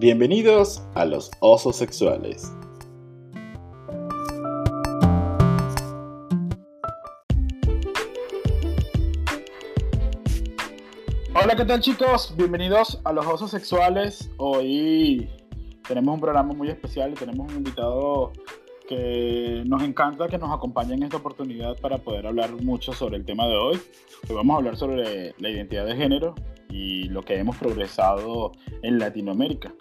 [0.00, 2.50] Bienvenidos a los osos sexuales.
[11.34, 12.34] Hola, ¿qué tal chicos?
[12.34, 14.30] Bienvenidos a los osos sexuales.
[14.38, 15.28] Hoy
[15.86, 18.32] tenemos un programa muy especial y tenemos un invitado
[18.88, 23.26] que nos encanta que nos acompañe en esta oportunidad para poder hablar mucho sobre el
[23.26, 23.78] tema de hoy.
[24.30, 26.34] Hoy vamos a hablar sobre la identidad de género
[26.70, 29.72] y lo que hemos progresado en Latinoamérica.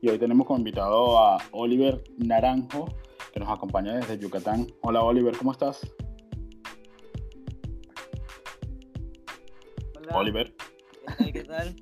[0.00, 2.86] Y hoy tenemos como invitado a Oliver Naranjo,
[3.32, 4.66] que nos acompaña desde Yucatán.
[4.82, 5.80] Hola Oliver, ¿cómo estás?
[9.96, 10.16] Hola.
[10.16, 11.32] Oliver, ¿Qué tal?
[11.32, 11.76] ¿Qué tal?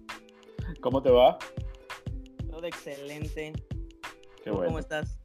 [0.81, 1.39] ¿cómo te va?
[2.51, 3.53] Todo excelente.
[4.43, 4.67] Qué ¿Tú bueno.
[4.67, 5.19] ¿Cómo estás?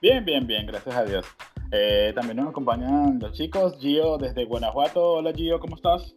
[0.00, 1.26] Bien, bien, bien, gracias a Dios.
[1.72, 5.14] Eh, también nos acompañan los chicos, Gio desde Guanajuato.
[5.14, 6.14] Hola Gio, ¿cómo estás?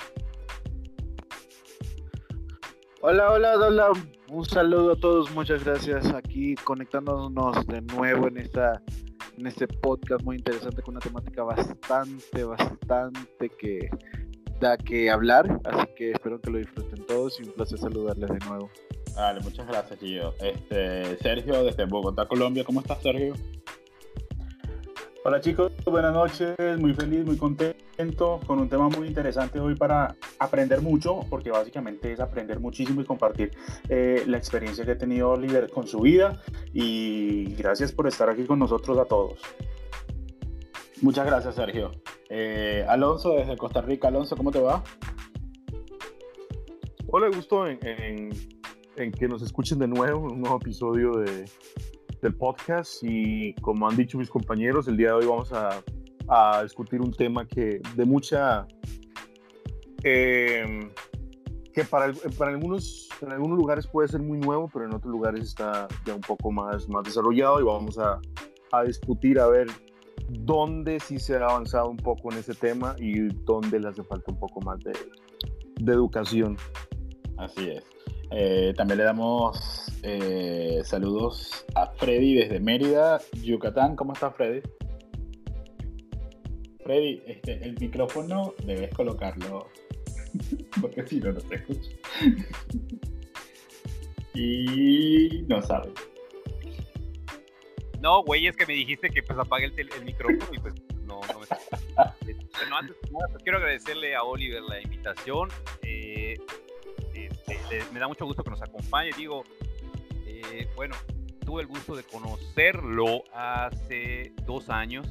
[3.01, 3.91] Hola, hola, hola.
[4.33, 6.05] Un saludo a todos, muchas gracias.
[6.13, 8.81] Aquí conectándonos de nuevo en esta
[9.37, 13.89] en este podcast muy interesante con una temática bastante, bastante que
[14.61, 15.59] da que hablar.
[15.65, 18.71] Así que espero que lo disfruten todos y un placer saludarles de nuevo.
[19.17, 20.33] Vale, muchas gracias Gio.
[20.39, 22.63] Este, Sergio desde Bogotá, Colombia.
[22.63, 23.33] ¿Cómo estás, Sergio?
[25.23, 30.15] Hola chicos, buenas noches, muy feliz, muy contento con un tema muy interesante hoy para
[30.39, 33.51] aprender mucho, porque básicamente es aprender muchísimo y compartir
[33.87, 36.41] eh, la experiencia que ha tenido Oliver con su vida
[36.73, 39.39] y gracias por estar aquí con nosotros a todos.
[41.03, 41.91] Muchas gracias, Sergio.
[42.29, 44.07] Eh, Alonso desde Costa Rica.
[44.07, 44.83] Alonso, ¿cómo te va?
[47.07, 48.29] Hola, gusto en, en-
[48.97, 51.45] en que nos escuchen de nuevo en un nuevo episodio de,
[52.21, 55.81] del podcast y como han dicho mis compañeros, el día de hoy vamos a,
[56.27, 58.67] a discutir un tema que de mucha...
[60.03, 60.89] eh,
[61.73, 65.45] que para, para algunos, en algunos lugares puede ser muy nuevo, pero en otros lugares
[65.45, 68.19] está ya un poco más, más desarrollado y vamos a,
[68.73, 69.67] a discutir a ver
[70.29, 74.31] dónde sí se ha avanzado un poco en ese tema y dónde le hace falta
[74.31, 74.91] un poco más de,
[75.79, 76.57] de educación.
[77.37, 77.83] Así es.
[78.31, 83.95] Eh, también le damos eh, saludos a Freddy desde Mérida, Yucatán.
[83.95, 84.61] ¿Cómo estás, Freddy?
[86.83, 89.67] Freddy, este, el micrófono debes colocarlo
[90.81, 91.89] porque si no, no te escucho.
[94.33, 95.91] y no sabe.
[97.99, 101.19] No, güey, es que me dijiste que pues apague el, el micrófono y pues no,
[101.21, 101.95] no me Bueno,
[102.77, 105.49] antes nada, pues, quiero agradecerle a Oliver la invitación.
[105.83, 106.35] eh,
[107.47, 109.11] le- me da mucho gusto que nos acompañe.
[109.17, 109.43] Digo,
[110.25, 110.95] eh, bueno,
[111.45, 115.07] tuve el gusto de conocerlo hace dos años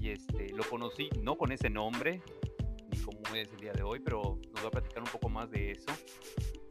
[0.00, 2.20] y este, lo conocí no con ese nombre
[2.90, 5.50] ni como es el día de hoy, pero nos va a platicar un poco más
[5.50, 5.90] de eso.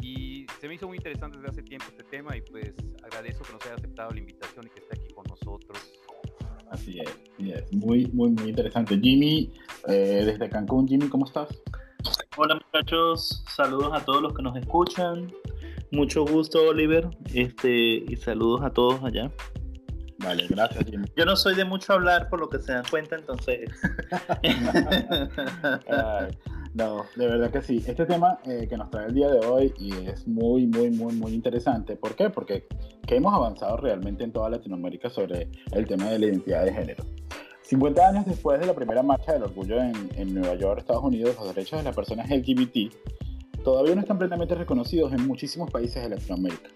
[0.01, 3.53] Y se me hizo muy interesante desde hace tiempo este tema y pues agradezco que
[3.53, 5.77] nos haya aceptado la invitación y que esté aquí con nosotros.
[6.69, 7.71] Así es, así es.
[7.73, 8.97] Muy, muy, muy interesante.
[8.99, 9.51] Jimmy,
[9.87, 11.49] eh, desde Cancún, Jimmy, ¿cómo estás?
[12.37, 15.27] Hola muchachos, saludos a todos los que nos escuchan.
[15.91, 17.09] Mucho gusto, Oliver.
[17.33, 19.29] Este, y saludos a todos allá.
[20.19, 21.07] Vale, gracias, Jimmy.
[21.17, 23.69] Yo no soy de mucho hablar, por lo que se dan cuenta, entonces.
[25.89, 26.37] Ay,
[26.73, 27.83] no, de verdad que sí.
[27.85, 31.13] Este tema eh, que nos trae el día de hoy y es muy, muy, muy,
[31.13, 31.97] muy interesante.
[31.97, 32.29] ¿Por qué?
[32.29, 32.65] Porque
[33.05, 37.03] que hemos avanzado realmente en toda Latinoamérica sobre el tema de la identidad de género.
[37.71, 41.55] 50 años después de la primera marcha del orgullo en, Nueva York, Estados Unidos, los
[41.55, 42.91] derechos de las personas LGBT
[43.63, 46.69] todavía no están plenamente reconocidos en muchísimos países de Latinoamérica.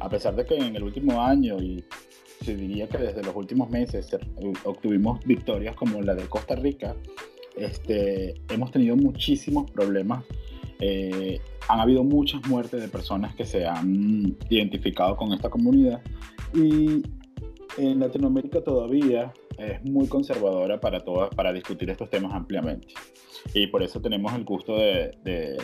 [0.00, 1.84] A pesar de que en el último año y
[2.44, 4.18] se diría que desde los últimos meses se-
[4.64, 6.96] obtuvimos victorias como la de Costa Rica,
[7.56, 10.24] este, hemos tenido muchísimos problemas.
[10.80, 11.38] Eh,
[11.68, 16.02] han habido muchas muertes de personas que se han identificado con esta comunidad
[16.52, 17.04] y
[17.78, 22.88] en Latinoamérica todavía es muy conservadora para, todas, para discutir estos temas ampliamente.
[23.54, 25.58] Y por eso tenemos el gusto de, de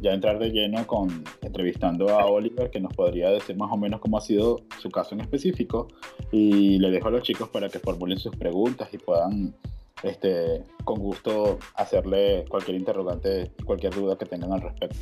[0.00, 4.00] ya entrar de lleno con entrevistando a Oliver, que nos podría decir más o menos
[4.00, 5.88] cómo ha sido su caso en específico.
[6.32, 9.54] Y le dejo a los chicos para que formulen sus preguntas y puedan
[10.02, 14.98] este, con gusto hacerle cualquier interrogante cualquier duda que tengan al respecto.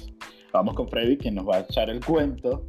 [0.53, 2.65] Vamos con Freddy, quien nos va a echar el cuento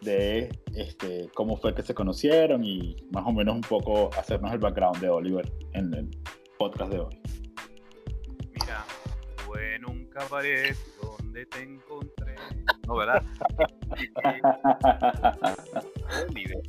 [0.00, 4.58] de este, cómo fue que se conocieron y más o menos un poco hacernos el
[4.58, 6.10] background de Oliver en el
[6.58, 7.20] podcast de hoy.
[8.52, 8.84] Mira,
[9.44, 12.36] fue en un cabaret donde te encontré.
[12.86, 13.22] No, ¿verdad?
[16.28, 16.62] Oliver.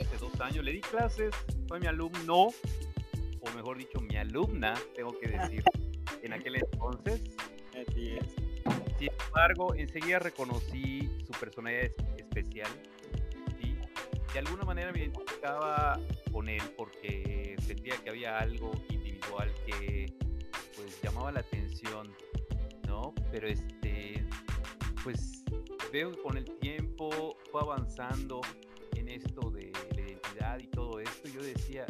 [0.00, 1.34] Hace dos años le di clases,
[1.68, 2.48] fue mi alumno,
[3.40, 5.62] o mejor dicho, mi alumna, tengo que decir,
[6.22, 7.22] en aquel entonces.
[7.70, 8.59] Así es.
[9.00, 12.70] Sí, embargo, enseguida reconocí su personalidad es- especial.
[13.60, 13.74] ¿sí?
[14.32, 15.98] De alguna manera me identificaba
[16.30, 20.12] con él porque sentía que había algo individual que
[20.76, 22.14] pues llamaba la atención,
[22.86, 23.14] ¿no?
[23.32, 24.22] Pero este,
[25.02, 25.44] pues
[25.92, 28.42] veo que con el tiempo fue avanzando
[28.96, 31.28] en esto de la identidad y todo esto.
[31.28, 31.86] Yo decía,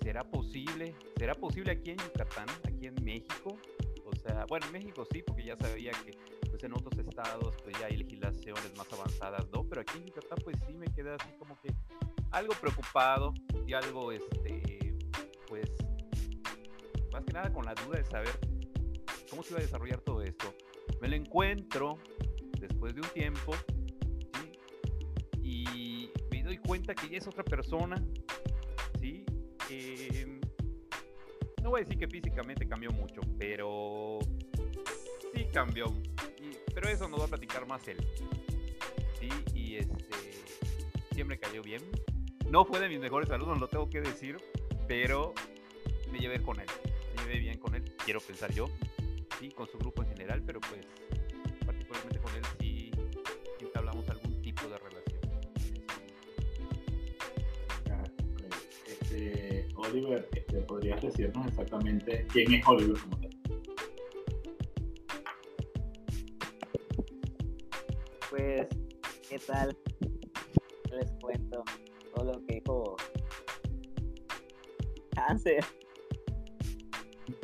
[0.00, 0.94] ¿será posible?
[1.18, 3.58] ¿Será posible aquí en Yucatán, aquí en México?
[4.28, 6.12] Sea, bueno, en México sí, porque ya sabía que
[6.50, 9.64] pues en otros estados pues ya hay legislaciones más avanzadas, ¿no?
[9.64, 11.74] Pero aquí en Yucatán pues sí me quedé así como que
[12.30, 13.32] algo preocupado
[13.66, 14.96] y algo, este,
[15.46, 15.70] pues,
[17.12, 18.38] más que nada con la duda de saber
[19.30, 20.54] cómo se iba a desarrollar todo esto.
[21.00, 21.98] Me lo encuentro
[22.58, 23.54] después de un tiempo.
[25.42, 28.02] Y me doy cuenta que ya es otra persona,
[29.00, 29.24] ¿sí?
[29.66, 30.37] Que
[31.62, 34.18] no voy a decir que físicamente cambió mucho, pero
[35.34, 35.92] sí cambió.
[36.74, 37.96] Pero eso nos va a platicar más él.
[39.18, 40.14] Sí, y este
[41.12, 41.82] siempre cayó bien.
[42.48, 44.36] No fue de mis mejores alumnos, lo tengo que decir,
[44.86, 45.34] pero
[46.12, 46.66] me llevé con él.
[47.16, 48.68] Me llevé bien con él, quiero pensar yo.
[49.40, 50.86] Sí, con su grupo en general, pero pues
[51.66, 52.90] particularmente con él sí,
[53.60, 55.18] entablamos algún tipo de relación.
[57.80, 58.54] Ok.
[58.86, 63.30] Este, Oliver, este, ¿podrías decirnos exactamente quién es Oliver como tal?
[68.30, 68.66] Pues,
[69.28, 69.76] ¿qué tal?
[70.90, 71.64] Les cuento
[72.14, 72.96] todo lo que dijo
[75.14, 75.64] Cáncer.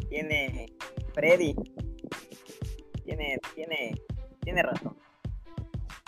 [0.09, 0.67] Tiene
[1.12, 1.55] Freddy.
[3.05, 3.95] Tiene, tiene,
[4.41, 4.97] tiene razón.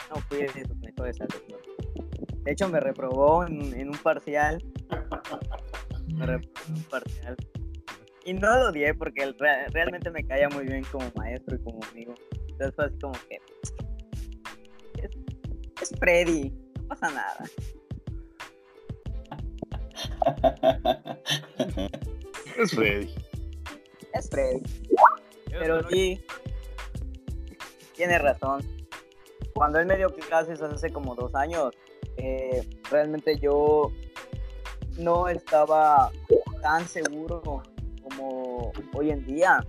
[0.08, 1.60] No fui de sus mejores alumnos.
[2.42, 4.62] De hecho, me reprobó en, en un parcial.
[6.68, 7.36] Un parcial.
[8.24, 11.62] Y no lo odié porque él re- realmente me caía muy bien como maestro y
[11.62, 12.14] como amigo.
[12.48, 13.38] Entonces fue así como que
[15.02, 15.10] es,
[15.82, 17.44] es Freddy, no pasa nada.
[22.58, 23.14] Es Freddy.
[24.14, 24.62] Es Freddy.
[25.50, 26.20] Pero sí,
[27.94, 28.62] tiene razón.
[29.54, 31.70] Cuando él me dio clases hace como dos años,
[32.16, 33.92] eh, realmente yo
[34.98, 36.10] no estaba
[36.62, 37.62] tan seguro
[38.02, 39.60] como hoy en día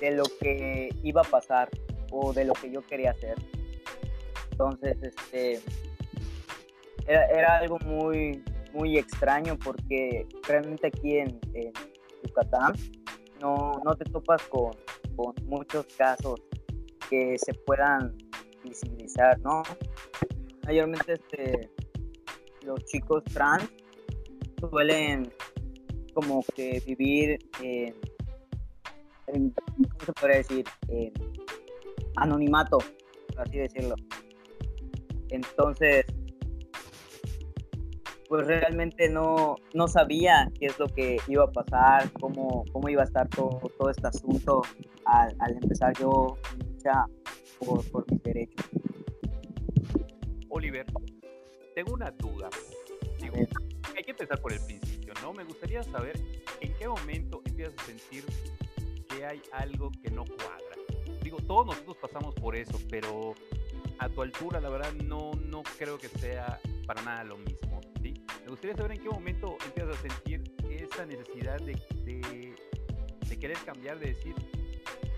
[0.00, 1.70] de lo que iba a pasar
[2.10, 3.36] o de lo que yo quería hacer.
[4.50, 5.60] Entonces, este,
[7.06, 11.40] era, era algo muy, muy extraño porque realmente aquí en,
[12.24, 12.72] Yucatán
[13.40, 14.70] no, no te topas con,
[15.16, 16.40] con muchos casos
[17.10, 18.16] que se puedan
[18.62, 19.62] visibilizar, ¿no?
[20.66, 21.70] Mayormente este,
[22.62, 23.68] los chicos trans
[24.70, 25.32] suelen
[26.14, 27.94] como que vivir en,
[29.26, 30.64] ¿cómo se podría decir?
[30.88, 31.12] En
[32.16, 32.78] anonimato,
[33.34, 33.96] por así decirlo.
[35.30, 36.04] Entonces,
[38.28, 43.02] pues realmente no, no sabía qué es lo que iba a pasar, cómo, cómo iba
[43.02, 44.62] a estar todo, todo este asunto
[45.04, 47.06] al, al empezar yo lucha
[47.58, 48.66] por, por mis derechos.
[50.48, 50.86] Oliver,
[51.74, 52.48] tengo una duda.
[53.96, 55.32] Hay que empezar por el principio, ¿no?
[55.32, 56.20] Me gustaría saber
[56.60, 58.24] en qué momento empiezas a sentir
[59.08, 60.76] que hay algo que no cuadra.
[61.22, 63.34] Digo, todos nosotros pasamos por eso, pero
[63.98, 68.14] a tu altura, la verdad, no, no creo que sea para nada lo mismo, ¿sí?
[68.42, 72.54] Me gustaría saber en qué momento empiezas a sentir esa necesidad de, de,
[73.28, 74.34] de querer cambiar, de decir,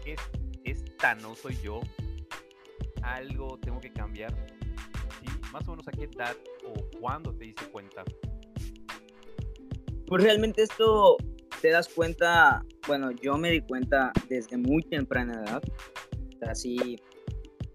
[0.05, 0.21] es,
[0.65, 1.81] esta no soy yo,
[3.03, 4.35] algo tengo que cambiar.
[5.57, 6.37] Más o menos a qué edad
[6.67, 8.05] o cuándo te diste cuenta.
[10.07, 11.17] Pues realmente esto
[11.63, 15.63] te das cuenta, bueno, yo me di cuenta desde muy temprana edad.
[16.43, 16.99] Así,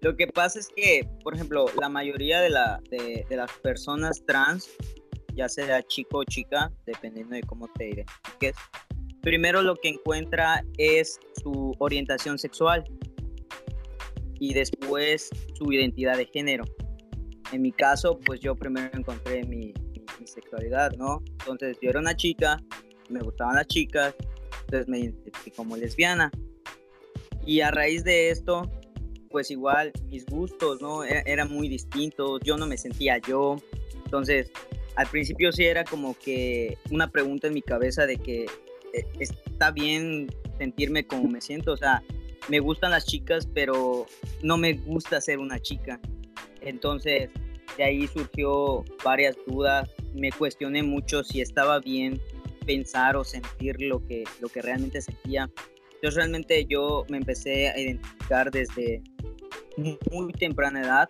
[0.00, 4.22] lo que pasa es que, por ejemplo, la mayoría de, la, de, de las personas
[4.28, 4.70] trans,
[5.34, 8.54] ya sea chico o chica, dependiendo de cómo te identifiques,
[9.22, 12.84] primero lo que encuentra es su orientación sexual
[14.38, 16.62] y después su identidad de género.
[17.52, 19.56] En mi caso, pues yo primero encontré mi,
[19.92, 21.22] mi- mi sexualidad, ¿no?
[21.40, 22.60] Entonces yo era una chica,
[23.08, 24.14] me gustaban las chicas,
[24.62, 26.30] entonces me identifiqué como lesbiana.
[27.44, 28.70] Y a raíz de esto,
[29.30, 31.04] pues igual mis gustos, ¿no?
[31.04, 33.56] E- eran muy distintos, yo no me sentía yo.
[34.04, 34.50] Entonces,
[34.96, 38.44] al principio sí era como que una pregunta en mi cabeza de que
[38.94, 40.28] eh, está bien
[40.58, 42.02] sentirme como me siento, o sea,
[42.48, 44.06] me gustan las chicas, pero
[44.42, 45.98] no me gusta ser una chica.
[46.64, 47.30] Entonces,
[47.76, 52.20] de ahí surgió varias dudas, me cuestioné mucho si estaba bien
[52.66, 55.50] pensar o sentir lo que, lo que realmente sentía.
[55.94, 59.02] Entonces realmente yo me empecé a identificar desde
[60.10, 61.08] muy temprana edad,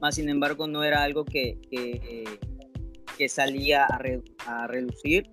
[0.00, 5.30] más sin embargo no era algo que, que, salía a, re, a relucir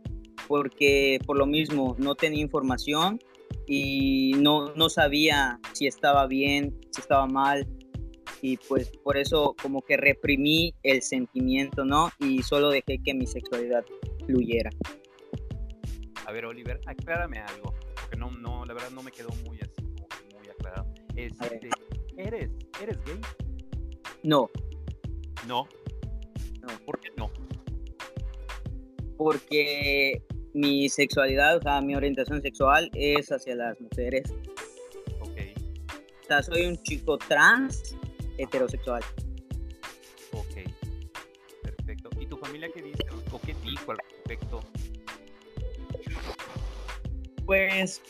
[0.47, 3.19] porque por lo mismo no tenía información
[3.65, 7.67] y no, no sabía si estaba bien, si estaba mal
[8.41, 12.11] y pues por eso como que reprimí el sentimiento, ¿no?
[12.19, 13.85] Y solo dejé que mi sexualidad
[14.25, 14.69] fluyera.
[16.25, 19.81] A ver, Oliver, aclárame algo, porque no, no, la verdad no me quedó muy así,
[19.81, 20.93] como que muy aclarado.
[21.15, 21.69] Este,
[22.17, 22.49] ¿eres,
[22.81, 23.19] ¿Eres gay?
[24.23, 24.49] No,
[25.47, 25.67] No.
[26.61, 26.67] No.
[26.85, 27.31] ¿Por qué no?
[29.19, 34.33] porque mi sexualidad, o sea, mi orientación sexual es hacia las mujeres.
[35.19, 35.37] Ok,
[36.23, 37.97] O sea, soy un chico trans
[38.39, 39.03] heterosexual.
[40.31, 40.69] ok.
[41.61, 42.09] Perfecto.
[42.19, 43.05] ¿Y tu familia qué dice?
[43.31, 44.61] ¿O qué dijo al respecto?
[47.45, 48.01] Pues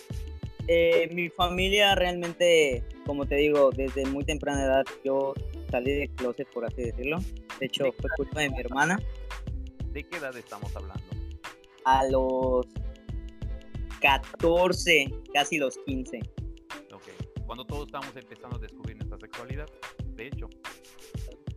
[0.67, 5.33] eh, mi familia realmente, como te digo, desde muy temprana edad yo
[5.71, 7.19] salí del closet, por así decirlo.
[7.59, 8.99] De hecho, fue culpa de mi hermana.
[9.91, 11.03] ¿De qué edad estamos hablando?
[11.85, 12.67] A los
[14.01, 16.19] 14, casi los 15.
[17.49, 19.65] Cuando todos estamos empezando a descubrir nuestra sexualidad,
[20.15, 20.47] de hecho.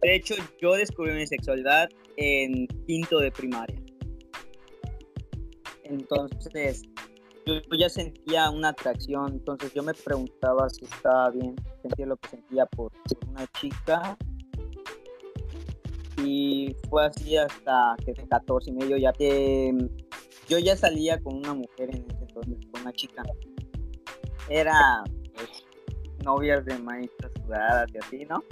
[0.01, 3.79] De hecho, yo descubrí mi sexualidad en quinto de primaria.
[5.85, 6.85] Entonces,
[7.45, 12.29] yo ya sentía una atracción, entonces yo me preguntaba si estaba bien sentir lo que
[12.31, 14.17] sentía por, por una chica.
[16.25, 19.77] Y fue así hasta que de 14 y medio ya que
[20.49, 23.23] yo ya salía con una mujer en ese entonces, con una chica.
[24.49, 25.05] Era
[26.25, 28.43] novias de manitas sudadas y así, ¿no?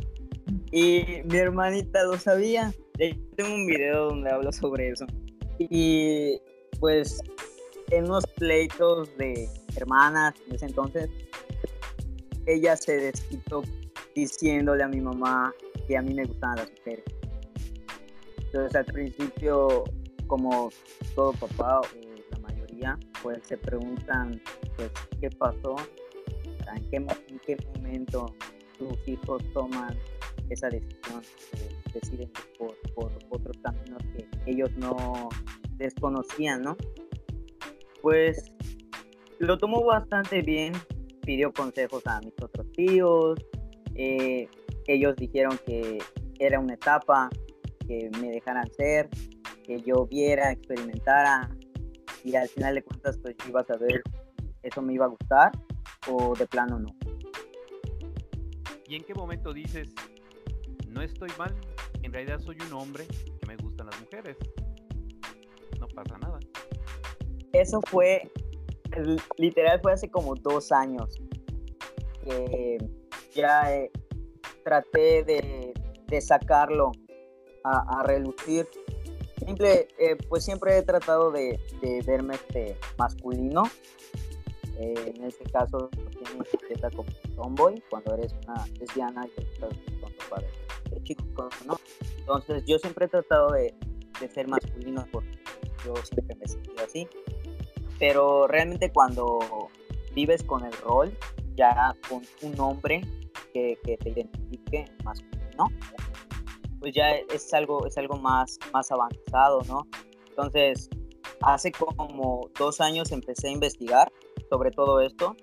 [0.72, 2.72] Y mi hermanita lo sabía.
[2.96, 5.06] Tengo un video donde hablo sobre eso.
[5.58, 6.40] Y
[6.78, 7.20] pues
[7.90, 11.08] en unos pleitos de hermanas en ese entonces,
[12.46, 13.62] ella se desquitó
[14.14, 15.52] diciéndole a mi mamá
[15.86, 17.04] que a mí me gustaban las mujeres.
[18.38, 19.84] Entonces al principio,
[20.26, 20.70] como
[21.14, 21.82] todo papá o
[22.30, 24.40] la mayoría, pues se preguntan,
[24.76, 25.76] pues, ¿qué pasó?
[26.70, 28.34] Sea, ¿En qué, en qué momento
[28.78, 29.96] tus hijos toman
[30.48, 31.22] esa decisión?
[31.52, 35.28] de deciden por, por otros caminos que ellos no
[35.76, 36.76] desconocían, ¿no?
[38.00, 38.52] Pues
[39.38, 40.72] lo tomó bastante bien,
[41.22, 43.38] pidió consejos a mis otros tíos,
[43.94, 44.48] eh,
[44.86, 45.98] ellos dijeron que
[46.38, 47.28] era una etapa,
[47.86, 49.08] que me dejaran ser,
[49.64, 51.50] que yo viera, experimentara
[52.24, 54.02] y al final de cuentas pues iba a saber
[54.62, 55.50] eso me iba a gustar
[56.08, 56.88] o de plano no.
[58.86, 59.88] ¿Y en qué momento dices,
[60.88, 61.54] no estoy mal,
[62.02, 64.36] en realidad soy un hombre que me gustan las mujeres?
[65.78, 66.40] No pasa nada.
[67.52, 68.30] Eso fue,
[69.38, 71.20] literal fue hace como dos años
[72.24, 72.78] que
[73.34, 73.90] ya eh,
[74.64, 75.72] traté de,
[76.06, 76.92] de sacarlo
[77.64, 78.68] a, a relucir.
[79.44, 83.62] Simple, eh, pues siempre he tratado de, de verme este masculino.
[84.80, 90.12] Eh, en este caso tienes etiqueta como tomboy cuando eres una lesbiana y estás con
[90.18, 91.78] ropa de, de chico, ¿no?
[92.18, 93.74] Entonces yo siempre he tratado de,
[94.20, 95.38] de ser masculino porque
[95.84, 97.08] yo siempre me he sentido así
[98.00, 99.68] pero realmente cuando
[100.14, 101.16] vives con el rol,
[101.54, 103.02] ya con un nombre
[103.52, 105.66] que, que te identifique masculino,
[106.80, 109.86] pues ya es algo, es algo más, más avanzado, ¿no?
[110.30, 110.88] Entonces,
[111.42, 114.10] hace como dos años empecé a investigar
[114.50, 115.36] sobre todo esto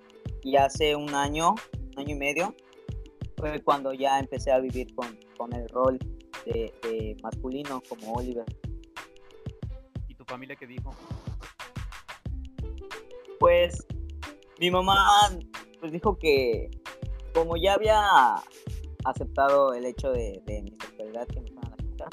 [0.44, 1.56] y hace un año,
[1.94, 2.56] un año y medio,
[3.38, 5.98] fue cuando ya empecé a vivir con, con el rol
[6.46, 8.46] de, de masculino como Oliver.
[10.08, 10.92] ¿Y tu familia qué dijo?
[13.40, 13.86] Pues
[14.60, 14.98] mi mamá
[15.80, 16.70] pues dijo que
[17.34, 18.02] como ya había
[19.06, 22.10] aceptado el hecho de, de mi sexualidad que me gustaban las chicas,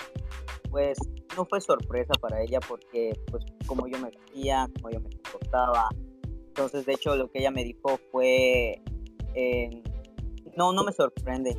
[0.71, 0.99] pues
[1.37, 5.89] no fue sorpresa para ella porque pues como yo me vestía, como yo me comportaba.
[6.55, 8.81] Entonces de hecho lo que ella me dijo fue
[9.35, 9.83] eh,
[10.57, 11.59] no, no me sorprende.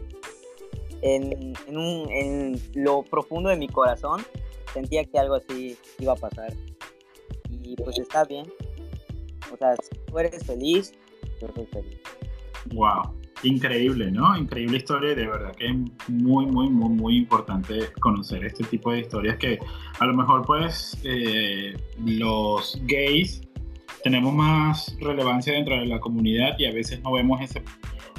[1.02, 4.22] En, en, un, en lo profundo de mi corazón
[4.74, 6.54] sentía que algo así iba a pasar.
[7.50, 8.46] Y pues está bien.
[9.54, 10.94] O sea, si tú eres feliz,
[11.42, 12.00] yo soy feliz.
[12.74, 14.38] Wow, increíble, ¿no?
[14.38, 15.75] Increíble historia y de verdad que es
[16.08, 19.60] muy, muy, muy, muy importante conocer este tipo de historias que
[20.00, 21.75] a lo mejor pues eh,
[22.06, 23.45] los gays
[24.05, 27.63] tenemos más relevancia dentro de la comunidad y a veces no vemos ese,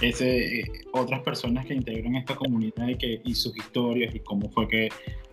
[0.00, 4.50] ese, eh, otras personas que integran esta comunidad y, que, y sus historias y cómo
[4.50, 4.88] fue que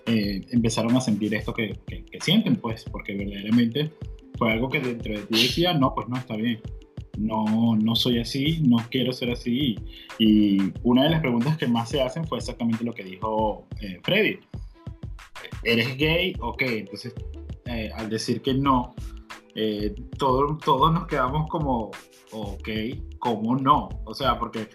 [0.05, 3.89] eh, empezaron a sentir esto que, que, que sienten, pues, porque verdaderamente
[4.37, 6.61] fue algo que dentro de ti decía, no, pues no está bien,
[7.17, 9.79] no, no soy así, no quiero ser así.
[10.19, 13.99] Y, una de las preguntas que más se hacen fue exactamente lo que dijo eh,
[14.03, 14.37] Freddy.
[15.63, 16.35] ¿Eres gay?
[16.39, 17.15] Ok, entonces
[17.65, 18.93] eh, al decir que no,
[19.55, 21.91] eh, todo- todos nos quedamos como,
[22.31, 22.69] ok,
[23.19, 23.89] ¿cómo no?
[24.05, 24.67] O sea, porque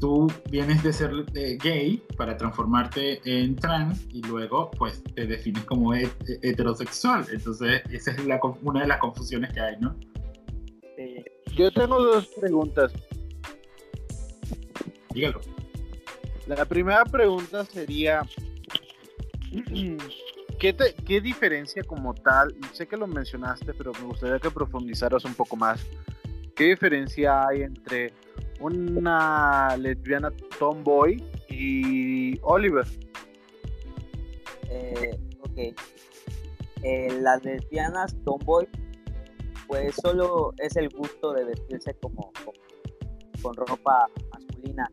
[0.00, 5.64] tú vienes de ser eh, gay para transformarte en trans y luego pues te defines
[5.64, 7.24] como het- heterosexual.
[7.32, 9.94] Entonces esa es la una de las confusiones que hay, ¿no?
[10.96, 11.24] Sí.
[11.56, 12.92] Yo tengo dos preguntas.
[15.14, 15.40] Dígalo.
[16.48, 18.22] La primera pregunta sería,
[20.64, 22.56] ¿qué, te- qué diferencia como tal?
[22.72, 25.84] Sé que lo mencionaste, pero me gustaría que profundizaras un poco más.
[26.56, 28.14] ¿Qué diferencia hay entre
[28.60, 32.86] una lesbiana tomboy y Oliver?
[34.70, 35.58] Eh, ok.
[36.82, 38.66] Eh, las lesbianas tomboy,
[39.66, 42.52] pues solo es el gusto de vestirse como, como-
[43.42, 44.90] con ropa masculina.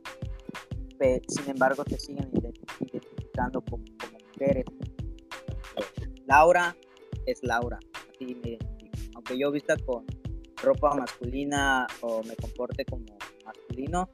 [1.30, 4.66] Sin embargo, se siguen ident- identificando como, como mujeres.
[6.25, 6.75] Laura
[7.25, 8.98] es Laura, así me identifico.
[9.16, 10.06] Aunque yo vista con
[10.62, 13.06] ropa masculina o me comporte como
[13.46, 14.10] masculino,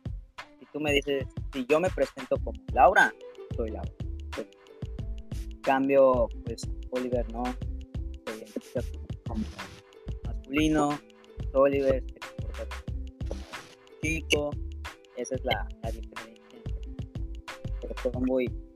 [0.59, 3.13] si tú me dices, si yo me presento como Laura,
[3.55, 3.91] soy Laura.
[4.35, 4.47] Soy
[5.61, 7.43] cambio, pues Oliver no
[8.25, 8.81] se identifica
[9.27, 9.43] como
[10.25, 10.99] masculino,
[11.53, 12.67] Oliver se comporta
[13.27, 13.41] como
[14.01, 14.49] chico,
[15.17, 16.57] esa es la, la diferencia
[17.81, 18.66] entre Tomboy.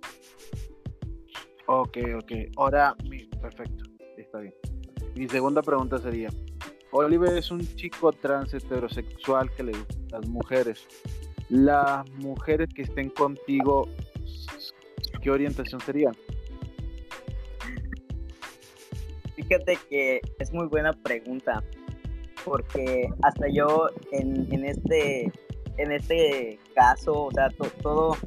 [1.73, 2.31] Ok, ok.
[2.57, 2.95] Ahora,
[3.41, 3.85] perfecto.
[4.17, 4.53] Está bien.
[5.15, 6.27] Mi segunda pregunta sería,
[6.91, 10.85] Oliver es un chico trans heterosexual que le gustan las mujeres.
[11.49, 13.87] Las mujeres que estén contigo,
[15.21, 16.11] ¿qué orientación sería?
[19.35, 21.63] Fíjate que es muy buena pregunta,
[22.43, 25.31] porque hasta yo en, en este
[25.77, 28.17] en este caso, o sea, to- todo,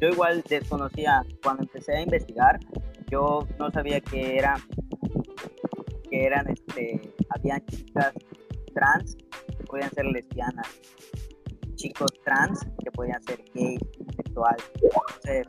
[0.00, 2.58] yo igual desconocía, cuando empecé a investigar,
[3.10, 4.54] yo no sabía que era,
[6.10, 8.12] que eran, este, habían chicas
[8.74, 9.16] trans
[9.58, 10.66] que podían ser lesbianas,
[11.74, 13.78] chicos trans que podían ser gay,
[14.16, 14.56] sexual.
[14.82, 15.46] Entonces,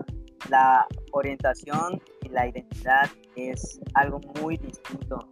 [0.50, 5.30] la orientación y la identidad es algo muy distinto.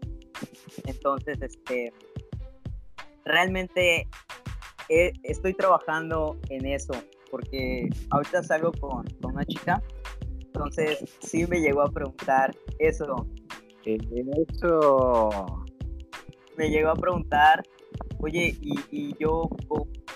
[0.86, 1.92] Entonces, este,
[3.26, 4.08] realmente
[4.90, 6.94] eh, estoy trabajando en eso,
[7.32, 9.82] porque ahorita salgo con, con una chica,
[10.46, 13.28] entonces sí me llegó a preguntar eso,
[13.86, 15.30] Eso.
[16.58, 17.64] me llegó a preguntar,
[18.20, 19.50] oye, y, y yo,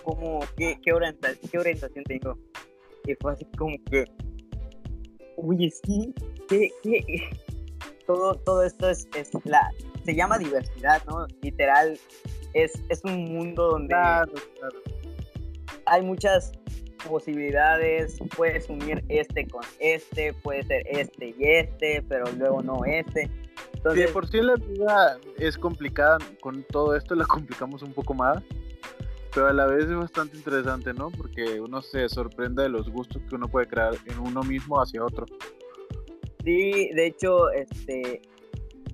[0.04, 2.38] ¿cómo, qué, qué, orienta- qué orientación tengo?
[3.06, 4.06] Y fue así como que,
[5.38, 6.14] oye, sí,
[6.48, 7.04] ¿qué, qué?
[8.08, 9.70] Todo, todo esto es, es la,
[10.04, 11.28] se llama diversidad, ¿no?
[11.42, 11.98] Literal,
[12.54, 14.80] es, es un mundo donde Claro, claro.
[15.86, 16.52] hay muchas
[17.08, 23.24] posibilidades, puedes unir este con este, puede ser este y este, pero luego no este.
[23.24, 27.94] Si de Entonces, por sí la vida es complicada, con todo esto la complicamos un
[27.94, 28.42] poco más,
[29.34, 31.10] pero a la vez es bastante interesante, ¿no?
[31.10, 35.04] Porque uno se sorprende de los gustos que uno puede crear en uno mismo hacia
[35.04, 35.26] otro.
[36.44, 38.22] Sí, de hecho, este,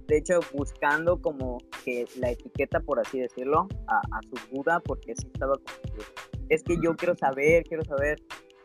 [0.08, 5.15] de hecho, buscando como que la etiqueta, por así decirlo, a, a su duda, porque
[5.15, 6.04] sí estaba como que,
[6.50, 8.22] es que yo quiero saber, quiero saber.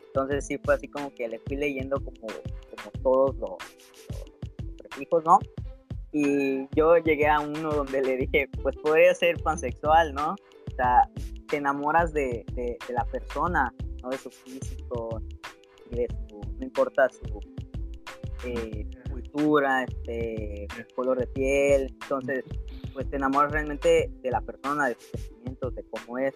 [0.07, 3.51] Entonces sí fue así como que le fui leyendo como, como todos los,
[4.61, 5.38] los prefijos, ¿no?
[6.12, 10.33] Y yo llegué a uno donde le dije, pues podría ser pansexual, ¿no?
[10.33, 11.09] O sea,
[11.49, 15.23] te enamoras de, de, de la persona, no de su físico,
[15.90, 17.40] y de su, no importa su,
[18.45, 22.45] eh, cultura, este, color de piel, entonces,
[22.92, 26.35] pues te enamoras realmente de la persona, de sus sentimientos, de cómo es.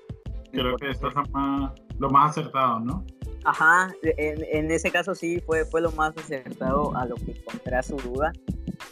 [0.63, 3.05] Creo que esto es lo más, lo más acertado, ¿no?
[3.45, 7.77] Ajá, en, en ese caso sí fue, fue lo más acertado a lo que encontré
[7.77, 8.33] a su duda,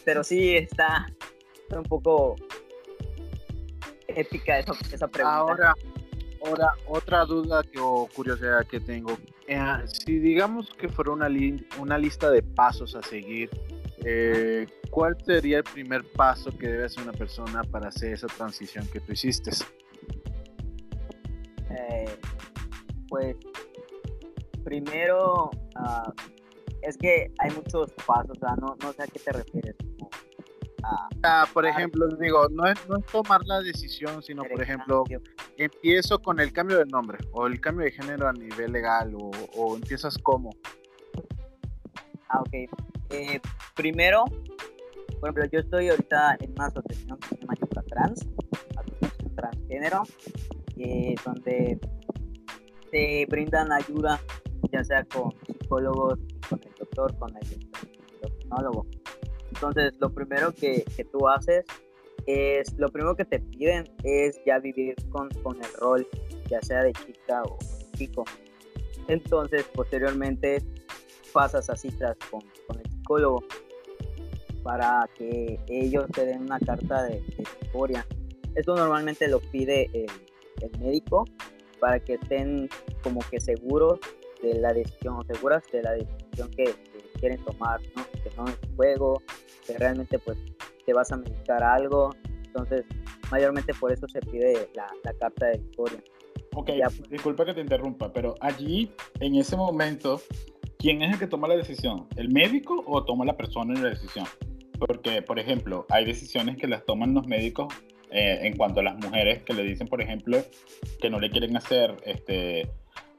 [0.05, 1.07] pero sí está,
[1.61, 2.35] está un poco
[4.07, 5.37] épica esa, esa pregunta.
[5.39, 5.75] Ahora,
[6.45, 9.17] ahora, otra duda que, o curiosidad que tengo.
[9.47, 13.49] Eh, si digamos que fuera una, li- una lista de pasos a seguir,
[14.05, 18.87] eh, ¿cuál sería el primer paso que debe hacer una persona para hacer esa transición
[18.87, 19.51] que tú hiciste?
[21.77, 22.17] Eh,
[23.09, 23.35] pues
[24.63, 26.11] primero ah,
[26.81, 29.75] es que hay muchos pasos, o sea, no, no sé a qué te refieres.
[30.83, 35.03] a Ah, por ejemplo, digo, no es, no es tomar la decisión, sino, por ejemplo,
[35.57, 39.31] empiezo con el cambio de nombre o el cambio de género a nivel legal o,
[39.55, 40.51] o empiezas como.
[42.29, 42.53] Ah, ok.
[43.09, 43.39] Eh,
[43.75, 44.25] primero,
[45.19, 47.55] por ejemplo, yo estoy ahorita en una asociación que se llama
[47.87, 48.27] Trans,
[48.77, 50.03] asociación transgénero.
[50.77, 51.79] Eh, donde
[52.91, 54.19] te brindan ayuda,
[54.71, 58.87] ya sea con psicólogos, con el doctor, con el endocrinólogo.
[59.53, 61.65] Entonces, lo primero que, que, tú haces
[62.25, 66.07] es, lo primero que te piden es ya vivir con, con el rol,
[66.49, 67.57] ya sea de chica o
[67.97, 68.25] chico.
[69.07, 70.61] Entonces, posteriormente
[71.31, 73.43] pasas a citas con, con el psicólogo
[74.63, 78.03] para que ellos te den una carta de, de.
[78.55, 80.09] Esto normalmente lo pide el,
[80.61, 81.25] el médico
[81.79, 82.69] para que estén
[83.03, 83.99] como que seguros
[84.41, 88.03] de la decisión, seguras de la decisión que, que quieren tomar, ¿no?
[88.23, 89.21] que no es juego,
[89.65, 90.37] que realmente pues
[90.85, 92.11] te vas a medicar algo,
[92.45, 92.85] entonces
[93.31, 96.03] mayormente por eso se pide la, la carta de historia.
[96.55, 100.21] Ok, ya, pues, disculpa que te interrumpa, pero allí, en ese momento,
[100.77, 102.07] ¿quién es el que toma la decisión?
[102.15, 104.25] ¿El médico o toma la persona la decisión?
[104.79, 107.73] Porque, por ejemplo, hay decisiones que las toman los médicos
[108.11, 110.43] eh, en cuanto a las mujeres que le dicen, por ejemplo,
[111.01, 112.69] que no le quieren hacer este,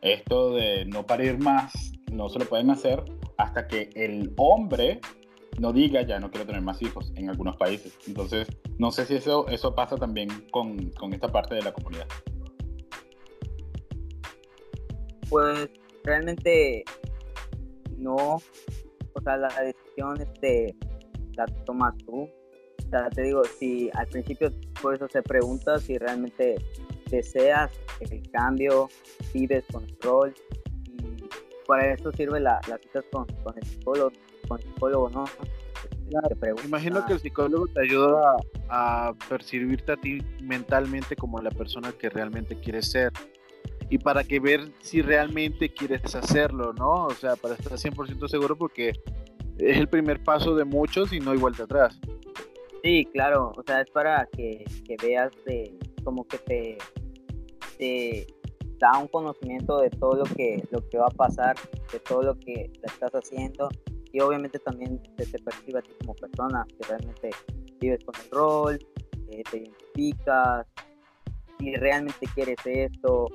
[0.00, 3.02] esto de no parir más, no se lo pueden hacer
[3.36, 5.00] hasta que el hombre
[5.58, 7.96] no diga ya no quiero tener más hijos en algunos países.
[8.06, 12.06] Entonces, no sé si eso, eso pasa también con, con esta parte de la comunidad.
[15.28, 15.68] Pues
[16.04, 16.84] realmente
[17.96, 20.76] no, o sea, la decisión este,
[21.36, 22.22] la tomas tú.
[22.22, 26.56] O sea, te digo, si al principio por eso se pregunta si realmente
[27.10, 28.88] deseas el cambio,
[29.32, 30.34] vives con el rol
[30.86, 31.24] y
[31.66, 34.12] para eso sirve la, las citas con, con el psicólogo,
[34.48, 35.24] con el psicólogo, ¿no?
[36.08, 38.36] Claro, imagino que el psicólogo te ayuda
[38.68, 43.12] a, a, percibirte a ti mentalmente como la persona que realmente quieres ser
[43.90, 47.06] y para que ver si realmente quieres hacerlo, ¿no?
[47.06, 48.92] O sea, para estar 100% seguro porque
[49.58, 51.98] es el primer paso de muchos y no hay vuelta atrás.
[52.86, 56.78] Sí, claro, o sea, es para que, que veas de, como que te,
[57.78, 58.26] te
[58.78, 61.56] da un conocimiento de todo lo que, lo que va a pasar,
[61.92, 63.68] de todo lo que estás haciendo
[64.12, 67.30] y obviamente también te, te percibe a ti como persona, que realmente
[67.80, 68.78] vives con el rol,
[69.32, 70.68] eh, te identificas,
[71.58, 73.26] si realmente quieres esto,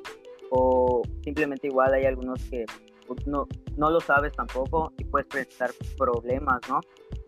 [0.51, 2.63] o simplemente igual hay algunos que
[3.05, 6.79] pues, no, no lo sabes tampoco y puedes presentar problemas, ¿no?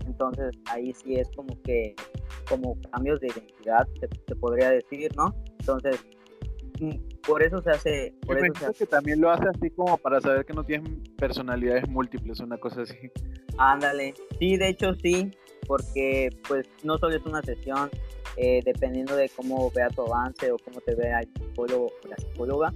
[0.05, 1.95] Entonces ahí sí es como que,
[2.47, 5.33] como cambios de identidad, se, se podría decir, ¿no?
[5.59, 6.05] Entonces,
[6.79, 8.13] mm, por eso se hace.
[8.25, 8.77] Por eso se hace.
[8.79, 12.81] que también lo hace así como para saber que no tienes personalidades múltiples, una cosa
[12.81, 13.11] así.
[13.57, 15.31] Ándale, sí, de hecho sí,
[15.67, 17.89] porque pues no solo es una sesión,
[18.37, 22.17] eh, dependiendo de cómo vea tu avance o cómo te vea el psicólogo o la
[22.17, 22.73] psicóloga,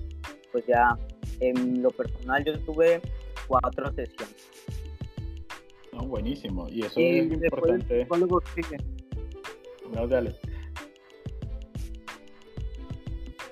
[0.51, 0.97] pues ya
[1.39, 3.01] en lo personal yo tuve
[3.47, 4.35] cuatro sesiones.
[5.97, 7.95] No, buenísimo, y eso Y es importante.
[7.95, 8.77] El psicólogo sigue.
[9.93, 10.35] No, dale.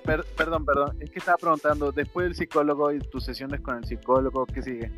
[0.04, 3.84] Per- perdón, perdón, es que estaba preguntando, después del psicólogo y tus sesiones con el
[3.84, 4.92] psicólogo, ¿qué sigue?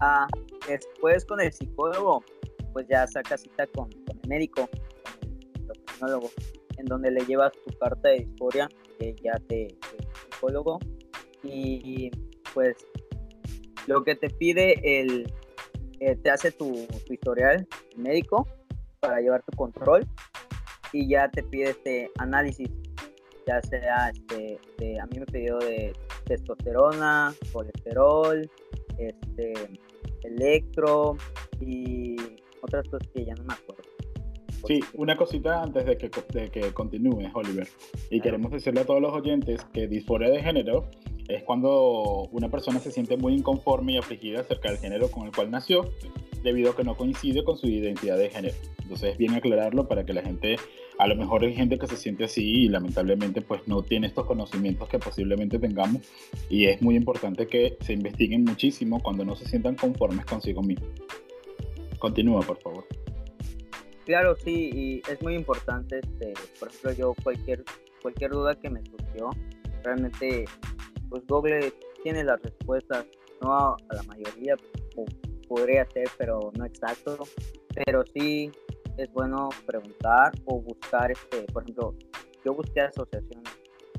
[0.00, 0.28] Ah,
[0.68, 2.22] después con el psicólogo,
[2.72, 6.30] pues ya saca cita con, con el médico, con el endocrinólogo,
[6.78, 8.68] en donde le llevas tu carta de historia
[9.00, 9.76] que ya te
[10.30, 10.78] psicólogo
[11.42, 12.08] y
[12.54, 12.76] pues
[13.88, 15.26] lo que te pide el
[16.04, 18.46] eh, te hace tu, tu historial médico
[19.00, 20.06] para llevar tu control
[20.92, 22.68] y ya te pide este análisis
[23.46, 25.92] ya sea este de- a mí me pidió de
[26.26, 28.48] testosterona colesterol
[28.98, 29.52] este
[30.22, 31.16] electro
[31.60, 32.16] y
[32.62, 33.82] otras cosas que ya no me acuerdo
[34.68, 37.66] Sí, una cosita antes de que, de que continúes, Oliver.
[38.10, 40.88] Y queremos decirle a todos los oyentes que disforia de género
[41.28, 45.32] es cuando una persona se siente muy inconforme y afligida acerca del género con el
[45.32, 45.90] cual nació,
[46.42, 48.54] debido a que no coincide con su identidad de género.
[48.82, 50.56] Entonces es bien aclararlo para que la gente,
[50.98, 54.26] a lo mejor hay gente que se siente así y lamentablemente pues no tiene estos
[54.26, 56.02] conocimientos que posiblemente tengamos
[56.50, 60.90] y es muy importante que se investiguen muchísimo cuando no se sientan conformes consigo mismos.
[61.98, 62.84] Continúa, por favor.
[64.04, 67.64] Claro, sí, y es muy importante, este, por ejemplo, yo cualquier,
[68.02, 69.30] cualquier duda que me surgió,
[69.84, 70.44] realmente,
[71.12, 71.70] pues Google
[72.02, 73.04] tiene las respuestas,
[73.42, 74.56] no a, a la mayoría,
[74.94, 75.04] po-
[75.46, 77.18] podría ser, pero no exacto,
[77.84, 78.50] pero sí
[78.96, 81.94] es bueno preguntar o buscar, este, por ejemplo,
[82.46, 83.52] yo busqué asociaciones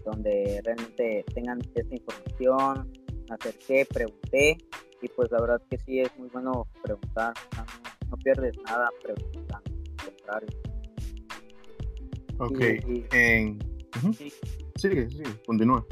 [0.03, 2.91] donde realmente tengan esta información,
[3.29, 4.57] me acerqué, pregunté,
[5.01, 7.65] y pues la verdad que sí es muy bueno preguntar, no,
[8.09, 9.71] no pierdes nada preguntando
[10.03, 10.49] contrario.
[12.39, 12.59] Ok.
[12.87, 13.59] Y- y- En...
[13.97, 14.13] Ujú.
[14.13, 14.33] Sí.
[14.77, 15.85] Sigue, sigue, continúa.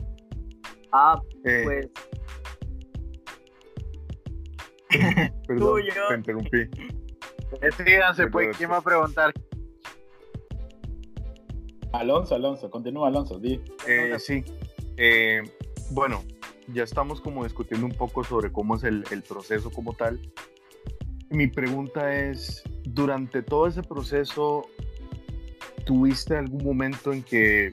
[0.91, 1.89] Ah, Eh, pues
[5.47, 5.93] perdón, tuyo.
[6.09, 6.69] te interrumpí.
[7.77, 8.57] Síganse, pues.
[8.57, 9.33] ¿quién va a preguntar?
[11.93, 13.39] Alonso, Alonso, continúa, Alonso.
[13.39, 13.61] Di.
[13.87, 14.43] Eh, sí.
[14.97, 15.41] eh,
[15.91, 16.23] bueno,
[16.73, 20.19] ya estamos como discutiendo un poco sobre cómo es el, el proceso como tal.
[21.29, 24.65] Mi pregunta es, durante todo ese proceso,
[25.85, 27.71] ¿tuviste algún momento en que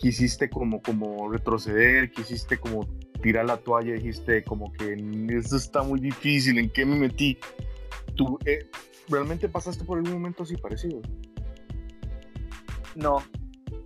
[0.00, 2.86] quisiste como, como retroceder, quisiste como
[3.22, 4.94] tirar la toalla, dijiste como que
[5.28, 7.38] esto está muy difícil, ¿en qué me metí?
[8.14, 8.66] ¿Tú eh,
[9.08, 11.02] realmente pasaste por algún momento así parecido?
[12.96, 13.22] No,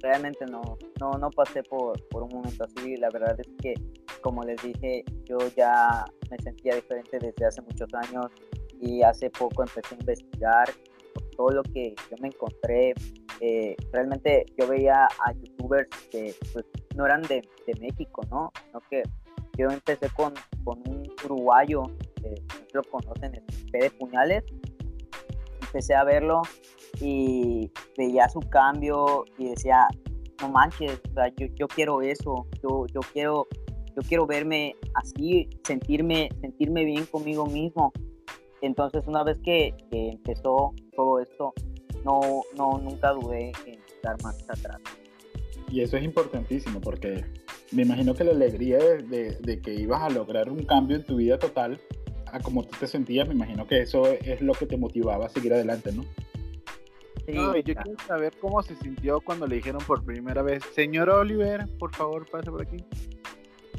[0.00, 0.62] realmente no,
[1.00, 2.96] no, no pasé por, por un momento así.
[2.96, 3.74] La verdad es que,
[4.22, 8.26] como les dije, yo ya me sentía diferente desde hace muchos años
[8.80, 10.70] y hace poco empecé a investigar
[11.36, 12.94] todo lo que yo me encontré.
[13.46, 16.64] Eh, realmente yo veía a youtubers que pues,
[16.96, 18.50] no eran de, de México, ¿no?
[18.64, 19.02] Sino que
[19.58, 20.32] yo empecé con,
[20.64, 22.30] con un uruguayo, no
[22.72, 24.44] lo conocen, es P de Puñales.
[25.60, 26.40] Empecé a verlo
[27.02, 29.88] y veía su cambio y decía,
[30.40, 30.98] no manches,
[31.36, 33.46] yo, yo quiero eso, yo, yo quiero
[33.94, 37.92] yo quiero verme así, sentirme, sentirme bien conmigo mismo.
[38.62, 41.52] Entonces, una vez que empezó todo esto,
[42.04, 44.80] no, no, nunca dudé en dar más atrás.
[45.70, 47.24] Y eso es importantísimo porque
[47.72, 51.04] me imagino que la alegría de, de- de que ibas a lograr un cambio en
[51.04, 51.80] tu vida total,
[52.26, 55.28] a como tú te sentías, me imagino que eso es lo que te motivaba a
[55.28, 56.02] seguir adelante, ¿no?
[57.26, 57.82] Sí, No, y yo claro.
[57.90, 62.28] quiero saber cómo se sintió cuando le dijeron por primera vez, señor Oliver, por favor,
[62.30, 62.76] pase por aquí.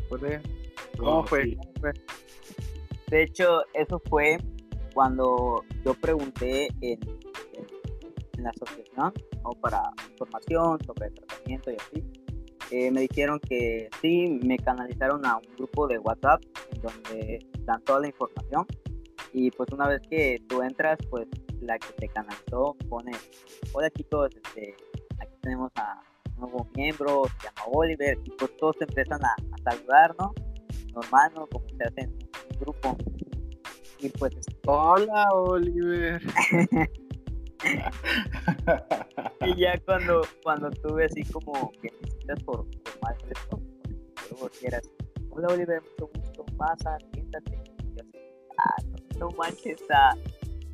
[0.10, 0.42] ¿Puede?
[0.98, 1.44] ¿Cómo No, fue?
[1.44, 1.56] sí.
[1.56, 1.92] ¿Cómo fue?
[3.12, 4.38] De hecho, eso fue
[4.96, 7.00] cuando yo pregunté en
[8.46, 9.52] la asociación ¿no?
[9.62, 9.82] para
[10.12, 12.04] información sobre el tratamiento y así.
[12.72, 17.84] Eh, me dijeron que sí, me canalizaron a un grupo de WhatsApp en donde dan
[17.84, 18.66] toda la información.
[19.34, 21.28] Y pues una vez que tú entras, pues
[21.62, 23.12] la que te canalizó pone,
[23.74, 24.76] hola chicos, este,
[25.20, 26.02] aquí tenemos a
[26.36, 30.34] un nuevo miembro, se llama Oliver, y pues todos empiezan a, a saludar, ¿no?
[30.94, 31.48] Normal, ¿no?
[31.48, 32.98] Como se hace en un grupo.
[34.00, 34.34] Y pues
[34.66, 36.22] Hola, Oliver.
[39.46, 43.16] Y ya cuando, cuando tuve así como que necesitas por, por más
[44.32, 44.90] luego quieras,
[45.30, 47.52] hola Oliver, mucho gusto, pasa, siéntate.
[47.96, 48.18] Y así,
[48.58, 48.76] ah,
[49.18, 49.82] no, no manches,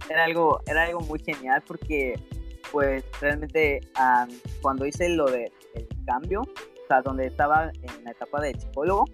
[0.10, 2.16] era algo, era algo muy genial porque
[2.72, 3.82] pues realmente
[4.62, 9.06] cuando hice lo del el cambio, o sea, donde estaba en la etapa de psicólogo,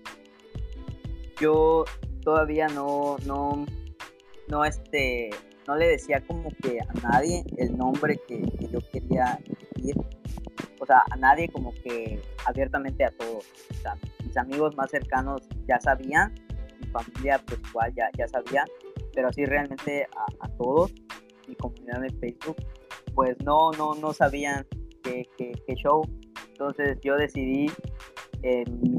[1.39, 1.85] yo
[2.23, 3.65] todavía no, no,
[4.47, 5.29] no este,
[5.67, 9.95] no le decía como que a nadie el nombre que, yo quería elegir.
[10.79, 13.45] O sea, a nadie como que abiertamente a todos.
[13.71, 16.33] O sea, mis amigos más cercanos ya sabían,
[16.79, 18.63] mi familia pues igual ya, ya sabía,
[19.13, 20.07] pero así realmente
[20.39, 20.93] a, todos,
[21.47, 22.57] mi comunidad de Facebook,
[23.13, 24.65] pues no, no, no sabían
[25.03, 26.01] qué, qué show.
[26.47, 27.69] Entonces yo decidí
[28.41, 28.97] en mi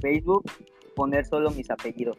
[0.00, 0.44] Facebook
[0.94, 2.16] poner solo mis apellidos.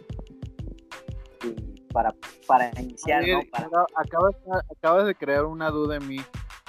[1.95, 2.13] Para,
[2.45, 3.39] para iniciar, ¿no?
[3.49, 4.35] Para, acabas,
[4.69, 6.17] acabas de crear una duda en mí.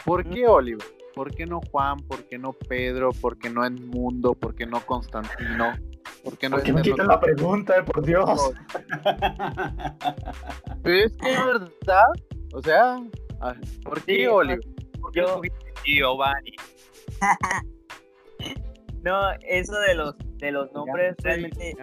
[0.05, 0.87] ¿Por qué Oliver?
[1.17, 1.97] ¿Por qué no Juan?
[2.07, 3.11] ¿Por qué no Pedro?
[3.11, 4.35] ¿Por qué no Edmundo?
[4.35, 5.73] ¿Por qué no Constantino?
[6.23, 8.53] ¿Por qué no ¿Por qué me este quitan la pregunta, por Dios?
[10.85, 12.05] Pero es que es verdad.
[12.55, 13.03] O sea,
[13.41, 14.61] ah, ¿por qué Sí, Oliver?
[15.01, 15.41] ¿Por qué Yo-
[15.85, 16.53] Giovanni?
[19.03, 21.77] No, eso de los de los nombres realmente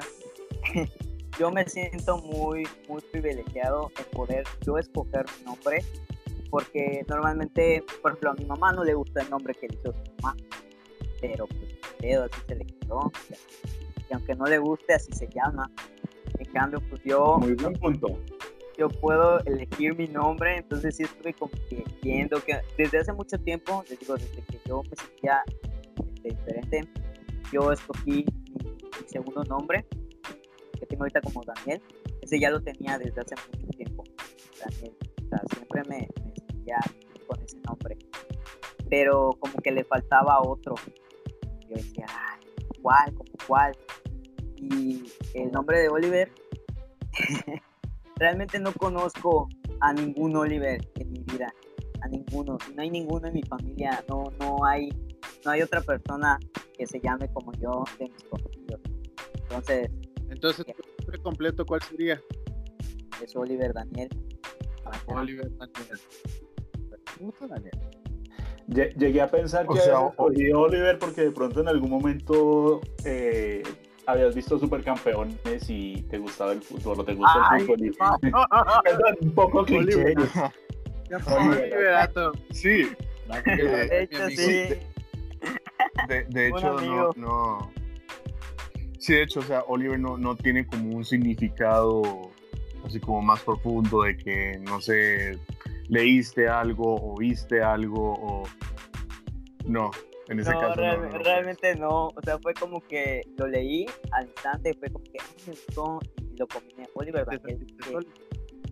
[1.40, 5.84] yo me siento muy muy privilegiado en poder yo escoger mi nombre
[6.54, 9.92] porque normalmente, por ejemplo, a mi mamá no le gusta el nombre que le hizo
[9.92, 10.38] su mamá,
[11.20, 13.12] pero pues pedo, así se le quedó.
[14.08, 15.72] Y aunque no le guste, así se llama.
[16.38, 18.20] En cambio, pues yo Muy buen punto.
[18.78, 23.40] yo puedo elegir mi nombre, entonces sí estuve como que viendo que desde hace mucho
[23.40, 25.42] tiempo, les digo, desde que yo me sentía
[25.98, 26.82] este, diferente,
[27.52, 28.26] yo escogí
[28.64, 29.88] mi, mi segundo nombre,
[30.84, 31.82] que tengo ahorita como Daniel,
[32.22, 34.04] ese ya lo tenía desde hace mucho tiempo,
[34.60, 34.98] Daniel,
[35.54, 36.78] siempre me, me sentía
[37.26, 37.98] con ese nombre,
[38.90, 40.76] pero como que le faltaba otro,
[41.70, 42.46] yo decía, ay,
[42.82, 43.14] ¿cuál?
[43.14, 43.78] ¿Como cuál?
[44.58, 46.32] Y el nombre de Oliver
[48.18, 49.48] realmente no conozco
[49.80, 51.54] a ningún Oliver en mi vida,
[52.02, 54.90] a ninguno, no hay ninguno en mi familia, no, no hay,
[55.46, 56.38] no hay otra persona
[56.78, 58.82] que se llame como yo de mis conocidos.
[59.36, 59.90] Entonces,
[60.34, 62.22] Entonces, ¿tu nombre completo cuál sería?
[63.24, 64.10] es Oliver Daniel.
[65.08, 66.00] Oliver Daniel.
[68.98, 73.62] Llegué a pensar O que sea, Oliver porque de pronto en algún momento eh,
[74.08, 77.88] habías visto Supercampeones y te gustaba el fútbol o te gusta Ay, el fútbol.
[77.88, 77.92] y-
[78.84, 79.96] Perdón, un poco cliché.
[79.96, 80.18] Oliver.
[81.28, 81.74] Oliver.
[81.74, 82.32] Oliverato.
[82.52, 82.90] Sí,
[83.46, 84.76] De hecho, sí.
[86.08, 87.72] de, de hecho, no, no,
[89.04, 92.02] Sí, de hecho, o sea, Oliver no, no tiene como un significado
[92.86, 95.38] así como más profundo de que, no sé,
[95.90, 98.44] leíste algo o viste algo o...
[99.66, 99.92] No,
[100.30, 102.08] en ese No, caso real- no, realmente no.
[102.08, 106.00] O sea, fue como que lo leí al instante, fue como que "Ay, me gustó
[106.34, 106.88] y lo combiné.
[106.94, 107.26] Oliver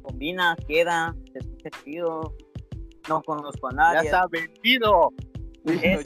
[0.01, 2.35] combina, queda, se escucha chido.
[3.09, 3.99] No conozco a Ya nadie.
[4.09, 5.09] está vendido.
[5.65, 6.03] Ese-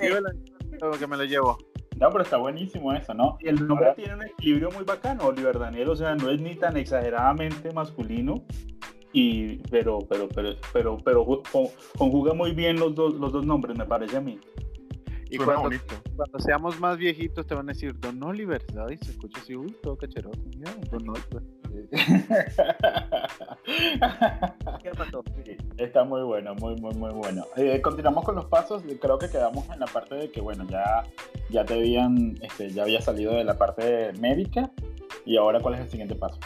[0.99, 1.57] que me lo llevo.
[1.99, 3.38] No, pero está buenísimo eso, ¿no?
[3.39, 6.41] Y el nombre Ahora- tiene un equilibrio muy bacano, Oliver Daniel, o sea, no es
[6.41, 8.43] ni tan exageradamente masculino,
[9.13, 13.45] y, pero, pero, pero, pero, pero ju- con- conjuga muy bien los dos, los dos
[13.45, 14.38] nombres, me parece a mí.
[15.29, 15.95] Y cuando, bonito.
[16.15, 18.99] cuando seamos más viejitos te van a decir Don Oliver, ¿sabes?
[19.01, 20.39] Se escucha así, uy, todo cacheroso.
[20.55, 21.43] mira, Don Oliver.
[24.83, 25.23] ¿Qué pasó?
[25.43, 27.45] Sí, está muy bueno, muy, muy, muy bueno.
[27.55, 28.83] Eh, continuamos con los pasos.
[29.01, 31.03] Creo que quedamos en la parte de que, bueno, ya,
[31.49, 34.71] ya te habían, este, ya había salido de la parte médica.
[35.25, 36.39] Y ahora, ¿cuál es el siguiente paso?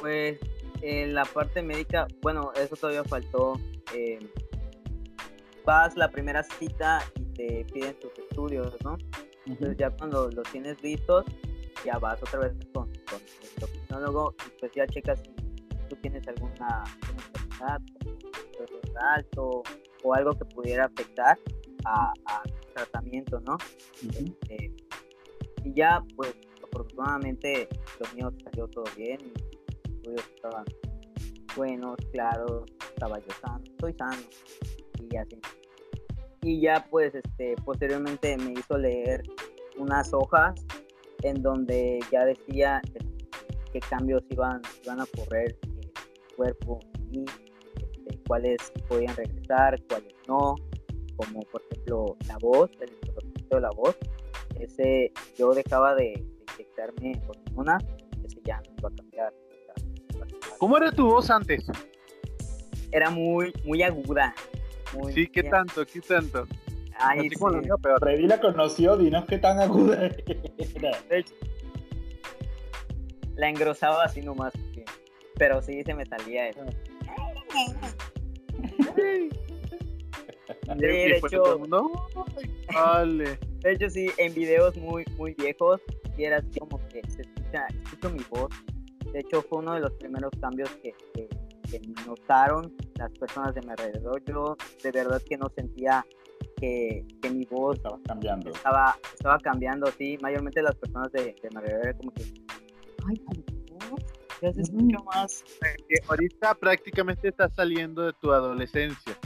[0.00, 0.38] Pues
[0.82, 3.58] en la parte médica, bueno, eso todavía faltó.
[3.94, 4.18] eh,
[5.64, 8.98] vas la primera cita y te piden tus estudios, ¿no?
[9.46, 11.24] Entonces ya cuando los tienes listos,
[11.84, 16.26] ya vas otra vez con, con el endocrinólogo y pues ya checas si tú tienes
[16.28, 17.80] alguna, enfermedad,
[19.14, 19.62] alto
[20.02, 21.38] o algo que pudiera afectar
[21.84, 22.42] a, a
[22.74, 23.56] tratamiento, ¿no?
[24.02, 24.74] Este,
[25.64, 27.68] y ya, pues, afortunadamente,
[28.00, 29.18] lo mío salió todo bien.
[29.22, 30.64] Mis estudios estaban
[31.56, 34.22] buenos, claros, estaba yo sano, estoy sano.
[35.10, 35.40] Y así.
[36.42, 39.22] Y ya, pues, este, posteriormente me hizo leer
[39.78, 40.54] unas hojas
[41.24, 42.80] en donde ya decía
[43.72, 45.92] qué cambios iban, iban a ocurrir en el
[46.36, 46.78] cuerpo
[47.10, 48.58] y este, cuáles
[48.88, 50.54] podían regresar, cuáles no,
[51.16, 53.96] como por ejemplo la voz, el reconocimiento de la voz,
[54.60, 57.82] ese yo dejaba de, de inyectarme hormonas,
[58.24, 59.34] ese ya no iba a cambiar.
[60.58, 61.64] ¿Cómo era tu voz antes?
[62.92, 64.34] Era muy, muy aguda.
[64.94, 65.84] Muy, Sí, ¿qué muy- tanto?
[65.84, 66.46] ¿Qué tanto?
[67.08, 67.44] Ay, la sí.
[67.60, 67.98] mía, peor.
[68.00, 70.16] Freddy la conoció, dinos qué tan aguda era.
[71.08, 71.34] De hecho,
[73.36, 74.84] la engrosaba así nomás, porque-
[75.36, 76.60] pero sí se me salía eso.
[80.76, 83.38] De hecho- "Ay, Vale.
[83.60, 85.80] De hecho, sí, en videos muy, muy viejos,
[86.18, 88.50] era así como que se escucha, escucho mi voz.
[89.12, 91.28] De hecho, fue uno de los primeros cambios que, que-
[91.70, 94.22] que notaron las personas de mi alrededor.
[94.24, 96.04] Yo de verdad que no sentía
[96.64, 98.50] que, que mi voz Estabas cambiando.
[98.50, 100.16] estaba, estaba cambiando, sí.
[100.22, 101.36] Mayormente las personas de, de
[101.82, 102.22] era como que,
[103.08, 103.20] ay,
[104.42, 105.44] ya se escucha más.
[105.88, 109.16] Que ahorita prácticamente estás saliendo de tu adolescencia.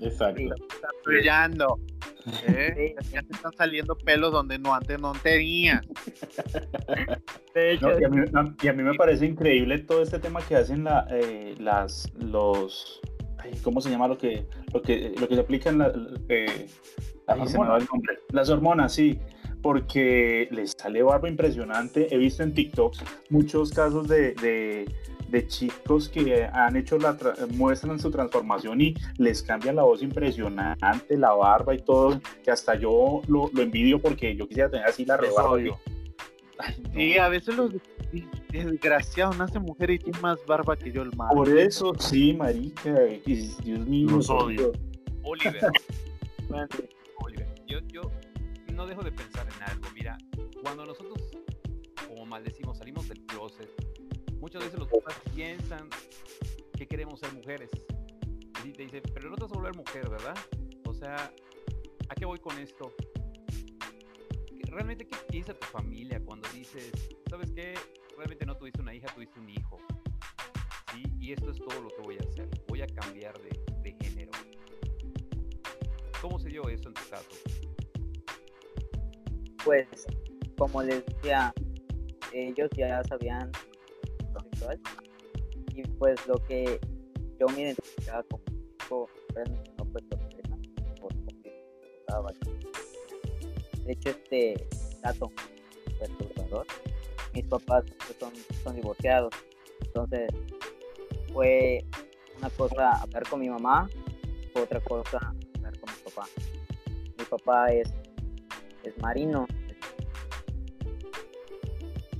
[0.00, 0.38] Exacto.
[0.40, 0.48] Sí.
[0.74, 1.80] Estás brillando.
[2.48, 2.94] ¿eh?
[3.00, 5.80] Sí, Ya te están saliendo pelos donde no antes no tenías.
[7.54, 10.18] de hecho, No, y, a mí, a- y a mí me parece increíble todo este
[10.18, 13.00] tema que hacen la, eh, las, los,
[13.52, 15.92] ay, ¿cómo se llama lo que, lo que, lo que se la,
[16.28, 16.66] eh,
[17.26, 17.88] ay, se me va el hormonas.
[17.92, 18.18] nombre.
[18.30, 19.18] Las hormonas, sí,
[19.62, 22.14] porque les sale barba impresionante.
[22.14, 24.84] He visto en TikToks muchos casos de, de,
[25.28, 30.02] de chicos que han hecho la, tra- muestran su transformación y les cambia la voz
[30.02, 34.86] impresionante, la barba y todo, que hasta yo lo, lo envidio porque yo quisiera tener
[34.86, 35.56] así la rebarba.
[35.56, 35.78] Ay, no.
[36.94, 37.72] Sí, a veces los
[38.50, 41.28] desgraciados nacen mujer y tiene más barba que yo el mal.
[41.34, 42.94] Por eso, sí, marica.
[43.26, 44.08] y- Dios mío.
[44.10, 44.72] Los odio.
[45.22, 45.60] Oliver,
[47.18, 48.02] Oliver, yo, yo
[48.72, 49.86] no dejo de pensar en algo.
[49.94, 50.16] Mira,
[50.62, 51.18] cuando nosotros,
[52.08, 53.68] como maldecimos, salimos del closet,
[54.40, 55.88] muchas veces los papás piensan
[56.76, 57.70] que queremos ser mujeres.
[58.64, 60.36] Y te dicen, pero no te vas a volver mujer, ¿verdad?
[60.86, 61.32] O sea,
[62.08, 62.92] ¿a qué voy con esto?
[64.48, 66.92] ¿Qué- ¿Realmente qué piensa tu familia cuando dices,
[67.30, 67.74] ¿sabes qué?
[68.16, 69.78] Realmente no tuviste una hija, tuviste un hijo.
[70.92, 71.02] ¿Sí?
[71.20, 72.48] Y esto es todo lo que voy a hacer.
[72.68, 73.50] Voy a cambiar de,
[73.82, 74.32] de género.
[76.20, 77.30] ¿Cómo se dio eso en tu caso?
[79.66, 79.88] pues,
[80.56, 81.52] como les decía,
[82.32, 83.50] ellos ya sabían
[84.32, 84.80] lo sexual.
[85.74, 86.78] Y pues lo que
[87.38, 88.24] yo me identificaba
[88.88, 90.56] como realmente no fue sorpresa,
[91.00, 91.64] porque
[92.08, 92.68] bastante.
[93.84, 94.68] De hecho, este
[95.02, 95.32] dato
[95.98, 96.66] perturbador,
[97.36, 98.32] mis papás pues, son,
[98.64, 99.34] son divorciados.
[99.82, 100.28] Entonces,
[101.32, 101.84] fue
[102.38, 103.88] una cosa hablar con mi mamá,
[104.52, 105.18] fue otra cosa
[105.56, 106.26] hablar con mi papá.
[107.18, 107.92] Mi papá es,
[108.84, 109.46] es marino.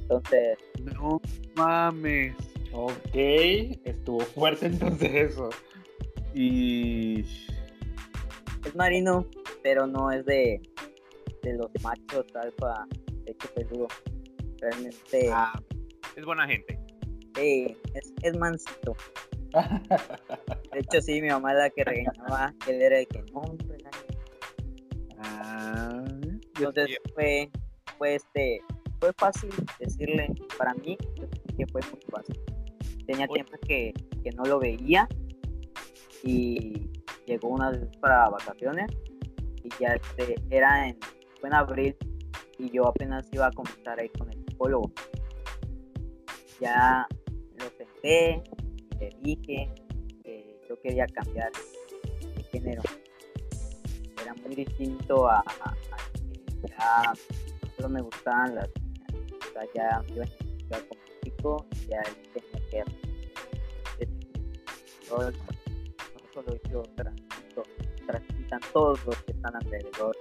[0.02, 1.20] Entonces, No
[1.56, 2.34] mames.
[2.72, 5.48] Ok, estuvo fuerte entonces eso.
[6.34, 9.26] Y es marino,
[9.62, 10.60] pero no es de,
[11.42, 12.86] de los machos alfa,
[13.24, 13.88] de hecho peludo.
[14.60, 15.58] Realmente, Ah,
[16.16, 16.78] es buena gente.
[17.34, 18.96] sí, es, es mansito.
[20.72, 23.56] De hecho, sí, mi mamá es la que regañaba, él era el que no, no
[23.68, 24.18] regañes".
[25.18, 26.04] Ah,
[26.58, 27.50] Entonces fue,
[27.98, 28.60] fue este,
[29.00, 30.28] fue fácil decirle,
[30.58, 30.96] para mí,
[31.56, 32.38] que fue muy fácil.
[33.06, 33.44] Tenía Oye.
[33.44, 35.08] tiempo que, que no lo veía
[36.22, 36.90] y
[37.26, 38.90] llegó una vez para vacaciones
[39.62, 40.98] y ya este, era en,
[41.40, 41.96] fue en abril
[42.58, 44.90] y yo apenas iba a comenzar ahí con el psicólogo.
[46.60, 47.06] Ya
[47.58, 48.42] lo senté,
[48.98, 49.70] le dije
[50.24, 51.52] que yo quería cambiar
[52.34, 52.82] de género.
[54.22, 55.44] Era muy distinto a,
[56.62, 57.12] ya
[57.76, 59.10] solo me gustaban las niñas.
[59.48, 62.84] O sea, ya me iba como chico, ya él tenía que.
[65.10, 65.32] No
[66.34, 67.62] solo yo transito,
[68.06, 70.16] transitan todos los que están alrededor,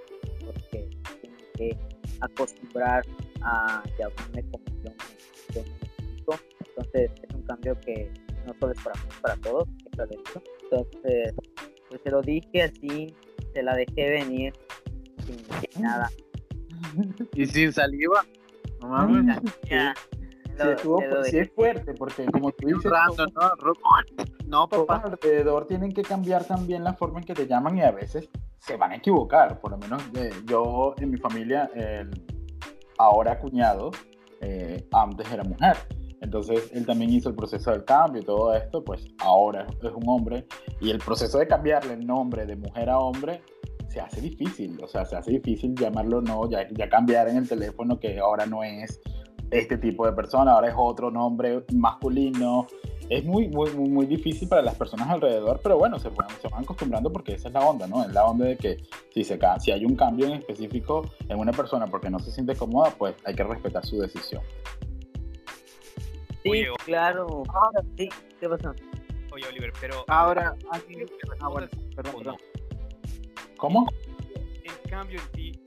[1.56, 1.76] que
[2.20, 3.04] acostumbrar
[3.42, 6.34] a llamarme como yo me, identifico.
[6.68, 8.10] Entonces es un cambio que
[8.46, 9.68] no solo es para mí, es para todos.
[10.62, 11.34] Entonces,
[11.88, 13.14] pues se lo dije así,
[13.54, 14.52] se la dejé venir
[15.24, 16.10] sin decir nada.
[17.34, 18.24] Y sin saliva.
[18.80, 19.40] No mames.
[19.70, 23.50] Ya, Sí, lo- estuvo- se lo sí es fuerte, porque como tú dices, Random, ¿no?
[24.46, 25.02] No, papá.
[25.04, 28.28] alrededor tienen que cambiar también la forma en que te llaman y a veces
[28.58, 29.60] se van a equivocar.
[29.60, 32.10] Por lo menos eh, yo en mi familia, el
[32.98, 33.90] ahora cuñado,
[34.40, 35.76] eh, antes era mujer.
[36.20, 40.08] Entonces él también hizo el proceso del cambio y todo esto, pues ahora es un
[40.08, 40.46] hombre.
[40.80, 43.42] Y el proceso de cambiarle el nombre de mujer a hombre
[43.88, 44.78] se hace difícil.
[44.82, 48.46] O sea, se hace difícil llamarlo no, ya, ya cambiar en el teléfono que ahora
[48.46, 49.00] no es
[49.50, 52.66] este tipo de persona, ahora es otro nombre masculino.
[53.08, 56.64] Es muy, muy, muy, difícil para las personas alrededor, pero bueno, se van, se van
[56.64, 58.02] acostumbrando porque esa es la onda, ¿no?
[58.04, 58.78] Es la onda de que
[59.14, 62.32] si, se, ca- si hay un cambio en específico en una persona porque no se
[62.32, 64.42] siente cómoda, pues hay que respetar su decisión.
[66.42, 67.42] Sí, Oye, claro.
[67.96, 68.08] Sí,
[68.40, 68.74] ¿qué pasó?
[69.32, 70.04] Oye, Oliver, pero.
[70.08, 70.96] Ahora, aquí-
[71.40, 72.36] ah, bueno, perdón, perdón.
[73.56, 73.86] ¿Cómo?
[74.64, 75.60] ¿El cambio en ti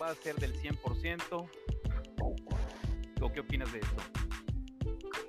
[0.00, 1.46] va a ser del 100%?
[3.20, 4.02] ¿O qué opinas de esto?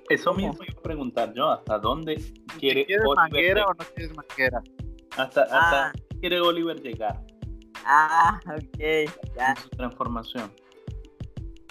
[0.08, 2.16] Eso mismo iba a preguntar yo, ¿hasta dónde
[2.58, 3.66] quiere ¿Quieres Oliver manguera llegar?
[3.68, 4.62] o no quieres manguera?
[5.16, 5.92] ¿Hasta, hasta Ah.
[6.20, 7.20] quiere Oliver llegar
[7.84, 8.78] Ah, ok,
[9.36, 9.50] ya.
[9.50, 10.50] en su transformación?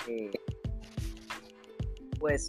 [0.08, 0.32] eh,
[2.20, 2.48] pues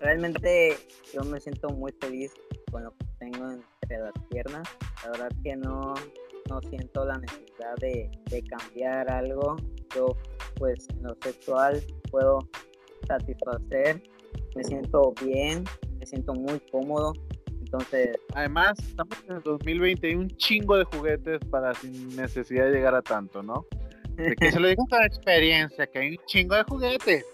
[0.00, 0.76] realmente
[1.14, 2.32] yo me siento muy feliz
[2.70, 4.68] con lo que tengo entre las piernas.
[5.04, 5.94] La verdad que no,
[6.50, 9.56] no siento la necesidad de, de cambiar algo.
[9.94, 10.16] Yo
[10.56, 12.38] pues en lo sexual puedo
[13.06, 14.02] satisfacer,
[14.54, 15.64] me siento bien,
[15.98, 17.12] me siento muy cómodo.
[17.60, 22.72] Entonces, Además, estamos en el 2020 y un chingo de juguetes para sin necesidad de
[22.72, 23.64] llegar a tanto, ¿no?
[24.16, 27.24] De que se lo digo con experiencia, que hay un chingo de juguetes.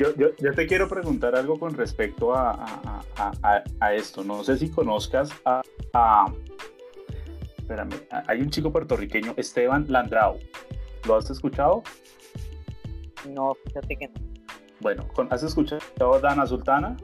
[0.00, 4.24] Yo, yo, yo te quiero preguntar algo con respecto a, a- a- a- a esto.
[4.24, 5.60] No sé si conozcas a,
[5.92, 6.32] a-
[7.58, 7.92] Espérame,
[8.26, 10.38] hay un chico puertorriqueño, Esteban Landrau.
[11.06, 11.82] ¿Lo has escuchado?
[13.28, 14.33] no, fíjate que no.
[14.84, 15.80] Bueno, ¿has escuchado
[16.14, 16.94] a Dana Sultana?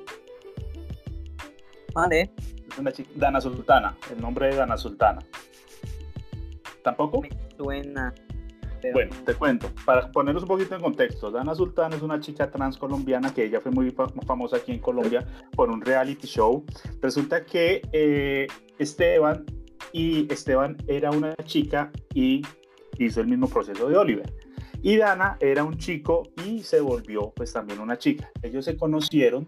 [1.95, 2.31] Vale,
[2.71, 5.21] Es una chica, Dana Sultana, el nombre de Dana Sultana.
[6.85, 7.23] ¿Tampoco?
[7.23, 8.15] me suena.
[8.83, 9.25] pero Bueno, no.
[9.25, 13.33] te cuento, para ponernos un poquito en contexto, Dana Sultana es una chica trans colombiana
[13.33, 15.27] que ella fue muy fa- famosa aquí en Colombia
[15.57, 16.63] por un reality show.
[17.01, 18.47] Resulta que eh,
[18.79, 19.47] Esteban
[19.95, 22.43] y Esteban era una chica y
[22.99, 24.31] hizo el mismo proceso de Oliver.
[24.83, 28.31] Y Dana era un chico y se volvió pues también una chica.
[28.43, 29.47] Ellos se conocieron,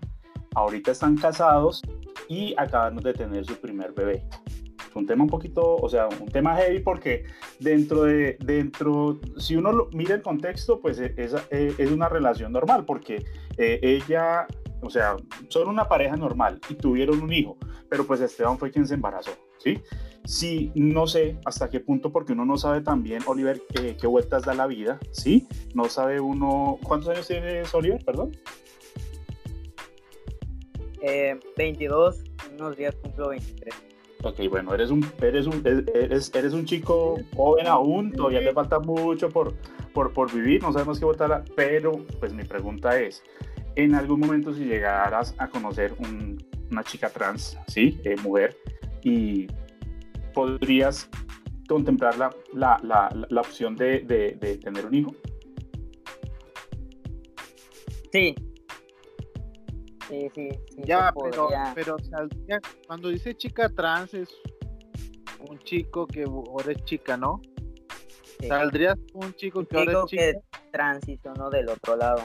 [0.54, 1.82] ahorita están casados
[2.28, 4.26] y acaban de tener su primer bebé.
[4.88, 7.24] Es un tema un poquito, o sea, un tema heavy porque
[7.58, 12.84] dentro de, dentro, si uno lo, mira el contexto, pues es, es una relación normal,
[12.84, 13.24] porque
[13.56, 14.46] eh, ella,
[14.82, 15.16] o sea,
[15.48, 17.56] son una pareja normal y tuvieron un hijo,
[17.88, 19.80] pero pues Esteban fue quien se embarazó, ¿sí?
[20.24, 24.44] Sí, no sé hasta qué punto, porque uno no sabe también, Oliver, qué, qué vueltas
[24.44, 25.46] da la vida, ¿sí?
[25.74, 28.32] No sabe uno, ¿cuántos años tienes, Oliver, perdón?
[31.00, 32.22] Eh, 22,
[32.54, 33.74] unos días cumplo 23.
[34.24, 38.78] Ok, bueno, eres un, eres un, eres, eres un chico joven aún, todavía te falta
[38.78, 39.54] mucho por,
[39.92, 43.24] por, por vivir, no sabemos qué votar, pero pues mi pregunta es,
[43.76, 46.36] en algún momento si llegaras a conocer un-
[46.70, 48.00] una chica trans, ¿sí?
[48.04, 48.56] Eh, mujer,
[49.02, 49.46] y
[50.34, 51.08] podrías
[51.68, 55.14] contemplar la, la, la, la opción de, de, de tener un hijo.
[58.12, 58.34] Sí.
[60.08, 60.82] Sí, sí, sí.
[60.84, 64.28] Ya, pero, pero saldría- cuando dice chica trans es
[65.48, 67.40] un chico que ahora es chica, ¿no?
[68.40, 68.48] sí.
[68.48, 70.22] Saldrías un chico Un que ahora es chica.
[70.22, 70.34] que
[70.70, 72.22] transicionó del otro lado.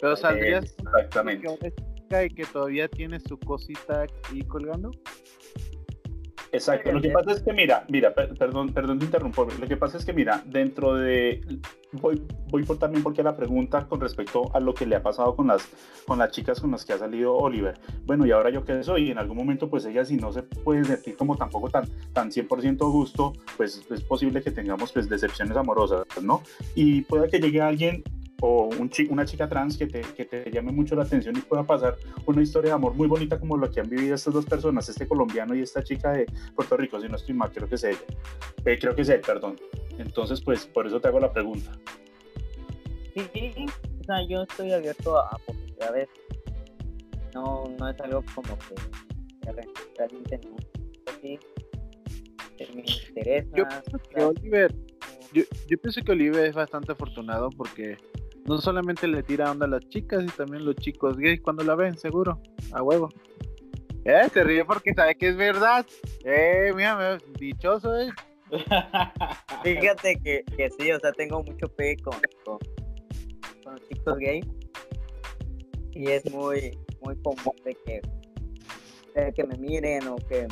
[0.00, 1.46] Pero saldrías Exactamente.
[1.46, 4.90] que y que todavía tiene su cosita ahí colgando.
[6.52, 9.76] Exacto, lo que pasa es que mira, mira, per- perdón, perdón te interrumpo, lo que
[9.76, 11.42] pasa es que mira, dentro de,
[11.92, 15.34] voy, voy por también porque la pregunta con respecto a lo que le ha pasado
[15.36, 15.68] con las,
[16.06, 17.74] con las chicas con las que ha salido Oliver,
[18.06, 20.84] bueno, y ahora yo qué soy, en algún momento pues ella si no se puede
[20.84, 26.06] sentir como tampoco tan, tan 100% gusto, pues es posible que tengamos pues decepciones amorosas,
[26.22, 26.42] ¿no?
[26.74, 28.02] Y pueda que llegue alguien
[28.42, 31.40] o un chi- una chica trans que te, que te llame mucho la atención y
[31.40, 34.44] pueda pasar una historia de amor muy bonita como lo que han vivido estas dos
[34.44, 37.76] personas, este colombiano y esta chica de Puerto Rico, si no estoy mal, creo que
[37.76, 37.98] es ella.
[38.64, 39.56] Eh, creo que es él, perdón.
[39.98, 41.72] Entonces, pues, por eso te hago la pregunta.
[43.14, 43.22] Sí.
[44.00, 46.08] O sea, yo estoy abierto a, a posibilidades.
[47.34, 48.74] No, no es algo como que,
[49.42, 50.56] que re- realmente no.
[51.22, 51.38] Sí,
[52.74, 53.48] me interesa.
[53.56, 54.74] Yo pienso que Oliver,
[55.32, 57.96] yo, yo pienso que Oliver es bastante afortunado porque
[58.46, 61.74] no solamente le tira onda a las chicas y también los chicos gays cuando la
[61.74, 62.40] ven, seguro,
[62.72, 63.08] a huevo.
[64.04, 65.84] Eh, se ríe porque sabe que es verdad.
[66.24, 68.10] Eh, mira, dichoso, eh.
[69.64, 72.58] Fíjate que, que sí, o sea, tengo mucho pe con, con,
[73.64, 74.40] con los chicos gay.
[75.92, 78.00] Y es muy, muy común de que,
[79.14, 80.46] de que me miren o que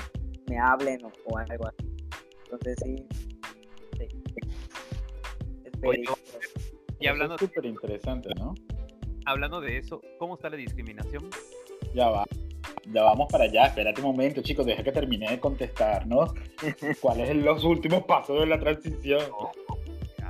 [0.48, 1.94] me hablen o, o algo así.
[2.44, 3.06] Entonces sí.
[3.98, 4.08] sí.
[5.82, 6.63] Es.
[7.00, 8.54] Y hablando, Es súper interesante, ¿no?
[9.26, 11.30] hablando de eso, ¿cómo está la discriminación?
[11.94, 12.24] Ya va.
[12.92, 13.66] Ya vamos para allá.
[13.66, 14.66] Espérate un momento, chicos.
[14.66, 16.26] Deja que termine de contestar, ¿no?
[17.00, 19.22] ¿Cuáles son los últimos pasos de la transición?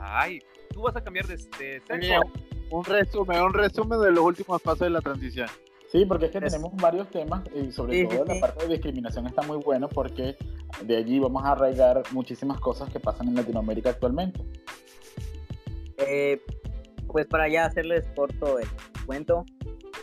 [0.00, 0.38] Ay,
[0.72, 2.20] tú vas a cambiar de, de sexo.
[2.70, 5.48] Un resumen, un resumen de los últimos pasos de la transición.
[5.90, 8.66] Sí, porque es que Es- tenemos varios temas y sobre Sí, todo sí, la parte
[8.66, 10.36] de discriminación está muy bueno porque
[10.84, 14.40] de allí vamos a arraigar muchísimas cosas que pasan en Latinoamérica actualmente.
[16.06, 16.40] Eh,
[17.08, 18.66] pues para ya hacerles corto el
[19.06, 19.44] cuento,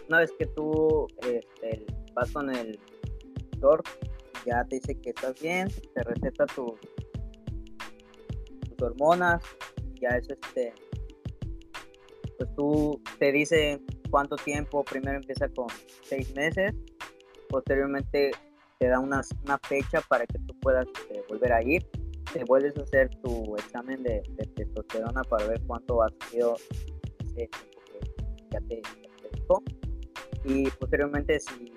[0.08, 2.80] una vez que tú este, vas con el
[3.52, 3.84] doctor,
[4.46, 6.78] ya te dice que estás bien, te receta tu-
[8.70, 9.44] tus hormonas,
[10.02, 10.74] ya es este,
[12.38, 15.68] pues tú te dice cuánto tiempo, primero empieza con
[16.04, 16.74] seis meses,
[17.50, 18.32] posteriormente
[18.80, 21.86] te da una, una fecha para que tú puedas este, volver a ir
[22.34, 26.56] te vuelves a hacer tu examen de, de testosterona para ver cuánto has tiempo
[27.36, 27.50] que
[28.52, 28.82] ya te,
[29.36, 29.64] dijo.
[30.44, 31.72] Y posteriormente, si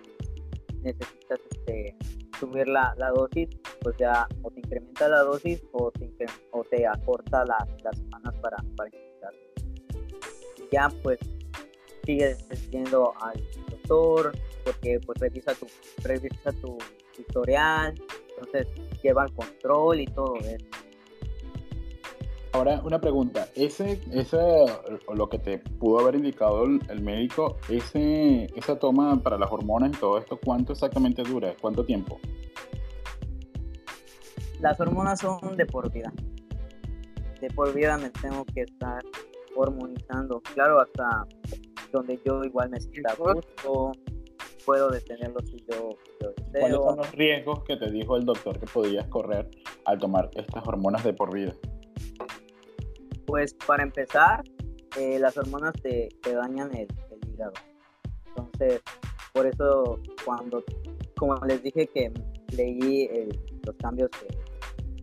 [0.82, 1.96] necesitas este,
[2.38, 3.48] subir la, la dosis,
[3.80, 6.10] pues ya o te incrementa la dosis o te,
[6.52, 8.90] o te acorta la- las semanas para, para
[10.74, 11.18] ya, pues
[12.04, 13.40] sigues yendo al
[13.70, 14.32] doctor
[14.64, 15.66] porque pues revisa tu,
[16.02, 16.76] revisa tu
[17.18, 17.94] historial,
[18.36, 18.66] entonces
[19.02, 20.66] lleva el control y todo eso.
[22.52, 23.48] Ahora, una pregunta.
[23.56, 24.38] Ese, ese,
[25.12, 29.90] lo que te pudo haber indicado el, el médico, ese, esa toma para las hormonas
[29.92, 31.52] y todo esto, ¿cuánto exactamente dura?
[31.60, 32.20] ¿Cuánto tiempo?
[34.60, 36.12] Las hormonas son de por vida.
[37.40, 39.02] De por vida me tengo que estar
[39.56, 40.40] hormonizando.
[40.54, 41.26] Claro, hasta
[41.90, 43.92] donde yo igual me sienta gusto,
[44.64, 45.90] puedo detenerlo si yo,
[46.20, 46.82] yo ¿Cuáles deseo.
[46.84, 49.48] son los riesgos que te dijo el doctor que podías correr
[49.84, 51.52] al tomar estas hormonas de por vida?
[53.26, 54.42] Pues para empezar,
[54.98, 57.52] eh, las hormonas te, te dañan el, el hígado.
[58.28, 58.82] Entonces,
[59.32, 60.62] por eso cuando,
[61.16, 62.12] como les dije que
[62.56, 64.26] leí el- los cambios que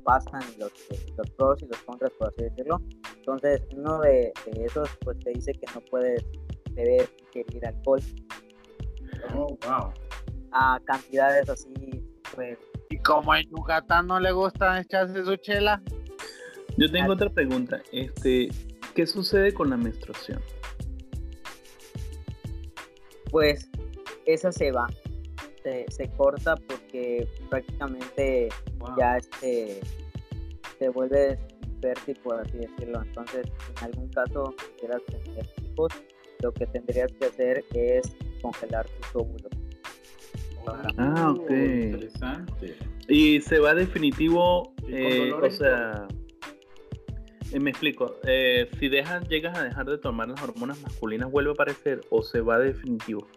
[0.03, 0.71] pasan, los,
[1.17, 2.79] los pros y los contras, por así decirlo,
[3.17, 6.23] entonces uno de, de esos pues te dice que no puedes
[6.71, 7.99] beber, ingerir alcohol
[9.33, 9.93] Oh, wow.
[10.51, 11.73] a cantidades así,
[12.35, 12.57] pues
[12.89, 15.81] Y como en Yucatán no le gusta echarse su chela,
[16.77, 17.81] Yo tengo otra pregunta.
[17.91, 18.49] Este,
[18.95, 20.41] ¿qué sucede con la menstruación?
[23.31, 23.69] pues
[24.25, 24.87] esa se va,
[25.63, 28.49] se, se corta porque prácticamente
[28.97, 29.79] ya este
[30.77, 33.01] te vuelves infértil por así decirlo.
[33.01, 33.47] Entonces,
[33.77, 35.91] en algún caso quieras tener hijos,
[36.41, 39.51] lo que tendrías que hacer es congelar tus óvulos.
[40.97, 41.49] Ah, ok.
[41.49, 42.77] Oh, Interesante.
[43.07, 46.07] Y se va definitivo, eh, dolor o sea,
[47.51, 51.49] eh, me explico, eh, si dejas, llegas a dejar de tomar las hormonas masculinas, ¿vuelve
[51.49, 53.27] a aparecer o se va definitivo?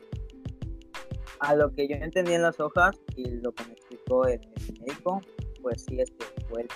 [1.41, 4.81] A lo que yo entendí en las hojas y lo que me explicó el, el
[4.81, 5.21] médico,
[5.61, 6.69] pues sí es que vuelve.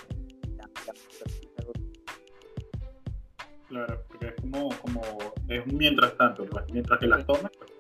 [3.69, 5.03] Claro, porque es como, como,
[5.49, 7.71] es un mientras tanto, pues, mientras que las tomas, pues,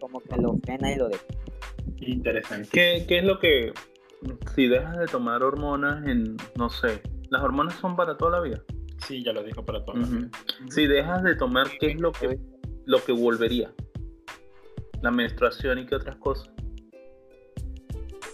[0.00, 1.18] como que lo frena y lo de
[2.00, 2.68] interesante.
[2.70, 3.72] ¿Qué, qué es lo que,
[4.54, 8.62] si dejas de tomar hormonas en, no sé, las hormonas son para toda la vida?
[9.06, 10.08] Sí, ya lo dijo para todos.
[10.08, 10.28] Ujú.
[10.70, 12.38] Si dejas de tomar, ¿qué es lo que
[12.86, 13.72] lo que volvería.
[15.00, 16.50] La menstruación y qué otras cosas.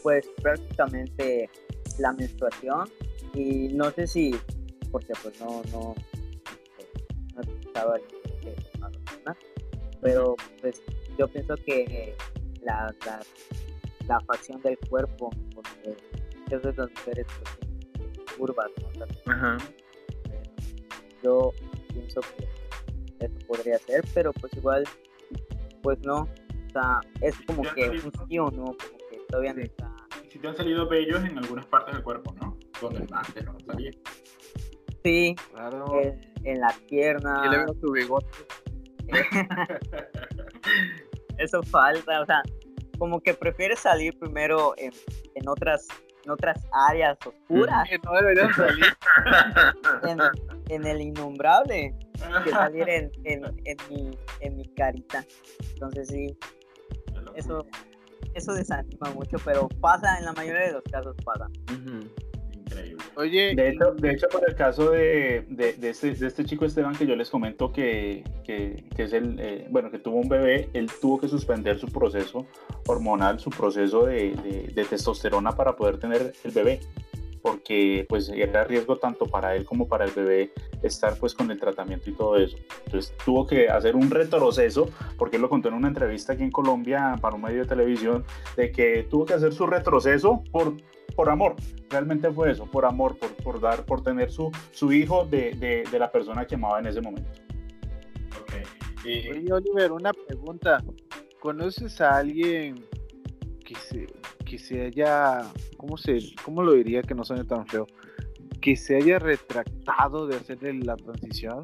[0.02, 1.50] Pues prácticamente
[1.98, 2.88] la menstruación
[3.34, 4.34] y no sé si,
[4.90, 5.94] porque pues no, no,
[7.34, 7.96] no estaba
[10.00, 10.82] pero pues
[11.18, 12.14] yo pienso que
[12.62, 13.20] la, la,
[14.06, 15.96] la facción del cuerpo, porque
[16.40, 17.26] muchas veces las mujeres
[17.94, 19.32] pues, curvas, ¿no?
[19.32, 19.56] Ajá.
[21.22, 21.52] Yo
[21.92, 22.48] pienso que
[23.26, 24.84] eso podría ser, pero pues igual,
[25.82, 26.22] pues no.
[26.22, 28.10] O sea, es como que te digo.
[28.20, 29.92] un sí o no, como que todavía no está.
[30.26, 32.56] Y si te han salido vellos en algunas partes del cuerpo, ¿no?
[32.80, 33.90] Donde antes no salía.
[35.04, 36.00] Sí, Claro.
[36.00, 37.42] en, en la pierna.
[37.44, 38.26] Yo le veo su bigote.
[41.40, 42.42] eso falta, o sea,
[42.98, 44.92] como que prefieres salir primero en,
[45.34, 45.86] en otras
[46.24, 48.84] en otras áreas oscuras, Que no deberían salir.
[50.06, 50.18] en,
[50.68, 51.94] en el innombrable,
[52.44, 55.24] que salir en, en, en mi, en mi carita.
[55.72, 56.36] Entonces sí,
[57.34, 57.66] eso,
[58.34, 61.46] eso desanima mucho, pero pasa, en la mayoría de los casos pasa.
[62.80, 63.04] Increíble.
[63.16, 66.64] Oye, De hecho, de hecho, por el caso de, de, de este, de este chico
[66.64, 70.28] Esteban que yo les comento que, que, que es el, eh, bueno, que tuvo un
[70.28, 72.46] bebé, él tuvo que suspender su proceso
[72.86, 76.80] hormonal, su proceso de testosterona para poder tener el bebé,
[77.42, 81.58] porque pues era riesgo tanto para él como para el bebé estar pues con el
[81.58, 82.56] tratamiento y todo eso.
[82.86, 84.88] Entonces tuvo que hacer un retroceso,
[85.18, 88.24] porque él lo contó en una entrevista aquí en Colombia para un medio de televisión,
[88.56, 90.74] de que tuvo que hacer su retroceso por,
[91.16, 91.56] por amor,
[91.88, 95.84] realmente fue eso, por amor, por, por dar, por tener su, su hijo de, de,
[95.90, 97.30] de la persona que amaba en ese momento.
[98.40, 98.52] Ok.
[99.06, 100.82] Y- Oye, Oliver, una pregunta.
[101.40, 102.84] ¿Conoces a alguien
[103.64, 104.06] que se,
[104.50, 107.86] que se haya, ¿cómo, se, ¿cómo lo diría que no suene tan feo?
[108.60, 111.60] Que se haya retractado de hacerle la transición.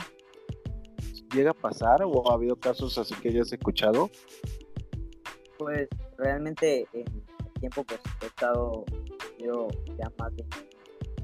[1.35, 4.09] ¿Llega a pasar o ha habido casos así que hayas escuchado?
[5.59, 8.85] Pues realmente en el tiempo pues he estado
[9.37, 9.67] yo
[9.99, 10.45] ya más de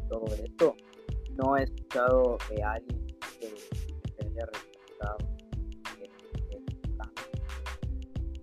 [0.08, 0.74] todo esto.
[1.36, 3.06] No he escuchado de alguien
[3.38, 4.48] que se haya
[4.98, 6.10] cambio.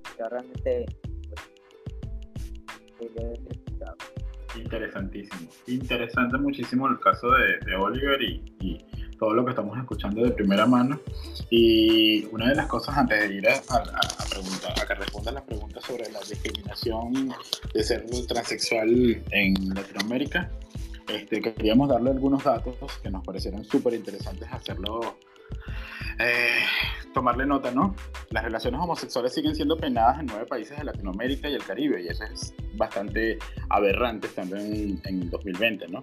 [0.05, 0.85] O sea, realmente
[4.57, 5.49] Interesantísimo.
[5.67, 8.85] Interesante muchísimo el caso de, de Oliver y, y
[9.17, 10.99] todo lo que estamos escuchando de primera mano.
[11.49, 15.43] Y una de las cosas antes de ir a, a- a a que respondan las
[15.43, 17.33] preguntas sobre la discriminación
[17.73, 20.49] de ser transexual en Latinoamérica,
[21.07, 25.17] este, queríamos darle algunos datos que nos parecieron súper interesantes hacerlo.
[26.19, 26.59] Eh,
[27.13, 27.95] tomarle nota, ¿no?
[28.31, 32.07] Las relaciones homosexuales siguen siendo penadas en nueve países de Latinoamérica y el Caribe, y
[32.07, 33.37] eso es bastante
[33.69, 36.01] aberrante estando en, en 2020, ¿no?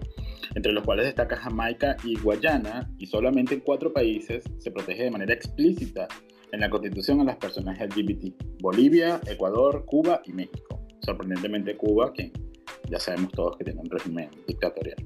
[0.55, 5.11] Entre los cuales destaca Jamaica y Guayana, y solamente en cuatro países se protege de
[5.11, 6.07] manera explícita
[6.51, 8.33] en la Constitución a las personas LGBT.
[8.61, 10.81] Bolivia, Ecuador, Cuba y México.
[11.01, 12.31] Sorprendentemente Cuba, que
[12.89, 14.97] ya sabemos todos que tiene un régimen dictatorial.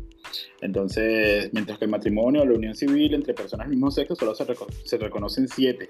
[0.62, 4.36] Entonces, mientras que el matrimonio o la unión civil entre personas del mismo sexo solo
[4.36, 5.89] se, reco- se reconocen siete.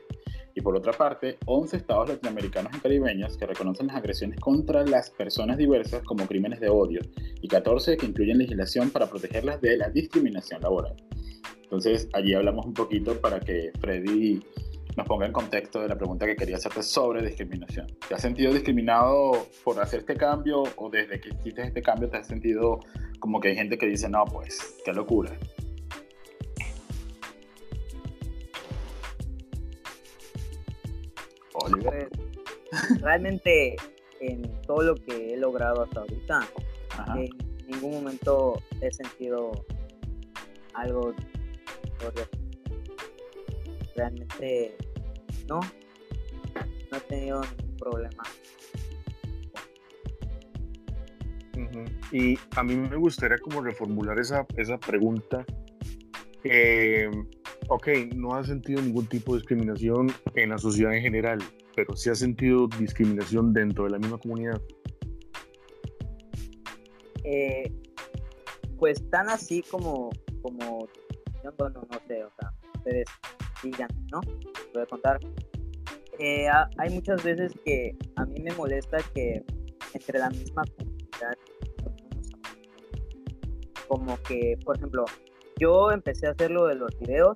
[0.54, 5.10] Y por otra parte, 11 estados latinoamericanos y caribeños que reconocen las agresiones contra las
[5.10, 7.00] personas diversas como crímenes de odio
[7.42, 10.96] y 14 que incluyen legislación para protegerlas de la discriminación laboral.
[11.64, 14.42] Entonces, allí hablamos un poquito para que Freddy
[14.98, 17.88] nos ponga en contexto de la pregunta que quería hacerte sobre discriminación.
[18.08, 22.18] ¿Te has sentido discriminado por hacer este cambio o desde que hiciste este cambio te
[22.18, 22.80] has sentido
[23.20, 25.32] como que hay gente que dice, no, pues, qué locura?
[31.54, 32.10] Oliver.
[32.10, 33.76] Pues, realmente
[34.20, 36.40] en todo lo que he logrado hasta ahorita,
[36.92, 37.20] Ajá.
[37.20, 37.30] en
[37.68, 39.52] ningún momento he sentido
[40.74, 41.14] algo
[42.00, 42.41] sobre-
[43.96, 44.76] realmente
[45.48, 45.60] no
[46.92, 48.24] no he tenido ningún problema
[52.12, 55.46] Y a mí me gustaría como reformular esa, esa pregunta.
[56.44, 57.10] Eh,
[57.70, 61.40] ok, no has sentido ningún tipo de discriminación en la sociedad en general,
[61.76, 64.62] pero sí has sentido discriminación dentro de la misma comunidad.
[67.24, 67.72] Eh,
[68.78, 70.10] pues tan así como
[70.42, 70.90] como
[71.58, 73.06] bueno no sé o sea ustedes
[74.12, 74.22] no
[74.74, 75.20] voy a contar.
[76.20, 79.44] Eh, ha- hay muchas veces que a mí me molesta que
[79.94, 81.38] entre la misma comunidad
[83.88, 85.06] como que por ejemplo
[85.60, 87.36] yo empecé a hacer lo de los videos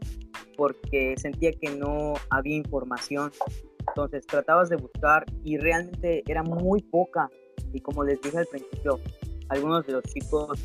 [0.56, 3.32] porque sentía que no había información.
[3.88, 7.30] Entonces tratabas de buscar y realmente era muy poca.
[7.74, 9.00] Y como les dije al principio
[9.50, 10.60] algunos de los chicos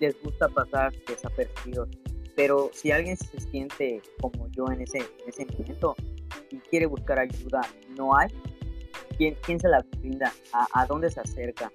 [0.00, 1.88] les gusta pasar desapercibidos.
[2.36, 5.94] Pero si alguien se siente como yo en ese, en ese momento
[6.50, 7.60] y quiere buscar ayuda,
[7.96, 8.28] no hay,
[9.16, 10.32] ¿quién, quién se la brinda?
[10.52, 11.70] ¿A, ¿A dónde se acerca?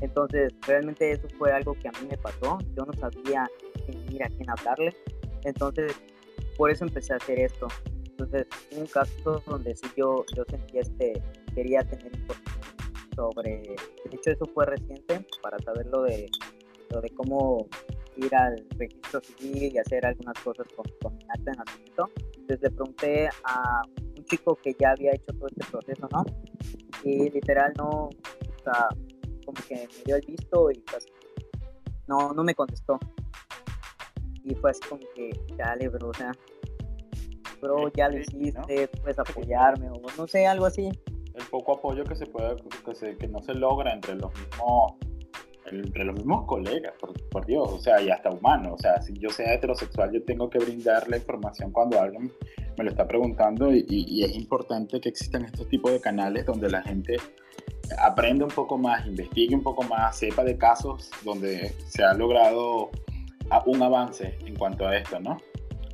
[0.00, 2.58] Entonces, realmente eso fue algo que a mí me pasó.
[2.76, 3.48] Yo no sabía
[3.84, 4.94] quién ir, a quién hablarle.
[5.44, 5.94] Entonces,
[6.56, 7.68] por eso empecé a hacer esto.
[8.10, 8.46] Entonces,
[8.76, 11.22] un caso donde sí yo, yo sentía este,
[11.54, 12.58] quería tener información
[13.14, 16.28] sobre, de hecho eso fue reciente, para saber lo de,
[16.90, 17.68] lo de cómo
[18.18, 22.10] ir al registro civil y hacer algunas cosas con, con mi acta de nacimiento.
[22.36, 23.82] Entonces le pregunté a
[24.16, 26.24] un chico que ya había hecho todo este proceso, ¿no?
[27.04, 28.10] Y literal no, o
[28.64, 28.88] sea,
[29.44, 31.06] como que me dio el visto y pues
[32.06, 32.98] no, no me contestó.
[34.44, 36.32] Y fue así como que, dale, bro, o sea,
[37.60, 38.62] bro, ya lo Sí, ¿no?
[38.62, 40.86] hiciste, puedes apoyarme, o no sé, algo así.
[41.34, 44.94] el poco apoyo que se puede que, se- que no se logra entre los mismos
[45.70, 49.12] entre los mismos colegas por, por Dios o sea y hasta humanos o sea si
[49.14, 52.32] yo sea heterosexual yo tengo que brindar la información cuando alguien
[52.76, 56.46] me lo está preguntando y, y- y es importante que existan estos tipos de canales
[56.46, 57.16] donde la gente
[57.98, 62.90] aprenda un poco más investigue un poco más sepa de casos donde se ha logrado
[63.66, 65.38] un avance en cuanto a esto no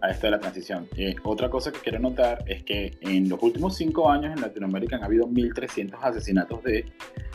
[0.02, 0.86] a esto de la transición.
[0.98, 4.96] Eh, otra cosa que quiero notar es que en los últimos cinco años en Latinoamérica
[4.96, 6.80] han habido 1.300 asesinatos de,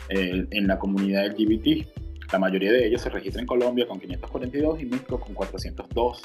[0.08, 1.88] eh, en la comunidad LGBT.
[2.32, 6.22] La mayoría de ellos se registran en Colombia con 542 y México con 402.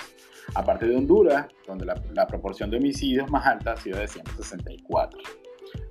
[0.53, 5.19] Aparte de Honduras, donde la, la proporción de homicidios más alta ha sido de 164.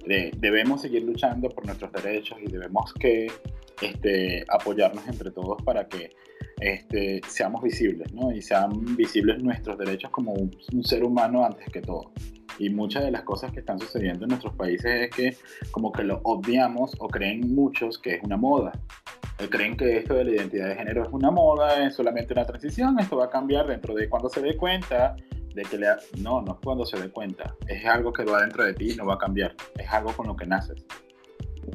[0.07, 3.27] De- debemos seguir luchando por nuestros derechos y debemos que
[3.83, 6.11] este, apoyarnos entre todos para que
[6.61, 8.31] este, seamos visibles, ¿no?
[8.33, 12.13] Y sean visibles nuestros derechos como un, un ser humano antes que todo.
[12.61, 15.37] Y muchas de las cosas que están sucediendo en nuestros países es que
[15.73, 18.71] como que lo obviamos o creen muchos que es una moda.
[19.51, 22.99] Creen que esto de la identidad de género es una moda, es solamente una transición,
[22.99, 25.17] esto va a cambiar dentro de cuando se dé cuenta
[25.55, 25.89] de que le...
[25.89, 28.93] ha- No, no es cuando se dé cuenta, es algo que va dentro de ti
[28.93, 30.85] y no va a cambiar, es algo con lo que naces.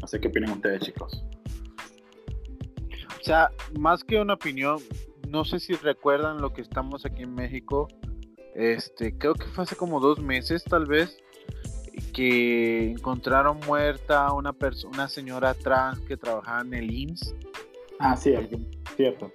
[0.01, 1.23] No sé qué opinan ustedes, chicos.
[3.19, 4.77] O sea, más que una opinión,
[5.27, 7.87] no sé si recuerdan lo que estamos aquí en México.
[8.55, 11.17] Este, creo que fue hace como dos meses, tal vez,
[12.01, 17.35] que encontraron muerta a una persona, una señora trans que trabajaba en el IMSS.
[17.99, 18.59] Ah, cierto,
[18.95, 19.31] cierto.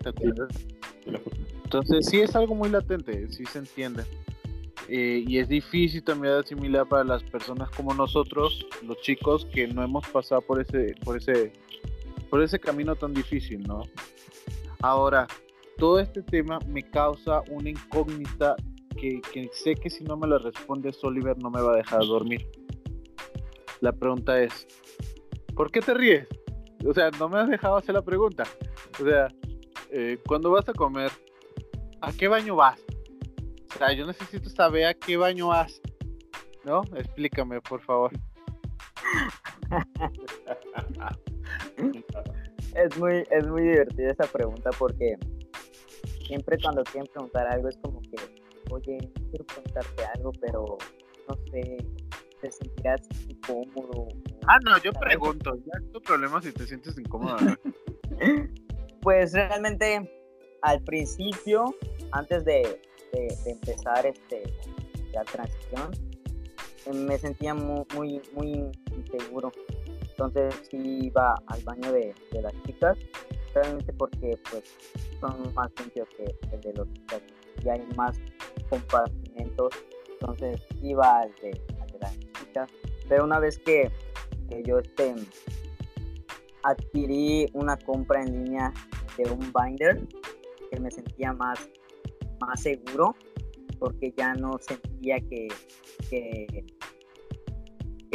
[1.64, 4.04] Entonces sí es algo muy latente, sí se entiende.
[4.88, 9.66] Eh, y es difícil también de asimilar para las personas como nosotros, los chicos, que
[9.66, 11.52] no hemos pasado por ese, por ese,
[12.28, 13.82] por ese camino tan difícil, ¿no?
[14.82, 15.26] Ahora,
[15.78, 18.56] todo este tema me causa una incógnita
[18.94, 19.20] que,
[19.52, 22.48] sé que si no me la respondes Oliver no me va a dejar dormir.
[23.80, 24.66] La pregunta es,
[25.54, 26.26] ¿por qué te ríes?
[26.86, 28.44] O sea, no me has dejado hacer la pregunta.
[29.00, 29.28] O sea,
[29.90, 31.10] eh, cuando vas a comer,
[32.00, 32.80] ¿a qué baño vas?
[33.74, 35.80] O sea, yo necesito saber a qué baño vas.
[36.64, 36.82] ¿No?
[36.96, 38.12] Explícame, por favor.
[42.74, 45.16] Es muy, es muy divertida esa pregunta porque
[46.26, 47.93] siempre cuando quieren preguntar algo es como
[48.74, 48.98] oye,
[49.30, 50.78] quiero preguntarte algo, pero
[51.28, 51.76] no sé,
[52.40, 54.08] te sentirás incómodo.
[54.46, 55.08] Ah, no, yo ¿sabes?
[55.08, 55.54] pregunto.
[55.64, 57.36] Ya es tu problema si te sientes incómodo.
[59.02, 60.10] Pues realmente
[60.62, 61.74] al principio,
[62.12, 62.80] antes de,
[63.12, 64.42] de- de empezar este,
[65.12, 65.90] la transición,
[67.06, 69.52] me sentía mu- muy, muy, inseguro.
[70.08, 72.96] Entonces sí iba al baño de, de las chicas,
[73.52, 74.64] realmente porque pues
[75.20, 77.20] son más limpios que el de los chicas
[77.62, 78.16] y hay más
[78.74, 79.74] compartimentos.
[80.20, 82.70] Entonces iba al de, al de las chicas.
[83.08, 83.90] Pero una vez que,
[84.48, 85.14] que yo este,
[86.62, 88.72] adquirí una compra en línea
[89.16, 90.00] de un binder
[90.70, 91.68] que me sentía más,
[92.40, 93.14] más seguro
[93.78, 95.48] porque ya no sentía que,
[96.08, 96.64] que,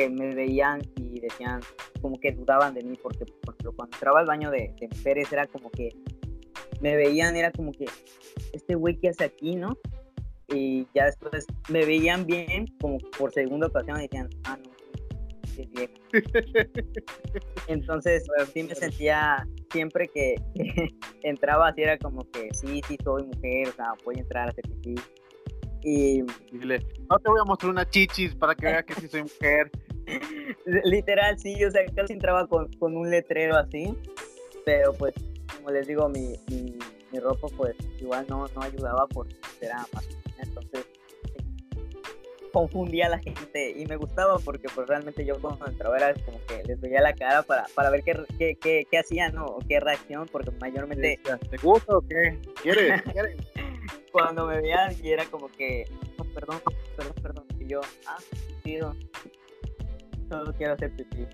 [0.10, 1.60] me veían y decían
[2.02, 5.46] como que dudaban de mí porque por ejemplo cuando entraba al baño de, mujeres era
[5.48, 5.90] como que
[6.80, 7.86] me veían era como que
[8.54, 9.78] este güey que hace aquí no
[10.52, 14.72] y ya después me veían bien como por segunda ocasión y decían ah no
[15.58, 15.94] es vieja
[17.68, 20.90] entonces sí me sentía siempre que, que
[21.24, 24.52] entraba así era como que sí, sí soy mujer, o sea, voy a entrar a
[24.52, 24.96] hacer pipí.
[25.82, 29.24] Y Dile, no te voy a mostrar una chichis para que vea que sí soy
[29.24, 29.72] mujer.
[30.84, 33.96] literal sí, o sea, casi entraba con, con un letrero así,
[34.66, 35.14] pero pues
[35.56, 36.78] como les digo, mi, mi,
[37.12, 40.86] mi ropa pues igual no, no ayudaba porque era masculina, entonces
[42.52, 46.40] confundía a la gente y me gustaba porque pues realmente yo cuando entraba era como
[46.46, 49.46] que les veía la cara para, para ver qué, qué, qué, qué hacían ¿no?
[49.46, 51.20] o qué reacción porque mayormente
[51.50, 52.40] ¿Te gusta o qué?
[52.62, 53.02] ¿Quieres?
[53.04, 53.38] ¿Quieres?
[54.12, 55.86] cuando me veían y era como que
[56.18, 56.62] no, perdón,
[56.96, 58.18] perdón, perdón y yo ah
[58.64, 58.96] sí no".
[60.30, 61.28] solo quiero hacer pipí.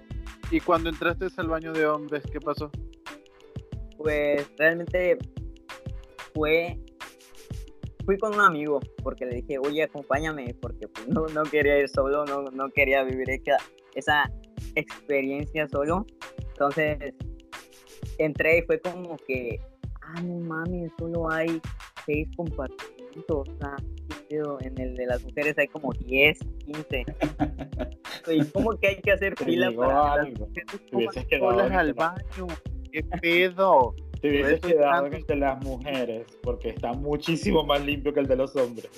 [0.52, 2.70] Y cuando entraste al baño de hombres, ¿qué pasó?
[3.98, 5.18] Pues realmente
[6.34, 6.80] fue
[8.06, 11.90] fui con un amigo porque le dije, oye, acompáñame, porque pues, no, no quería ir
[11.90, 13.58] solo, no, no quería vivir esa,
[13.96, 14.32] esa
[14.76, 16.06] experiencia solo.
[16.50, 17.14] Entonces
[18.18, 19.60] entré y fue como que,
[20.02, 21.62] ah, no mami, solo hay
[22.06, 23.76] seis compartimentos, o sea,
[24.30, 27.06] en el de las mujeres hay como 10, 15.
[28.32, 30.28] y como que hay que hacer fila para
[31.42, 32.48] Hola en al baño.
[32.92, 33.94] ¿Qué pedo?
[34.26, 38.28] Te hubieses quedado en el de las mujeres, porque está muchísimo más limpio que el
[38.28, 38.90] de los hombres.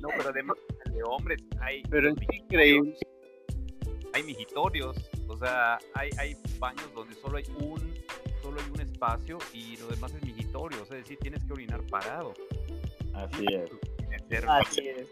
[0.00, 2.96] No, pero además el de hombres hay, Pero es increíble.
[4.14, 4.96] hay mijitorios,
[5.28, 7.94] o sea, hay, hay baños donde solo hay un
[8.42, 11.52] solo hay un espacio y lo demás es migitorio, o sea, es decir, tienes que
[11.52, 12.32] orinar parado.
[13.12, 13.70] Así es.
[14.48, 15.08] Así es.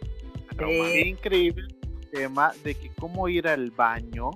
[0.57, 4.31] Qué increíble el tema de que cómo ir al baño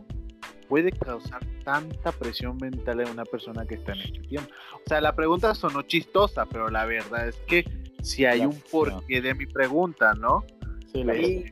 [0.69, 4.51] puede causar tanta presión mental en una persona que está en este tiempo.
[4.75, 7.65] O sea, la pregunta sonó chistosa, pero la verdad es que
[8.03, 10.45] si hay La- un porqué de mi pregunta, ¿no?
[10.93, 11.45] Sí, la Sí,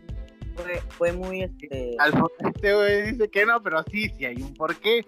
[0.54, 4.54] fue, fue muy este Al este güey dice que no, pero sí, sí hay un
[4.54, 5.04] porqué.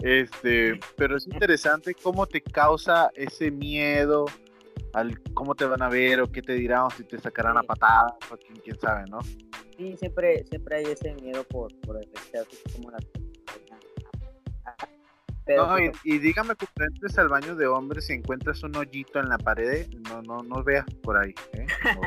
[0.00, 4.26] Este, pero es interesante cómo te causa ese miedo
[4.92, 7.62] al cómo te van a ver o qué te dirán o si te sacarán a
[7.62, 9.18] patadas o quién, quién sabe, ¿no?
[9.76, 13.27] sí siempre siempre hay ese miedo por por el rechazo como las personas.
[15.56, 19.28] No, y, y dígame que entres al baño de hombres y encuentras un hoyito en
[19.28, 21.34] la pared, no, no, no veas por ahí.
[21.54, 21.66] ¿eh?
[21.94, 22.00] No.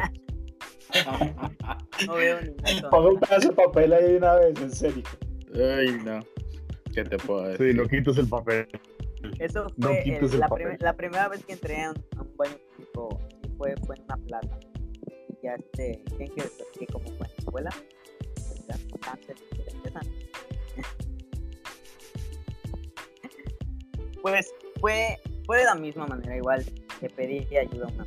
[2.07, 5.03] no veo ningún Ponga un pedazo de papel ahí de una vez, en serio.
[5.55, 6.19] Ay, no.
[6.93, 7.71] ¿Qué te puedo decir?
[7.71, 8.67] Sí, no quites el papel.
[9.39, 12.21] Eso fue quites el- el la, prim- la primera vez que entré a un, a
[12.21, 12.83] un baño sí
[13.57, 14.59] fue, fue en una plaza.
[15.29, 17.69] Y ya este, ¿quién quiere que como fue en la escuela?
[18.35, 19.35] Pues ya, cáncer,
[24.21, 26.65] Pues fue, fue de la misma manera, igual
[27.01, 28.05] le pedí ayuda a una.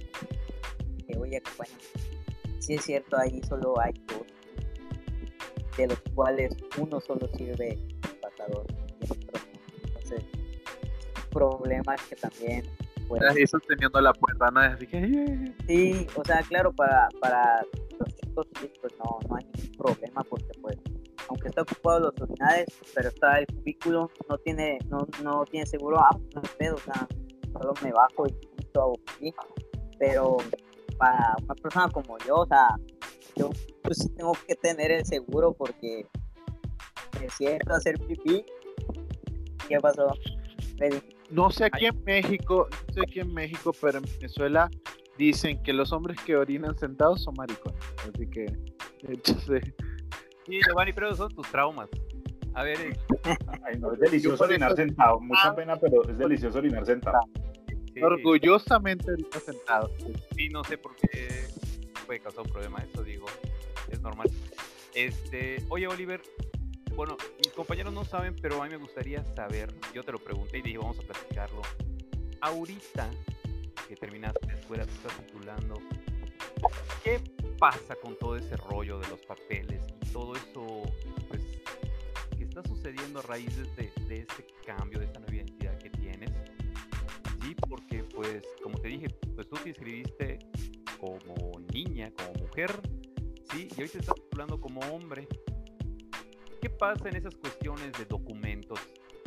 [1.06, 1.82] Que oye, acompáñame.
[2.58, 4.22] Sí es cierto, ahí solo hay dos,
[5.76, 9.40] de los cuales uno solo sirve de pasador y el otro.
[9.84, 10.24] Entonces,
[11.30, 12.64] problema que también
[13.08, 14.60] pues, sosteniendo la puerta, ¿no?
[14.60, 17.64] Así que, sí, o sea, claro, para, para
[17.98, 18.46] los chicos
[18.80, 20.78] pues no, no hay ningún problema porque pues
[21.28, 25.98] aunque está ocupado los urinales, pero está el cubículo, no tiene, no, no tiene seguro,
[25.98, 27.06] ah, no pedo, o sea,
[27.52, 29.34] solo me bajo y listo, hago pipí.
[29.98, 30.36] Pero
[30.98, 32.68] para una persona como yo, o sea,
[33.36, 33.50] yo
[33.82, 36.06] pues sí tengo que tener el seguro porque
[37.22, 38.44] es cierto hacer pipí.
[39.68, 40.08] ¿Qué pasó?
[41.30, 44.70] No sé aquí en México, no sé aquí en México, pero en Venezuela
[45.16, 47.80] dicen que los hombres que orinan sentados son maricones.
[48.12, 48.46] Así que,
[49.02, 49.62] entonces,
[50.46, 51.88] Sí, Giovanni, pero son tus traumas.
[52.54, 52.96] A ver, eh,
[53.64, 55.20] Ay, no, es delicioso orinar eso- sentado.
[55.20, 57.18] Mucha pena, pero es delicioso orinar sentado.
[57.92, 59.90] sí, orgullosamente orino sentado.
[60.36, 61.46] Sí, no sé por qué
[62.06, 63.26] puede causar un problema eso, digo,
[63.90, 64.28] es normal.
[64.94, 66.20] Este, oye Oliver,
[66.94, 70.58] bueno, mis compañeros no saben, pero a mí me gustaría saber, yo te lo pregunté
[70.58, 71.62] y dije, vamos a platicarlo.
[72.40, 73.10] Ahorita
[73.88, 75.74] que terminaste la escuela, te estás titulando,
[77.02, 77.20] ¿qué
[77.58, 80.82] pasa con todo ese rollo de los papeles y todo eso,
[81.28, 81.42] pues,
[82.36, 85.90] que está sucediendo a raíz de, este- de ese cambio, de esta nueva identidad que
[85.90, 86.30] tienes?
[87.42, 90.38] Sí, porque pues, como te dije, pues tú te inscribiste
[90.98, 91.34] como
[91.72, 92.70] niña, como mujer,
[93.52, 95.28] sí, y hoy te estás titulando como hombre.
[96.60, 98.80] ¿Qué pasa en esas cuestiones de documentos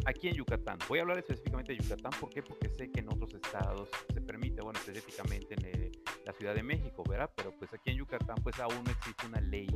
[0.05, 0.79] aquí en Yucatán?
[0.89, 2.41] Voy a hablar específicamente de Yucatán, ¿por qué?
[2.41, 5.91] Porque sé que en otros estados se permite, bueno, específicamente en eh,
[6.27, 7.29] la Ciudad de México, ¿verdad?
[7.35, 9.67] Pero pues aquí en Yucatán pues aún no existe una ley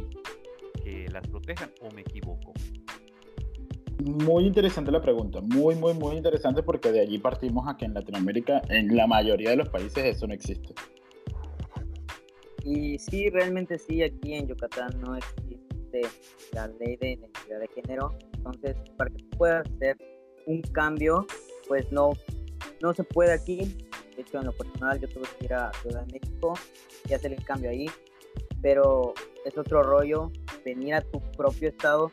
[0.83, 2.53] que las protejan, o me equivoco.
[4.03, 7.93] Muy interesante la pregunta, muy, muy, muy interesante porque de allí partimos a que en
[7.93, 10.73] Latinoamérica, en la mayoría de los países, eso no existe.
[12.65, 16.01] Y sí, realmente sí, aquí en Yucatán no existe
[16.51, 18.17] la ley de identidad de género.
[18.33, 19.97] Entonces, para que tú puedas hacer
[20.47, 21.25] un cambio,
[21.67, 22.11] pues no,
[22.81, 23.77] no se puede aquí.
[24.21, 26.53] Hecho, en lo personal, yo tuve que ir a Ciudad de México
[27.09, 27.89] y hacer el cambio ahí.
[28.61, 29.13] Pero
[29.45, 30.31] es otro rollo
[30.63, 32.11] venir a tu propio estado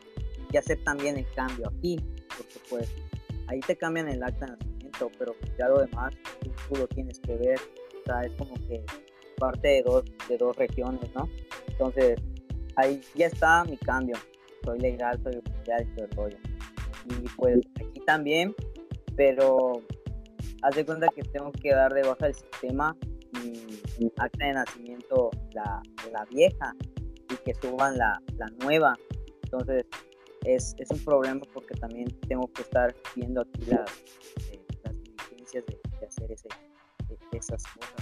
[0.51, 1.97] y hacer también el cambio aquí.
[2.35, 2.89] Porque pues
[3.47, 7.19] ahí te cambian el acta de nacimiento, pero ya lo demás tú, tú lo tienes
[7.19, 7.59] que ver.
[8.01, 8.83] O sea, es como que
[9.37, 11.29] parte de dos, de dos regiones, ¿no?
[11.67, 12.19] Entonces,
[12.75, 14.17] ahí ya está mi cambio.
[14.63, 16.37] Soy legal, soy oficial, el rollo.
[17.05, 18.53] Y pues aquí también,
[19.15, 19.81] pero
[20.61, 22.95] haz de cuenta que tengo que dar de baja el sistema
[23.33, 23.51] mi,
[23.99, 25.81] mi acta de nacimiento, la,
[26.11, 26.73] la vieja,
[27.29, 28.95] y que suban la, la nueva.
[29.43, 29.85] Entonces,
[30.45, 33.91] es, es un problema porque también tengo que estar viendo aquí las,
[34.51, 36.47] eh, las diligencias de, de hacer ese,
[37.07, 37.93] de- esas cosas.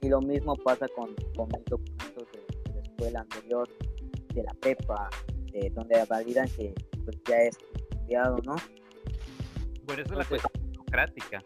[0.00, 3.68] Y lo mismo pasa con, con mis documentos de, de la escuela anterior,
[4.34, 5.08] de la prepa,
[5.52, 7.56] de donde validan que pues, ya es
[7.90, 8.56] estudiado, ¿no?
[9.84, 11.42] Bueno, esa es la Entonces- cuestión burocrática.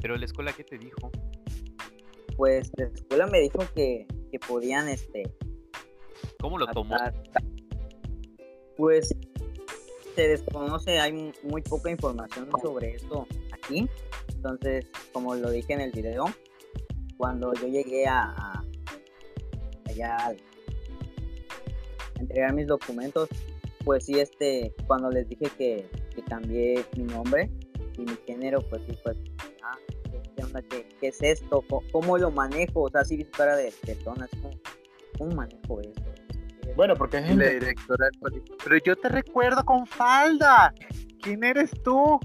[0.00, 1.10] Pero la escuela, ¿qué te dijo?
[2.36, 5.22] Pues la escuela me dijo que, que podían este,
[6.40, 6.96] ¿Cómo lo tomó?
[8.76, 9.14] Pues
[10.14, 13.88] se desconoce, hay mu- muy poca información sobre esto aquí.
[14.34, 16.24] Entonces, como lo dije en el video,
[17.18, 18.64] cuando yo llegué a, a-
[19.86, 20.34] allá a
[22.18, 23.28] entregar mis documentos,
[23.84, 27.50] pues sí, este, cuando les dije que, que cambié mi nombre
[27.98, 29.16] y mi género, pues sí, pues,
[30.40, 30.62] ¿qué- ¿qué onda?
[30.62, 31.62] ¿Qué, qué es esto?
[31.68, 32.82] ¿Cómo, cómo lo manejo?
[32.82, 34.54] O sea, sí vi su cara de, de tono, así como,
[35.18, 36.02] ¿cómo manejo esto?
[36.76, 40.72] Bueno, porque es la directora del Pero yo te recuerdo con falda.
[41.20, 42.18] ¿Quién eres tú?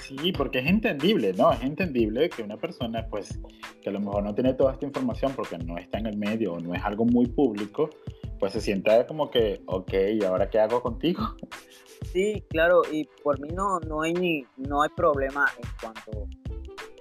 [0.00, 1.52] Sí, porque es entendible, ¿no?
[1.52, 3.38] Es entendible que una persona, pues,
[3.82, 6.54] que a lo mejor no tiene toda esta información porque no está en el medio
[6.54, 7.90] o no es algo muy público,
[8.40, 11.22] pues se sienta como que, ok, ¿y ahora qué hago contigo?
[12.12, 16.28] Sí, claro, y por mí no, no hay ni, no hay problema en cuanto,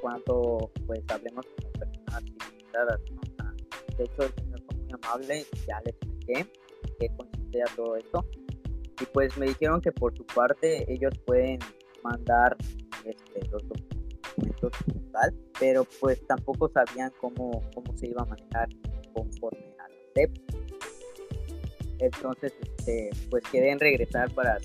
[0.04, 3.22] cuanto pues hablemos con personas civilizadas, ¿no?
[3.22, 6.52] O sea, de hecho el señor fue muy amable, ya le expliqué
[7.00, 8.26] qué consistía todo esto,
[9.02, 11.60] y pues me dijeron que por su parte ellos pueden
[12.04, 12.58] mandar
[13.06, 14.72] este, los documentos
[15.14, 18.68] tal, pero pues tampoco sabían cómo, cómo se iba a manejar
[19.14, 20.32] conforme a la SEP.
[22.00, 24.58] Entonces, este, pues quedé en regresar para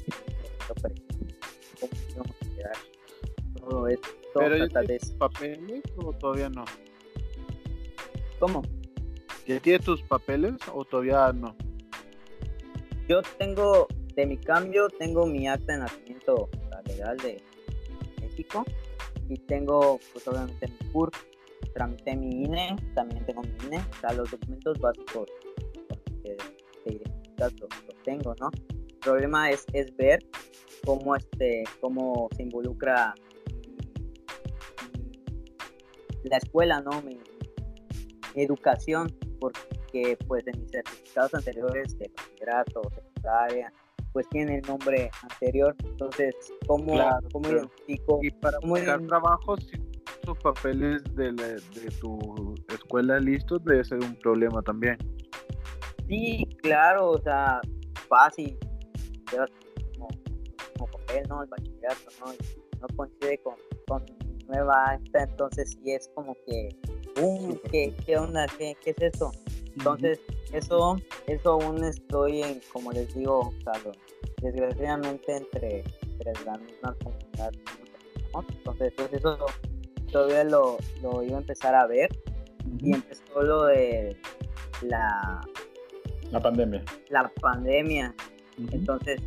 [1.78, 2.97] cómo íbamos a quedar.
[3.68, 5.18] Todo esto, Pero trata de eso.
[5.18, 6.64] papeles o todavía no?
[8.38, 8.62] ¿Cómo?
[9.46, 11.56] ¿Ya tienes tus papeles o todavía no?
[13.08, 16.48] Yo tengo, de mi cambio, tengo mi acta de nacimiento
[16.86, 17.42] legal de
[18.20, 18.64] México
[19.28, 21.14] y tengo, pues obviamente, mi CURP,
[21.74, 25.28] tramité mi INE, también tengo mi INE, o sea, los documentos básicos
[26.22, 26.36] que
[26.84, 28.50] te identificas los, los tengo, ¿no?
[28.88, 30.20] El problema es, es ver
[30.84, 33.14] cómo, este, cómo se involucra
[36.24, 37.00] la escuela, ¿no?
[37.02, 37.18] Mi,
[38.34, 39.08] mi educación,
[39.40, 43.72] porque pues en mis certificados anteriores de bachillerato, secundaria,
[44.12, 46.34] pues tiene el nombre anterior, entonces,
[46.66, 47.58] ¿cómo, Claro, cómo claro.
[47.64, 48.20] identifico?
[48.22, 49.76] Y para ¿Cómo buscar ident- trabajo, si
[50.22, 54.96] tus papeles de, la- de tu escuela listos, debe ser un problema también.
[56.08, 57.60] Sí, claro, o sea,
[58.08, 58.58] fácil,
[59.30, 59.50] llevas
[59.94, 60.08] como,
[60.78, 61.42] como papel, ¿no?
[61.42, 62.32] El bachillerato, ¿no?
[62.32, 63.54] Y no coincide con,
[63.86, 64.04] con
[64.48, 66.68] nueva acta, entonces sí es como que,
[67.20, 68.46] uh, ¿qué, ¿qué onda?
[68.58, 69.32] ¿Qué, ¿Qué es eso?
[69.76, 70.20] Entonces,
[70.52, 70.96] eso,
[71.26, 73.92] eso aún estoy en, como les digo, o sea, lo-
[74.42, 77.52] desgraciadamente entre, entre la misma comunidad.
[78.32, 78.44] ¿no?
[78.48, 79.38] Entonces, pues eso
[80.10, 82.08] todavía lo, lo iba a empezar a ver
[82.82, 84.16] y empezó lo de
[84.82, 85.40] la,
[86.30, 86.82] La pandemia.
[87.10, 88.14] la pandemia.
[88.72, 89.20] Entonces,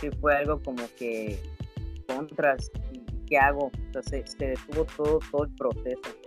[0.00, 1.40] sí fue algo como que
[2.06, 2.70] contras
[3.38, 3.70] hago.
[3.86, 4.54] Entonces, se
[4.96, 6.24] todo, todo el proceso.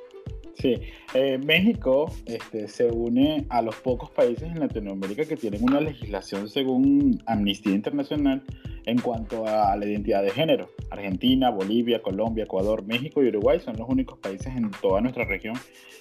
[0.60, 0.74] Sí,
[1.14, 6.50] eh, México este, se une a los pocos países en Latinoamérica que tienen una legislación
[6.50, 8.44] según Amnistía Internacional
[8.88, 10.70] en cuanto a la identidad de género.
[10.90, 15.56] Argentina, Bolivia, Colombia, Ecuador, México y Uruguay son los únicos países en toda nuestra región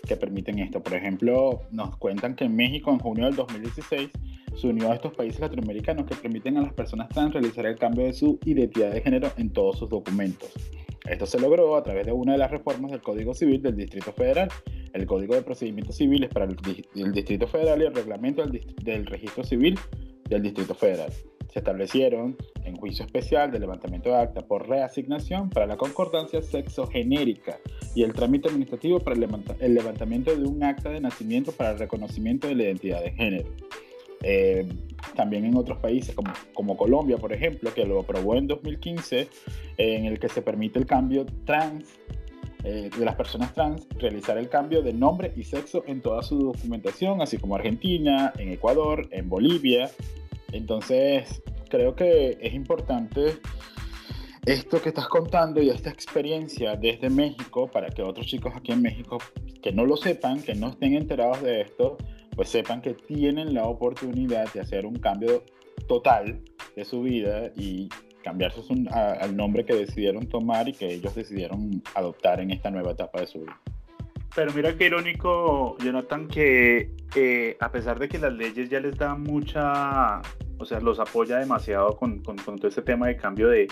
[0.09, 0.83] que permiten esto.
[0.83, 4.09] Por ejemplo, nos cuentan que en México en junio del 2016
[4.57, 8.07] se unió a estos países latinoamericanos que permiten a las personas trans realizar el cambio
[8.07, 10.51] de su identidad de género en todos sus documentos.
[11.09, 14.13] Esto se logró a través de una de las reformas del Código Civil del Distrito
[14.13, 14.49] Federal,
[14.93, 19.07] el Código de Procedimientos Civiles para el, di- el Distrito Federal y el Reglamento del,
[19.07, 19.79] Registro Civil
[20.29, 21.13] del Distrito Federal.
[21.53, 27.59] Se establecieron en juicio especial de levantamiento de acta por reasignación para la concordancia sexogenérica
[27.95, 29.17] y el trámite administrativo para
[29.61, 33.49] el levantamiento de un acta de nacimiento para el reconocimiento de la identidad de género.
[34.23, 34.67] Eh,
[35.15, 36.15] también en otros países
[36.55, 39.29] como, Colombia, por ejemplo, que lo aprobó en 2015,
[39.77, 41.85] en el que se permite el cambio trans
[42.69, 46.53] eh, de las personas trans, realizar el cambio de nombre y sexo en toda su
[46.53, 49.89] documentación, así como Argentina, en Ecuador, en Bolivia.
[50.51, 53.39] Entonces, creo que es importante
[54.47, 58.83] esto que estás contando y esta experiencia desde México para que otros chicos aquí en
[58.83, 59.19] México
[59.63, 61.99] que no lo sepan, que no estén enterados de esto,
[62.37, 65.43] pues sepan que tienen la oportunidad de hacer un cambio
[65.89, 66.41] total
[66.77, 67.89] de su vida y
[68.23, 68.61] cambiarse
[68.91, 73.27] al nombre que decidieron tomar y que ellos decidieron adoptar en esta nueva etapa de
[73.27, 73.59] su vida.
[74.35, 78.99] Pero mira qué irónico, Jonathan, que eh, a pesar de que las leyes ya les
[78.99, 80.21] dan mucha
[80.59, 83.69] o sea, los apoya demasiado con, con, con todo este tema de cambio de,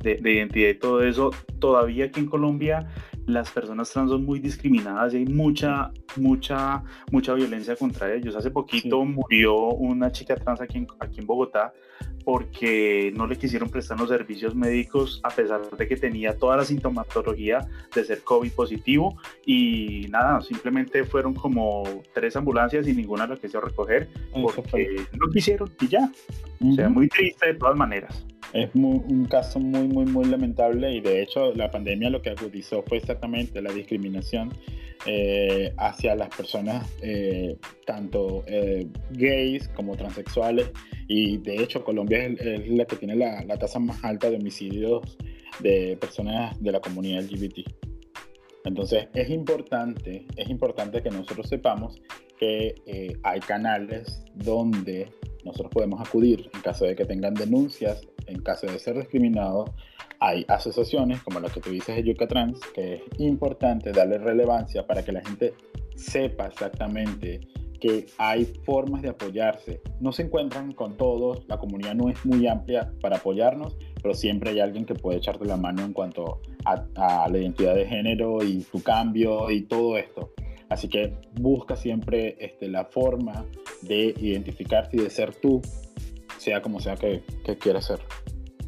[0.00, 1.30] de, de, identidad y todo eso.
[1.58, 2.88] Todavía aquí en Colombia
[3.28, 8.34] las personas trans son muy discriminadas y hay mucha, mucha, mucha violencia contra ellos.
[8.34, 9.08] Hace poquito Sí.
[9.08, 11.72] murió una chica trans aquí en, aquí en Bogotá
[12.24, 16.64] porque no le quisieron prestar los servicios médicos a pesar de que tenía toda la
[16.64, 19.16] sintomatología de ser COVID positivo
[19.46, 25.70] y nada, simplemente fueron como tres ambulancias y ninguna la quiso recoger porque no quisieron
[25.80, 26.10] y ya.
[26.66, 28.26] O sea, muy triste de todas maneras.
[28.52, 32.30] Es muy- un caso muy, muy, muy lamentable y de hecho la pandemia lo que
[32.30, 34.52] agudizó fue exactamente la discriminación
[35.06, 40.70] eh, hacia las personas, eh, tanto eh, gays como transexuales
[41.06, 45.16] y de hecho Colombia es, la que tiene la, la tasa más alta de homicidios
[45.60, 47.68] de personas de la comunidad LGBT.
[48.64, 52.00] Entonces es importante, es importante que nosotros sepamos
[52.38, 55.10] que eh, hay canales donde
[55.44, 59.70] nosotros podemos acudir en caso de que tengan denuncias, en caso de ser discriminados.
[60.20, 64.86] Hay asociaciones como la que tú dices de Yuca Trans, que es importante darle relevancia
[64.86, 65.54] para que la gente
[65.94, 67.40] sepa exactamente
[67.80, 69.80] que hay formas de apoyarse.
[70.00, 74.50] No se encuentran con todos, la comunidad no es muy amplia para apoyarnos, pero siempre
[74.50, 78.42] hay alguien que puede echarte la mano en cuanto a, a la identidad de género
[78.42, 80.32] y tu cambio y todo esto.
[80.68, 83.46] Así que busca siempre este, la forma
[83.82, 85.62] de identificarte y de ser tú,
[86.38, 88.00] sea como sea que, que quieras ser.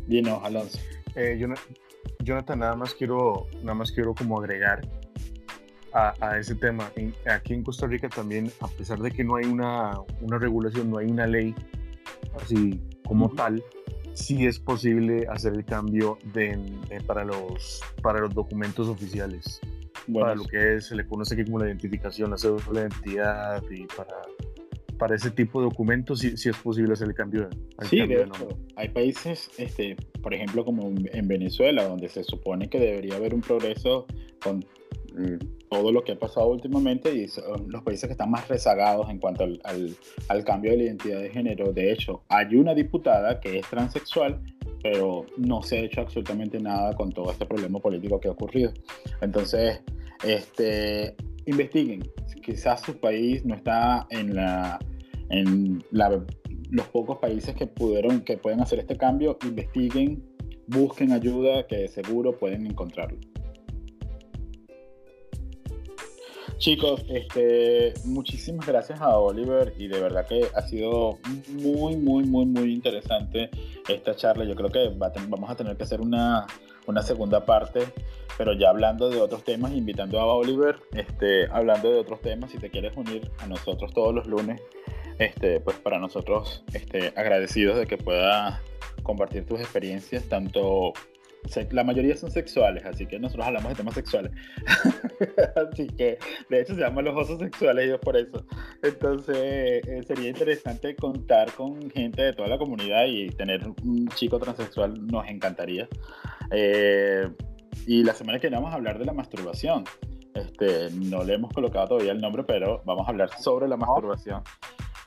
[0.07, 0.79] Dinos, Alonso.
[1.15, 1.55] Eh, Jona-
[2.23, 4.81] Jonathan, nada más quiero, nada más quiero como agregar
[5.93, 6.91] a, a ese tema.
[6.97, 10.91] En- aquí en Costa Rica también, a pesar de que no hay una, una regulación,
[10.91, 11.55] no hay una ley
[12.43, 13.37] así como Ujú.
[13.37, 13.63] tal,
[14.13, 16.57] sí es posible hacer el cambio de,
[16.89, 19.61] de- para, los, para los documentos oficiales.
[20.13, 23.63] para lo que es, se le conoce aquí como la identificación, la cédula de identidad
[23.71, 24.17] y para,
[25.01, 27.49] para ese tipo de documentos sí, sí es posible hacer el cambio.
[27.81, 32.09] el Sí, cambio de hecho, hay países, este, por ejemplo, como en en Venezuela, donde
[32.09, 34.07] se supone que debería haber un progreso
[34.45, 35.39] con mm,
[35.69, 39.19] todo lo que ha pasado últimamente y son los países que están más rezagados en
[39.19, 39.97] cuanto al, al-
[40.29, 41.73] al cambio de la identidad de género.
[41.73, 44.41] De hecho, hay una diputada que es transexual,
[44.83, 48.73] pero no se ha hecho absolutamente nada con todo este problema político que ha ocurrido.
[49.21, 49.81] Entonces,
[50.25, 51.15] este,
[51.47, 52.03] investiguen.
[52.43, 54.79] Quizás su país no está en la
[55.31, 56.25] en la-
[56.71, 60.25] los pocos países que pudieron, que pueden hacer este cambio, investiguen,
[60.67, 63.19] busquen ayuda, que seguro pueden encontrarlo.
[66.59, 71.19] Chicos, este, muchísimas gracias a Oliver y de verdad que ha sido
[71.49, 73.51] muy, muy, muy, muy interesante
[73.89, 74.45] esta charla.
[74.45, 76.47] Yo creo que va a ten- vamos a tener que hacer una,
[76.91, 77.87] una segunda parte,
[78.37, 82.59] pero ya hablando de otros temas, invitando a Oliver, este, hablando de otros temas, si
[82.59, 84.61] te quieres unir a nosotros todos los lunes,
[85.19, 88.61] este, pues para nosotros este, agradecidos de que pueda
[89.03, 90.93] compartir tus experiencias, tanto
[91.71, 94.33] la mayoría son sexuales, así que nosotros hablamos de temas sexuales.
[95.57, 96.19] así que,
[96.49, 98.45] de hecho, se llaman los osos sexuales ellos por eso.
[98.83, 104.39] Entonces, eh, sería interesante contar con gente de toda la comunidad y tener un chico
[104.39, 105.89] transexual nos encantaría.
[106.51, 107.29] Eh,
[107.87, 109.85] y la semana que viene vamos a hablar de la masturbación.
[110.35, 114.43] Este, no le hemos colocado todavía el nombre, pero vamos a hablar sobre la masturbación.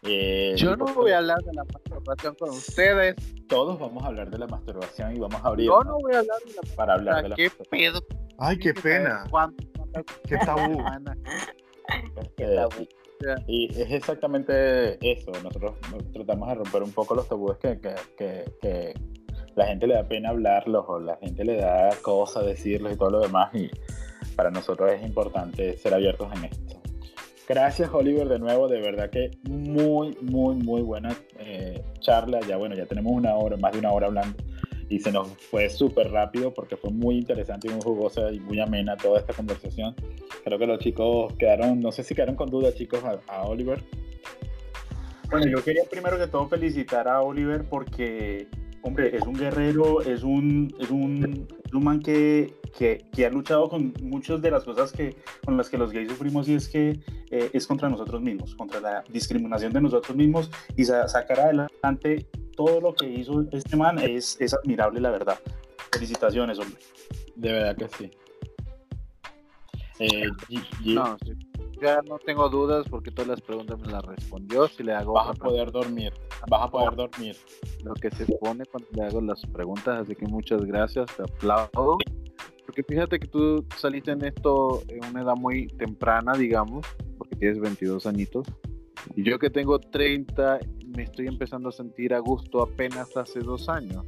[0.06, 3.16] Eh, Yo no voy a hablar de la masturbación con ustedes.
[3.48, 6.20] Todos vamos a hablar de la masturbación y vamos a abrir Yo no voy a
[6.20, 7.94] hablar de la para hablar de la ¿Qué masturbación.
[7.94, 8.02] pedo?
[8.40, 9.24] Ay, qué pena.
[9.30, 9.56] ¿Cuándo?
[10.28, 10.84] Qué tabú.
[12.16, 12.56] Este,
[13.48, 15.32] y es exactamente eso.
[15.44, 15.76] Nosotros
[16.14, 18.94] tratamos de romper un poco los tabúes que, que, que, que
[19.56, 23.12] la gente le da pena hablarlos o la gente le da cosa decirlos y todo
[23.12, 23.54] lo demás.
[23.54, 23.70] Y
[24.36, 26.82] para nosotros es importante ser abiertos en esto.
[27.48, 28.68] Gracias, Oliver, de nuevo.
[28.68, 32.40] De verdad que muy, muy, muy buena eh, charla.
[32.42, 34.38] Ya, bueno, ya tenemos una hora, más de una hora hablando.
[34.90, 38.60] Y se nos fue súper rápido porque fue muy interesante y muy jugosa y muy
[38.60, 39.96] amena toda esta conversación.
[40.44, 43.84] Creo que los chicos quedaron, no sé si quedaron con dudas, chicos, a, a Oliver.
[45.30, 48.48] Bueno, yo quería primero que todo felicitar a Oliver porque,
[48.84, 53.32] hombre, es un guerrero, es un, es un, es un man que, que, que ha
[53.32, 56.68] luchado con muchas de las cosas que, con las que los gays sufrimos y es
[56.70, 57.00] que
[57.32, 62.28] eh, es contra nosotros mismos, contra la discriminación de nosotros mismos y sa- sacar adelante
[62.56, 65.40] todo lo que hizo este man es, es admirable, la verdad.
[65.92, 66.78] Felicitaciones, hombre.
[67.36, 68.12] De verdad que sí.
[70.00, 70.30] Eh,
[70.86, 71.32] No, sí.
[71.84, 74.68] Ya no tengo dudas porque todas las preguntas me las respondió.
[74.68, 76.14] Si le hago vas a poder dormir,
[76.48, 77.36] vas a poder dormir.
[77.84, 81.98] lo que se pone cuando le hago las preguntas, así que muchas gracias, te aplaudo.
[82.66, 86.86] Porque fíjate que tú saliste en esto en una edad muy temprana, digamos,
[87.18, 88.48] porque tienes 22 añitos.
[89.16, 90.60] Y yo que tengo 30,
[90.96, 94.06] me estoy empezando a sentir a gusto apenas hace dos años.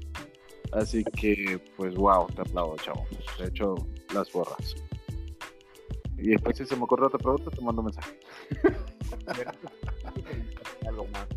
[0.72, 3.06] Así que, pues, wow, te aplaudo, chavo.
[3.38, 3.76] De hecho,
[4.14, 4.76] las borras.
[6.26, 8.20] Y después, si se me ocurre otra pregunta, te mando mensaje.
[10.88, 11.28] algo más.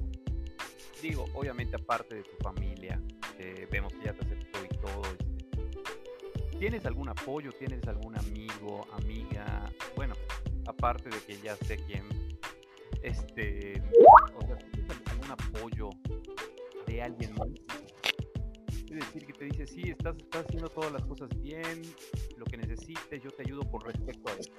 [1.02, 2.98] Digo, obviamente aparte de tu familia,
[3.39, 5.02] eh, vemos que ya te aceptó y todo.
[5.05, 5.27] este,
[6.59, 7.52] ¿Tienes algún apoyo?
[7.52, 9.70] ¿Tienes algún amigo, amiga?
[9.94, 10.15] Bueno,
[10.66, 12.05] aparte de que ya sé quién,
[13.02, 13.82] este,
[14.36, 15.90] o sea, ¿tienes algún apoyo
[16.86, 17.48] de alguien más?
[18.90, 21.82] Es decir, que te dice, sí, estás, estás haciendo todas las cosas bien,
[22.39, 24.56] lo que necesites, yo te ayudo con respecto a esto.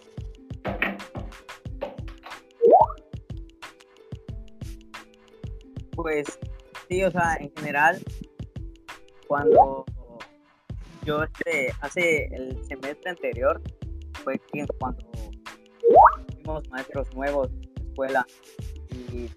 [5.96, 6.40] Pues
[6.88, 8.00] sí, o sea, en general,
[9.28, 9.84] cuando
[11.06, 13.60] yo este, hace el semestre anterior,
[14.24, 14.40] fue
[14.78, 15.10] cuando
[16.34, 18.28] fuimos maestros nuevos en la escuela
[18.92, 19.30] y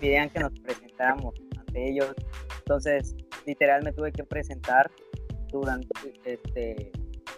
[0.00, 2.12] pedían que nos presentáramos ante ellos.
[2.58, 3.14] Entonces,
[3.46, 4.90] literal me tuve que presentar
[5.50, 5.88] durante
[6.24, 6.92] este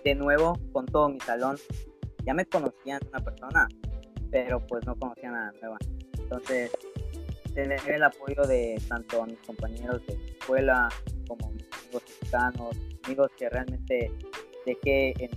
[0.04, 1.56] de nuevo con todo mi salón.
[2.24, 3.68] Ya me conocían una persona,
[4.30, 5.78] pero pues no conocían a la nueva.
[6.18, 6.70] Entonces,
[7.54, 10.88] tener el apoyo de tanto a mis compañeros de escuela
[11.26, 14.12] como mis amigos mexicanos, amigos que realmente
[14.66, 15.30] dejé en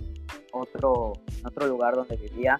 [0.52, 2.56] otro, en otro lugar donde vivía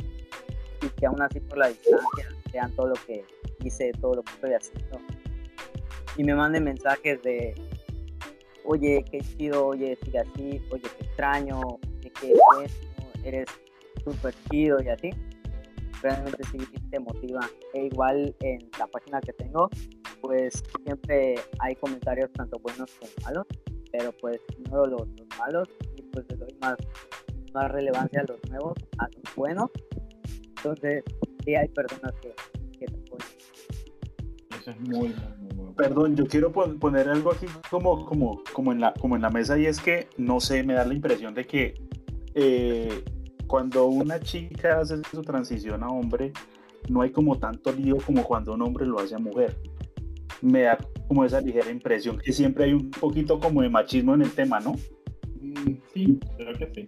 [0.81, 3.25] y que aún así por la distancia vean todo lo que
[3.63, 4.99] hice, todo lo que estoy haciendo
[6.17, 7.55] y me manden mensajes de
[8.65, 12.73] oye, qué chido, oye, sigue así, oye, te extraño, oye, qué bueno,
[13.25, 13.49] eres
[14.05, 15.11] súper chido y así
[16.03, 16.59] realmente sí
[16.91, 17.41] te motiva.
[17.75, 19.71] E igual en la página que tengo,
[20.21, 23.47] pues siempre hay comentarios tanto buenos como malos,
[23.91, 26.77] pero pues ignoro los, los malos y pues le doy más,
[27.55, 29.71] más relevancia a los nuevos, a los buenos.
[30.57, 31.05] Entonces,
[31.45, 32.35] sí hay personas que,
[32.79, 33.29] que te apoyan.
[34.61, 35.62] Eso es muy, muy, muy.
[35.77, 39.31] Perdón, yo quiero pon- poner algo aquí como, como, como, en la, como en la
[39.31, 41.75] mesa y es que, no sé, me da la impresión de que
[42.35, 43.03] eh,
[43.47, 46.33] cuando una chica hace su transición a hombre,
[46.89, 49.57] no hay como tanto lío como cuando un hombre lo hace a mujer.
[50.41, 50.79] Me da
[51.09, 54.59] como esa ligera impresión que siempre hay un poquito como de machismo en el tema,
[54.61, 54.73] ¿no?
[55.41, 56.87] Mm, Sí, creo que sí.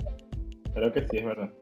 [0.74, 1.52] Creo que sí, es verdad.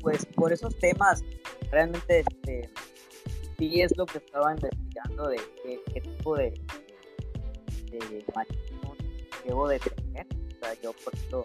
[0.00, 1.22] pues por esos temas
[1.70, 2.68] realmente este,
[3.70, 6.52] sí es lo que estaba investigando de qué, tipo de,
[8.34, 8.96] machismo
[9.44, 10.26] debo de tener.
[10.26, 11.44] O sea, yo por eso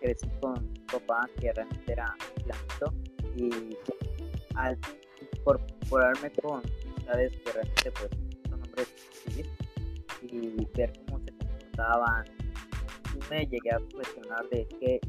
[0.00, 2.14] crecí con un papá que realmente era
[2.44, 2.92] blanquito
[3.36, 3.76] y
[4.54, 4.78] al
[5.38, 8.10] incorporarme con amistades que realmente pues
[8.48, 8.88] son hombres
[9.24, 9.46] cis
[10.22, 12.24] y ver cómo se comportaban,
[13.30, 15.00] me llegué a cuestionar de qué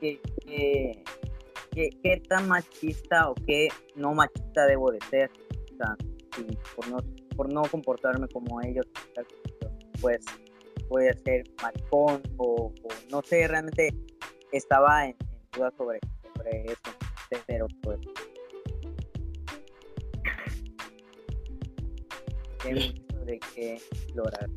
[0.00, 1.04] qué, qué,
[1.72, 5.30] qué- tan machista o qué no machista debo de ser.
[5.72, 6.98] O por, no,
[7.36, 8.86] por no comportarme como ellos,
[10.00, 10.24] pues
[10.88, 12.72] puede ser maricón o,
[13.10, 13.94] no sé, realmente
[14.52, 15.16] estaba en,
[15.52, 15.98] duda sobre,
[16.34, 17.42] sobre eso.
[17.46, 17.98] Pero pues...
[23.26, 24.48] De qué explorar.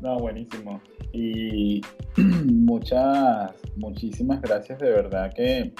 [0.00, 0.80] No, buenísimo.
[1.12, 1.80] Y
[2.16, 5.72] muchas, muchísimas gracias, de verdad que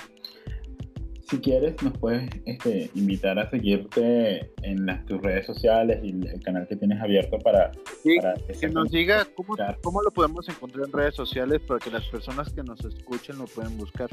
[1.28, 6.42] si quieres nos puedes este, invitar a seguirte en las, tus redes sociales y el
[6.42, 7.70] canal que tienes abierto para,
[8.02, 12.06] Sí, para que nos diga cómo, lo podemos encontrar en redes sociales para que las
[12.06, 14.08] personas que nos escuchen lo puedan buscar.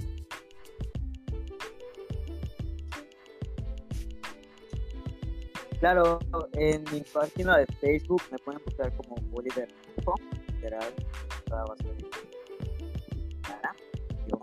[5.79, 6.19] Claro,
[6.53, 9.67] en mi página de Facebook me pueden buscar como Oliver
[10.53, 10.93] literal,
[11.45, 11.95] toda va a ser
[13.41, 13.75] cara,
[14.27, 14.39] yo,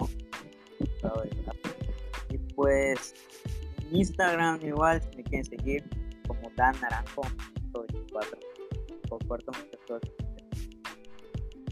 [1.01, 1.72] todo de
[2.55, 3.15] pues
[3.83, 5.85] en Instagram igual, me quieren seguir,
[6.27, 7.23] como Dan Naranjo,
[7.73, 8.39] 24,
[9.09, 10.01] comparto muchas.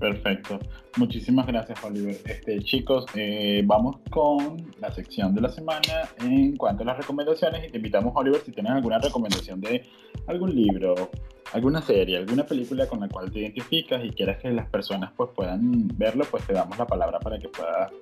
[0.01, 0.59] Perfecto.
[0.97, 2.17] Muchísimas gracias, Oliver.
[2.25, 7.69] Este, chicos, eh, vamos con la sección de la semana en cuanto a las recomendaciones.
[7.69, 9.87] Y te invitamos, Oliver, si tienes alguna recomendación de
[10.27, 11.11] algún libro,
[11.53, 15.31] alguna serie, alguna película con la cual te identificas y quieras que las personas pues,
[15.35, 17.93] puedan verlo, pues te damos la palabra para que puedas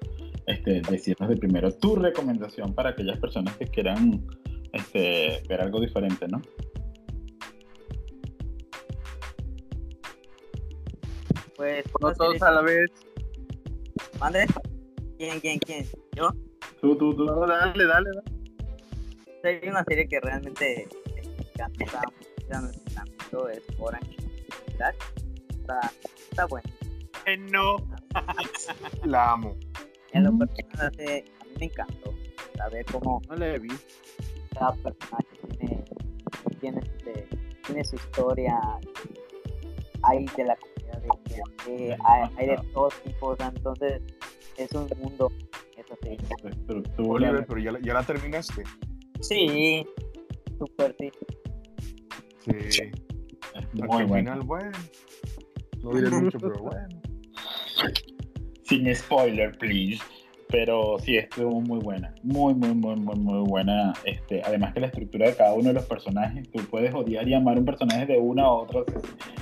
[0.49, 4.27] este, decirnos de primero tu recomendación para aquellas personas que quieran
[4.73, 6.41] este, ver algo diferente, ¿no?
[11.57, 12.91] Pues, No todos a la vez.
[14.19, 14.47] ¿Mande?
[15.19, 15.87] ¿Quién, quién, quién?
[16.17, 16.31] ¿Yo?
[16.81, 17.25] Tú, tú, tú.
[17.25, 18.09] No, dale, dale,
[19.45, 19.61] dale.
[19.63, 20.89] Hay una serie que realmente
[21.37, 21.41] me
[21.85, 22.03] encanta,
[23.07, 24.17] mucho es Orange.
[24.69, 24.95] Está,
[26.31, 26.71] está bueno.
[27.27, 27.77] Eh, no.
[29.05, 29.57] La amo.
[30.13, 32.15] En lo personal, hace- a mí me encantó
[32.57, 33.95] saber cómo No he visto.
[34.55, 35.27] cada personaje
[35.59, 35.85] tiene,
[36.61, 37.29] tiene, este,
[37.67, 38.59] tiene su historia.
[40.03, 41.03] Hay de la comunidad
[41.67, 44.03] de hay, hay de todos tipos, entonces
[44.57, 45.31] es un mundo.
[45.77, 46.17] Eso sí.
[46.49, 47.09] Estructura.
[47.09, 48.65] Oliver, pero ya, la- ya la terminaste.
[49.21, 49.87] Sí,
[50.59, 51.11] súper sí.
[52.71, 52.81] Sí.
[53.75, 54.15] muy bueno.
[54.33, 54.79] final, bueno.
[55.83, 56.89] No diré mucho, pero bueno.
[58.69, 60.03] Sin spoiler, please.
[60.51, 62.15] Pero sí, estuvo muy buena.
[62.23, 63.93] Muy, muy, muy, muy, muy buena.
[64.05, 67.35] Este, además que la estructura de cada uno de los personajes, tú puedes odiar y
[67.35, 68.83] amar un personaje de una u otra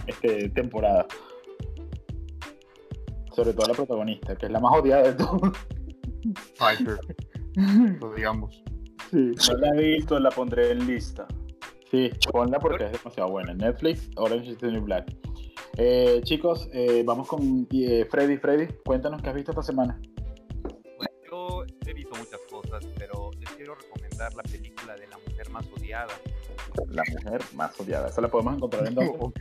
[0.06, 1.06] este, temporada.
[3.34, 5.58] Sobre todo la protagonista, que es la más odiada de todos.
[6.58, 6.98] Piper.
[8.00, 8.62] Lo digamos.
[9.10, 9.32] Sí.
[9.48, 11.26] No la he visto, la pondré en lista.
[11.90, 13.54] Sí, ponla porque es demasiado buena.
[13.54, 15.06] Netflix, Orange is the New Black.
[15.76, 18.36] Eh, chicos, eh, vamos con eh, Freddy.
[18.38, 20.00] Freddy, cuéntanos qué has visto esta semana.
[20.96, 25.50] Bueno, yo he visto muchas cosas, pero les quiero recomendar la película de la mujer
[25.50, 26.14] más odiada.
[26.88, 28.08] La mujer más odiada.
[28.08, 29.04] Esa la podemos encontrar en dos.
[29.18, 29.40] ok.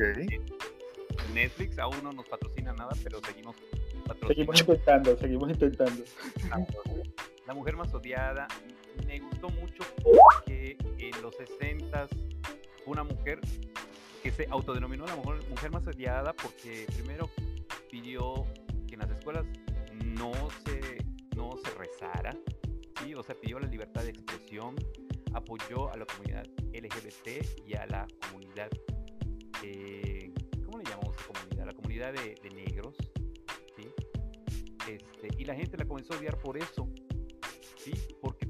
[1.33, 3.55] Netflix aún no nos patrocina nada, pero seguimos
[4.27, 5.11] Seguimos patrocinando.
[5.11, 6.03] intentando, seguimos intentando.
[7.47, 8.47] La mujer más odiada
[9.07, 13.39] me gustó mucho porque en los 60 fue una mujer
[14.25, 17.29] que se autodenominó la mujer, más odiada porque primero
[17.91, 18.47] pidió
[18.87, 19.45] que en las escuelas
[20.03, 20.31] no
[20.65, 20.97] se,
[21.35, 22.35] no se rezara,
[23.03, 23.13] ¿sí?
[23.13, 24.75] o sea, pidió la libertad de expresión,
[25.31, 26.43] apoyó a la comunidad
[26.73, 28.71] LGBT y a la comunidad,
[29.61, 30.33] eh,
[30.65, 31.65] ¿cómo le llamamos a esa comunidad?
[31.67, 32.95] La comunidad de, negros,
[33.77, 33.87] ¿sí?
[34.89, 36.89] Este, y la gente la comenzó a odiar por eso,
[37.77, 37.93] ¿sí?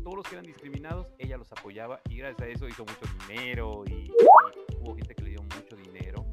[0.05, 3.83] Todos los que eran discriminados, ella los apoyaba y gracias a eso hizo mucho dinero
[3.87, 4.11] y, y
[4.79, 6.23] hubo gente que le dio mucho dinero,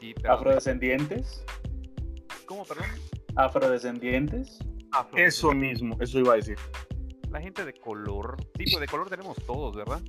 [0.00, 0.12] ¿sí?
[0.20, 1.44] Pero, Afrodescendientes.
[2.46, 2.86] ¿Cómo, perdón?
[3.36, 4.58] Afrodescendientes.
[5.14, 6.58] Eso mismo, eso iba a decir.
[7.30, 10.00] la gente de color, sí, pues de color tenemos todos, ¿verdad?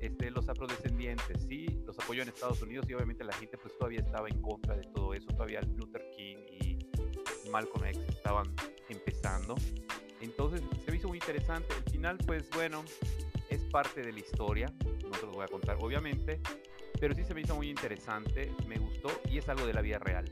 [0.00, 4.00] Este, los afrodescendientes, sí, los apoyó en Estados Unidos y obviamente la gente pues todavía
[4.00, 6.78] estaba en contra de todo eso, todavía Luther King y
[7.50, 8.46] Malcolm X estaban
[8.88, 9.56] empezando.
[10.20, 11.74] Entonces se me hizo muy interesante.
[11.84, 12.84] El final, pues bueno,
[13.48, 14.72] es parte de la historia,
[15.06, 16.40] no se los voy a contar obviamente,
[17.00, 19.98] pero sí se me hizo muy interesante, me gustó y es algo de la vida
[19.98, 20.24] real.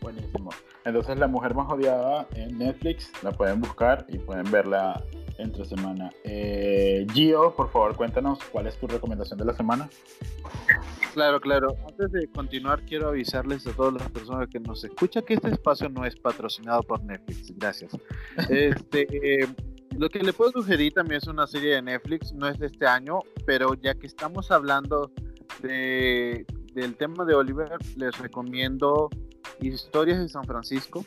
[0.00, 0.50] Buenísimo.
[0.84, 5.02] Entonces, La Mujer Más Odiada en Netflix, la pueden buscar y pueden verla
[5.38, 6.10] entre semana.
[6.24, 9.88] Eh, Gio, por favor, cuéntanos cuál es tu recomendación de la semana.
[11.18, 11.76] Claro, claro.
[11.84, 15.88] Antes de continuar, quiero avisarles a todas las personas que nos escuchan que este espacio
[15.88, 17.52] no es patrocinado por Netflix.
[17.58, 17.90] Gracias.
[18.48, 19.48] Este, eh,
[19.98, 22.86] lo que le puedo sugerir también es una serie de Netflix, no es de este
[22.86, 25.10] año, pero ya que estamos hablando
[25.60, 29.10] de, del tema de Oliver, les recomiendo
[29.60, 31.04] Historias de San Francisco,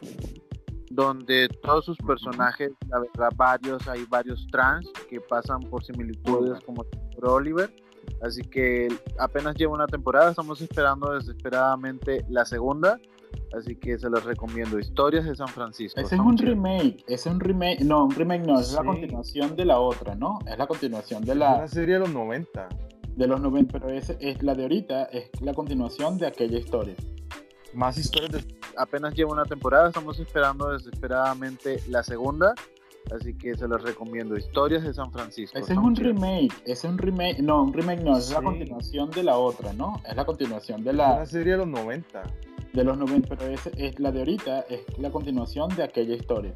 [0.90, 6.86] donde todos sus personajes, la verdad, varios, hay varios trans que pasan por similitudes como
[7.22, 7.74] Oliver.
[8.22, 8.88] Así que
[9.20, 13.00] apenas lleva una temporada, estamos esperando desesperadamente la segunda.
[13.58, 14.78] Así que se los recomiendo.
[14.80, 16.00] Historias de San Francisco.
[16.00, 18.88] Ese es un remake, ese es un remake, no, un remake no, es la Sí.
[18.88, 20.40] continuación de la otra, ¿no?
[20.46, 22.68] Es la continuación de Es la una serie de los 90.
[23.16, 26.96] de los 90, pero ese es la de ahorita, es la continuación de aquella historia.
[27.74, 32.54] Más historias de Apenas lleva una temporada, estamos esperando desesperadamente la segunda.
[33.14, 34.38] Así que se los recomiendo.
[34.38, 35.58] Historias de San Francisco.
[35.58, 36.16] Ese es un chéveres.
[36.22, 38.46] remake, ese es un remake, no, un remake no, es la Sí.
[38.46, 40.02] continuación de la otra, ¿no?
[40.08, 42.24] Es la continuación de es la una serie de los 90.
[42.74, 46.54] de los 90, pero ese es la de ahorita, es la continuación de aquella historia.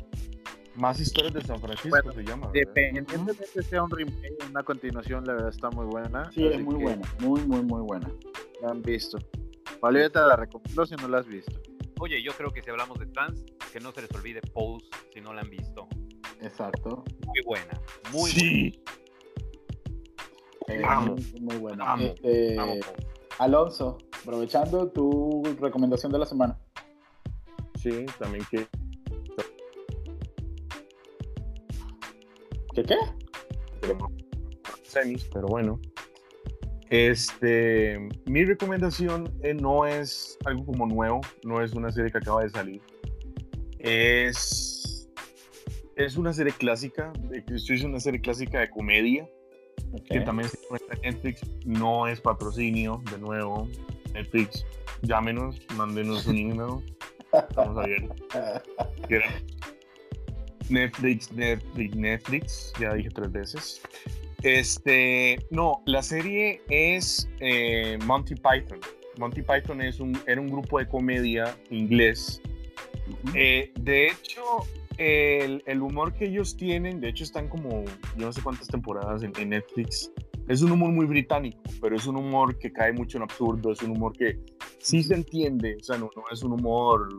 [0.76, 2.48] Más historias de San Francisco Bueno, se llama.
[2.48, 2.54] ¿verdad?
[2.74, 6.30] Dependientemente sea un remake o una continuación, la verdad está muy buena.
[6.32, 8.10] Sí, es muy buena, muy, muy, muy buena.
[8.62, 9.18] La han visto.
[9.82, 11.52] Vale, te la recomiendo si no la has visto.
[12.00, 13.42] Oye, yo creo que si hablamos de trans,
[13.72, 15.88] que no se les olvide Pose si no la han visto.
[16.42, 17.04] Exacto.
[17.26, 17.82] Muy buena,
[18.12, 18.84] muy sí.
[20.68, 21.16] Eh, Amo.
[21.42, 21.96] muy, buena.
[22.02, 22.58] Este.
[23.38, 26.58] Alonso, aprovechando tu recomendación de la semana.
[27.76, 28.68] Sí, también que
[32.76, 32.98] ¿Qué qué?
[33.80, 33.98] pero
[34.84, 35.80] semis, pero bueno.
[36.90, 42.44] Este, mi recomendación eh, no es algo como nuevo, no es una serie que acaba
[42.44, 42.82] de salir.
[43.80, 44.75] Es,
[45.96, 49.30] es una serie clásica, es una serie clásica de comedia,
[50.10, 51.42] que también se encuentra en Netflix.
[51.66, 53.68] No es patrocinio, de nuevo.
[54.14, 54.66] Netflix,
[55.02, 56.98] llámenos, mándenos un email.
[57.34, 58.22] Estamos abiertos.
[60.70, 63.82] Netflix, Netflix, Netflix, ya dije tres veces.
[64.44, 68.80] Este, no, la serie es eh, Monty Python.
[69.18, 72.42] Monty Python es un, era un grupo de comedia inglés.
[73.34, 74.42] Eh, de hecho,
[74.98, 77.84] el, humor que ellos tienen, de hecho están como,
[78.18, 80.12] yo no sé cuántas temporadas en, Netflix,
[80.48, 83.82] es un humor muy británico, pero es un humor que cae mucho en absurdo, es
[83.82, 84.40] un humor que
[84.80, 87.10] sí se entiende, o sea, no, no es un humor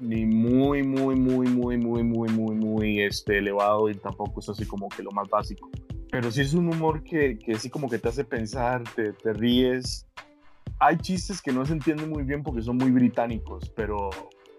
[0.00, 4.66] ni muy, muy, muy, muy, muy, muy, muy, muy este, elevado y tampoco es así
[4.66, 5.70] como que lo más básico.
[6.10, 9.32] Pero sí es un humor que, que sí como que te hace pensar, te, te
[9.32, 10.06] ríes.
[10.78, 14.10] Hay chistes que no se entienden muy bien porque son muy británicos, pero,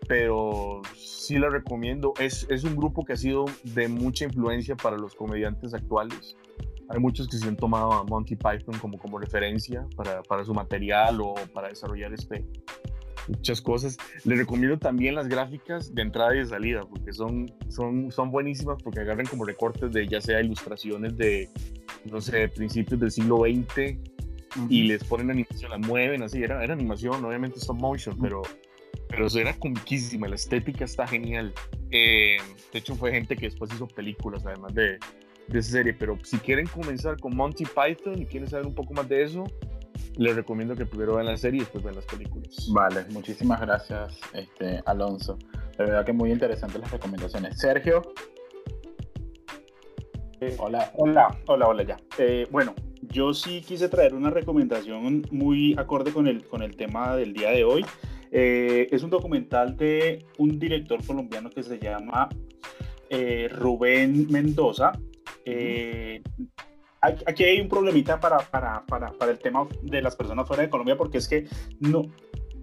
[0.07, 2.13] pero sí lo recomiendo.
[2.19, 6.35] Es, es un grupo que ha sido de mucha influencia para los comediantes actuales.
[6.89, 10.53] Hay muchos que se han tomado a Monty Python como, como referencia para, para su
[10.53, 12.45] material o para desarrollar este,
[13.27, 13.97] muchas cosas.
[14.23, 18.81] Les recomiendo también las gráficas de entrada y de salida, porque son, son, son buenísimas,
[18.81, 21.49] porque agarran como recortes de ya sea ilustraciones de,
[22.05, 23.97] no sé, principios del siglo XX
[24.69, 26.41] y les ponen animación, la mueven así.
[26.41, 28.41] Era, era animación, obviamente stop motion, pero,
[29.09, 30.27] pero era comiquísima.
[30.27, 31.53] La estética está genial.
[31.91, 32.37] Eh,
[32.71, 34.99] de hecho, fue gente que después hizo películas, además de,
[35.47, 35.93] de esa serie.
[35.93, 39.45] Pero si quieren comenzar con Monty Python y quieren saber un poco más de eso,
[40.17, 42.69] les recomiendo que primero vean la serie y después vean las películas.
[42.71, 45.37] Vale, muchísimas gracias, este, Alonso.
[45.77, 47.59] De verdad que muy interesantes las recomendaciones.
[47.59, 48.01] Sergio.
[50.39, 51.97] Eh, hola, hola, hola, hola, ya.
[52.17, 57.15] Eh, bueno, yo sí quise traer una recomendación muy acorde con el, con el tema
[57.15, 57.85] del día de hoy.
[58.31, 62.29] Eh, es un documental de un director colombiano que se llama
[63.51, 64.91] Rubén Mendoza.
[67.01, 70.69] aquí hay un problemita para, para, para, para, el tema de las personas fuera de
[70.69, 71.45] Colombia porque es que
[71.79, 72.03] no,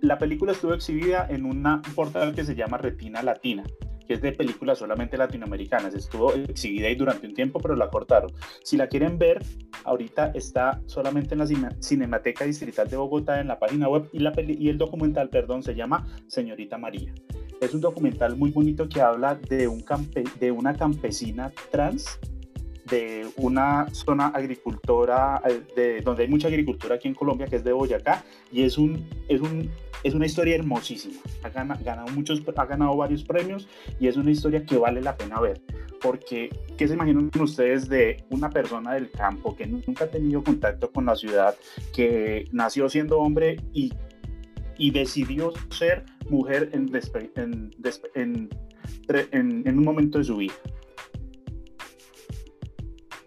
[0.02, 3.64] la película estuvo exhibida en un portal que se llama Retina Latina
[4.06, 5.94] que es de películas solamente latinoamericanas.
[5.94, 8.32] Estuvo exhibida ahí durante un tiempo, pero la cortaron.
[8.62, 9.42] Si la quieren ver,
[9.84, 14.32] ahorita está solamente en la Cinemateca Distrital de Bogotá, en la página web, y, la
[14.46, 17.12] y el documental, perdón, se llama Señorita María.
[17.60, 22.18] Es un documental muy bonito que habla de, un campe de una campesina trans
[22.90, 27.64] de una zona agricultora, eh, de, donde hay mucha agricultura aquí en Colombia, que es
[27.64, 29.70] de Boyacá, y es, un, es, un,
[30.04, 31.20] es una historia hermosísima.
[31.42, 33.66] Ha ganado, muchos, ha ganado varios premios
[33.98, 35.60] y es una historia que vale la pena ver.
[36.00, 40.92] Porque, ¿qué se imaginan ustedes de una persona del campo que nunca ha tenido contacto
[40.92, 41.56] con la ciudad,
[41.94, 43.92] que nació siendo hombre y,
[44.76, 46.90] y decidió ser mujer en,
[49.32, 50.54] en, un momento de su vida?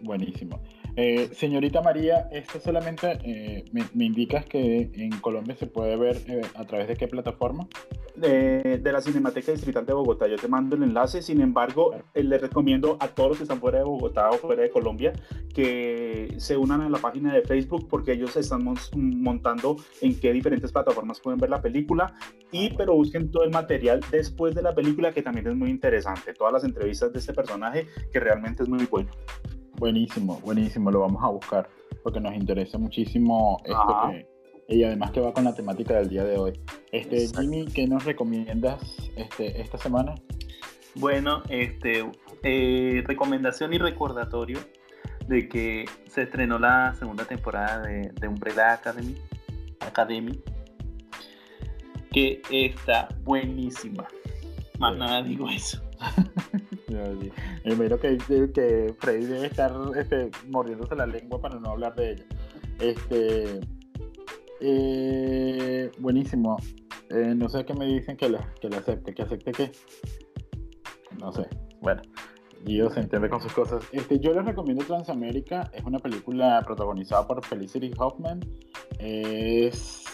[0.00, 0.62] Buenísimo.
[1.00, 6.16] Eh, señorita María, esto solamente eh, me, me, indicas que en Colombia se puede ver
[6.26, 7.68] eh, a través de qué plataforma?
[8.16, 10.26] De, de, la Cinemateca Distrital de Bogotá.
[10.26, 11.22] Yo te mando el enlace.
[11.22, 14.62] Sin embargo, eh, les recomiendo a todos los que están fuera de Bogotá o fuera
[14.62, 15.12] de Colombia
[15.54, 18.64] que se unan a la página de Facebook porque ellos están
[18.96, 22.12] montando en qué diferentes plataformas pueden ver la película.
[22.50, 26.34] Y pero busquen todo el material después de la película que también es muy interesante.
[26.34, 29.10] Todas las entrevistas de este personaje que realmente es muy bueno.
[29.78, 31.68] Buenísimo, buenísimo, lo vamos a buscar
[32.02, 34.26] porque nos interesa muchísimo esto que,
[34.68, 36.60] y además que va con la temática del día de hoy.
[36.90, 38.80] Este, Jimmy, ¿qué nos recomiendas
[39.16, 40.14] este, esta semana?
[40.94, 42.04] Bueno, este,
[42.42, 44.58] eh, recomendación y recordatorio
[45.28, 49.14] de que se estrenó la segunda temporada de, de Umbrella Academy,
[49.80, 50.42] Academy,
[52.10, 54.08] que está buenísima.
[54.78, 55.82] Más nada digo eso.
[57.64, 58.16] Primero que,
[58.54, 62.24] que Freddy debe estar este, mordiéndose la lengua para no hablar de ella.
[62.80, 63.60] Este,
[64.60, 66.56] eh, buenísimo.
[67.10, 69.14] Eh, no sé qué me dicen que la, que la acepte.
[69.14, 69.72] ¿Que acepte qué?
[71.20, 71.48] No sé.
[71.80, 72.02] Bueno,
[72.64, 73.84] Dios se entiende con sus cosas.
[73.92, 75.70] Este, yo les recomiendo Transamérica.
[75.72, 78.40] Es una película protagonizada por Felicity Hoffman.
[78.98, 80.04] Es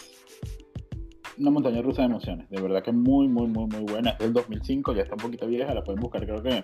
[1.37, 2.49] una montaña rusa de emociones.
[2.49, 4.11] De verdad que muy, muy, muy, muy buena.
[4.11, 5.73] Es del 2005, ya está un poquito vieja.
[5.73, 6.63] La pueden buscar, creo que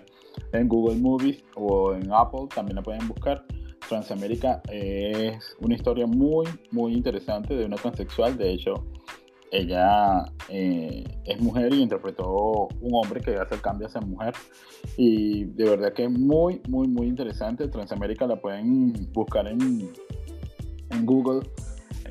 [0.52, 3.44] en Google Movies o en Apple también la pueden buscar.
[3.88, 8.36] Transamérica es una historia muy, muy interesante de una transexual.
[8.36, 8.86] De hecho,
[9.50, 14.34] ella eh, es mujer y interpretó un hombre que hace el cambio hacia mujer.
[14.96, 17.68] Y de verdad que es muy, muy, muy interesante.
[17.68, 19.90] Transamérica la pueden buscar en,
[20.90, 21.42] en Google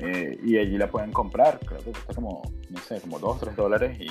[0.02, 1.60] eh, y allí la pueden comprar.
[1.60, 4.08] Creo que cuesta como, no sé, como 2 o 3 dólares y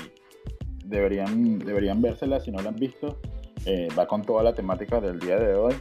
[0.86, 3.20] deberían, deberían vérsela si no la han visto.
[3.66, 5.74] Eh, va con toda la temática del día de hoy.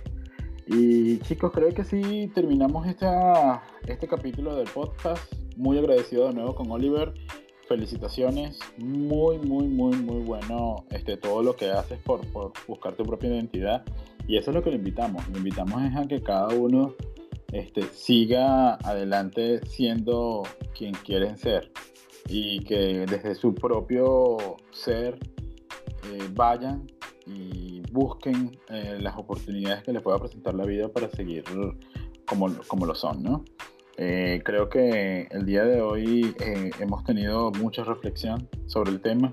[0.66, 5.32] Y chicos, creo que sí terminamos esta, este capítulo del podcast.
[5.56, 7.14] Muy agradecido de nuevo con Oliver.
[7.68, 8.58] Felicitaciones.
[8.78, 13.30] Muy, muy, muy, muy bueno este, todo lo que haces por, por buscar tu propia
[13.30, 13.84] identidad.
[14.26, 15.28] Y eso es lo que le invitamos.
[15.28, 16.96] Le invitamos es a que cada uno
[17.52, 20.42] este, siga adelante siendo
[20.76, 21.70] quien quieren ser
[22.28, 25.18] y que desde su propio ser
[26.04, 26.86] eh, vayan
[27.26, 31.44] y busquen eh, las oportunidades que les pueda presentar la vida para seguir
[32.26, 33.44] como, como lo son, ¿no?
[34.02, 39.30] Eh, creo que el día de hoy eh, hemos tenido mucha reflexión sobre el tema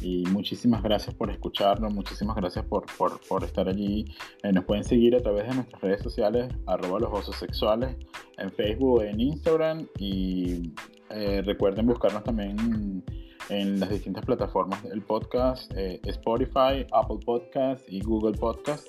[0.00, 4.04] y muchísimas gracias por escucharnos, muchísimas gracias por, por, por estar allí.
[4.42, 7.96] Eh, nos pueden seguir a través de nuestras redes sociales, arroba los osos sexuales,
[8.36, 10.72] en Facebook, en Instagram y
[11.10, 13.02] eh, recuerden buscarnos también
[13.48, 18.86] en las distintas plataformas del podcast, eh, Spotify, Apple Podcast y Google Podcast.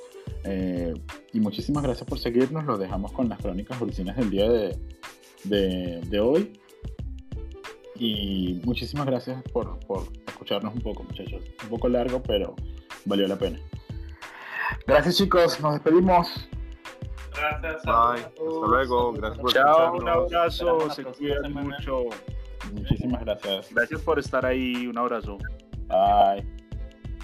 [1.34, 6.20] y muchísimas gracias por seguirnos, los dejamos con las crónicas dulcinas del día de, de
[6.20, 6.54] hoy.
[8.00, 11.44] Y muchísimas gracias por, por, escucharnos un poco, muchachos.
[11.64, 12.56] Un poco largo, pero
[13.04, 13.60] valió la pena.
[14.88, 15.60] Gracias, chicos.
[15.60, 16.50] Nos despedimos.
[17.36, 17.84] Gracias.
[17.84, 18.24] Bye.
[18.24, 19.14] Hasta luego.
[19.14, 22.06] Gracias por Chao, un abrazo, se cuidan mucho.
[22.74, 23.74] Muchísimas gracias.
[23.74, 25.38] Gracias por estar ahí, un abrazo.
[25.88, 26.48] Bye.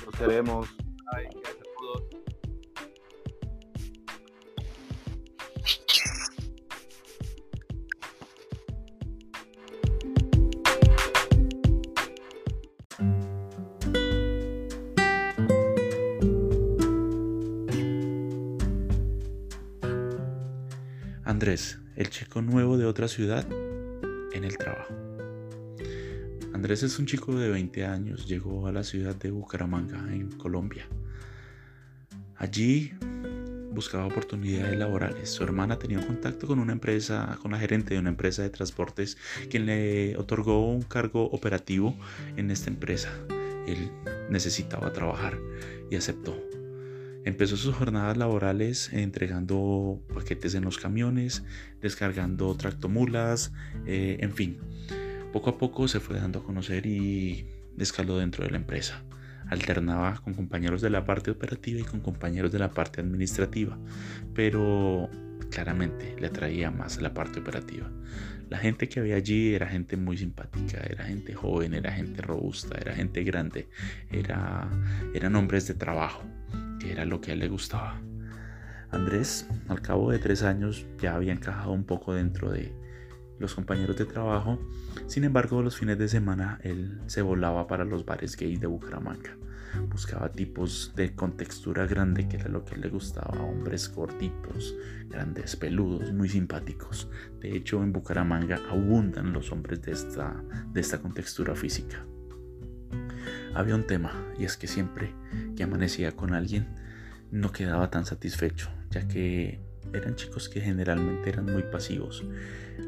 [0.05, 0.67] Los queremos.
[1.13, 2.25] Ay, gracias a todos.
[21.35, 23.45] Andrés, el chico nuevo de otra ciudad,
[24.31, 24.93] en el trabajo.
[26.53, 30.87] Andrés es un chico de 20 años, llegó a la ciudad de Bucaramanga, en Colombia.
[32.37, 32.93] Allí
[33.73, 35.29] buscaba oportunidades laborales.
[35.29, 38.49] Su hermana tenía un contacto con una empresa, con la gerente de una empresa de
[38.49, 39.17] transportes,
[39.49, 41.97] quien le otorgó un cargo operativo
[42.37, 43.09] en esta empresa.
[43.67, 43.91] Él
[44.29, 45.37] necesitaba trabajar
[45.91, 46.54] y aceptó.
[47.25, 51.43] Empezó sus jornadas laborales entregando paquetes en los camiones,
[51.81, 53.51] descargando tractomulas,
[53.87, 54.59] eh, en fin.
[55.33, 57.47] Poco a poco se fue dando a conocer y
[57.79, 59.03] escaló dentro de la empresa.
[59.49, 63.75] Alternaba con compañeros de la parte operativa y con compañeros de la parte administrativa,
[64.35, 65.09] pero
[65.49, 67.91] claramente le atraía más la parte operativa.
[68.49, 72.77] La gente que había allí era gente muy simpática, era gente joven, era gente robusta,
[72.79, 73.67] era gente grande,
[74.11, 74.69] era,
[75.13, 76.23] eran hombres de trabajo,
[76.79, 77.99] que era lo que a él le gustaba.
[78.91, 82.71] Andrés, al cabo de tres años, ya había encajado un poco dentro de
[83.39, 84.59] los compañeros de trabajo.
[85.07, 89.37] Sin embargo, los fines de semana él se volaba para los bares gays de Bucaramanga.
[89.89, 94.75] Buscaba tipos de contextura grande, que era lo que le gustaba, hombres gorditos,
[95.07, 97.09] grandes, peludos, muy simpáticos.
[97.39, 102.05] De hecho, en Bucaramanga abundan los hombres de esta, de esta contextura física.
[103.53, 105.13] Había un tema, y es que siempre
[105.55, 106.67] que amanecía con alguien,
[107.31, 109.61] no quedaba tan satisfecho, ya que
[109.93, 112.23] eran chicos que generalmente eran muy pasivos.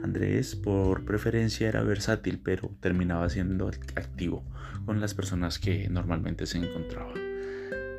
[0.04, 4.44] Andrés por preferencia era versátil, pero terminaba siendo activo
[4.88, 7.14] con las personas que normalmente se encontraba.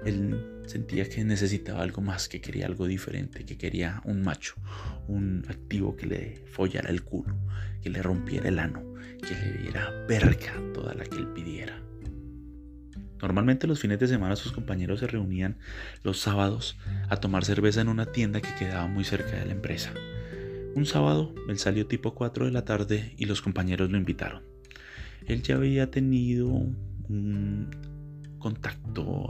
[0.06, 4.54] Él sentía que necesitaba algo más, que quería algo diferente, que quería un macho,
[5.06, 7.36] un activo que le follara el culo,
[7.82, 8.82] que le rompiera el ano,
[9.20, 11.78] que le diera verga toda la que él pidiera.
[13.20, 15.58] Normalmente los fines de semana sus compañeros se reunían
[16.02, 16.78] los sábados
[17.10, 19.92] a tomar cerveza en una tienda que quedaba muy cerca de la empresa.
[20.74, 24.57] Un sábado él salió tipo 4 de la tarde y los compañeros lo invitaron.
[25.28, 27.70] Él ya había tenido un
[28.38, 29.28] contacto,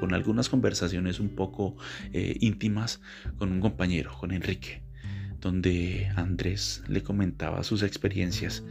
[0.00, 1.76] con algunas conversaciones un poco
[2.12, 3.00] eh, íntimas
[3.38, 4.82] con un compañero, con Enrique,
[5.40, 8.64] donde Andrés le comentaba sus experiencias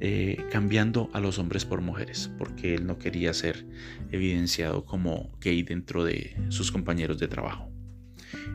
[0.00, 3.66] eh, cambiando a los hombres por mujeres, porque él no quería ser
[4.10, 7.70] evidenciado como gay dentro de sus compañeros de trabajo.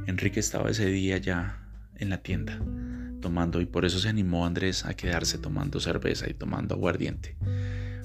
[0.07, 1.61] Enrique estaba ese día ya
[1.97, 2.59] en la tienda
[3.25, 7.35] tomando y por eso se animó Andrés a quedarse tomando cerveza y tomando aguardiente.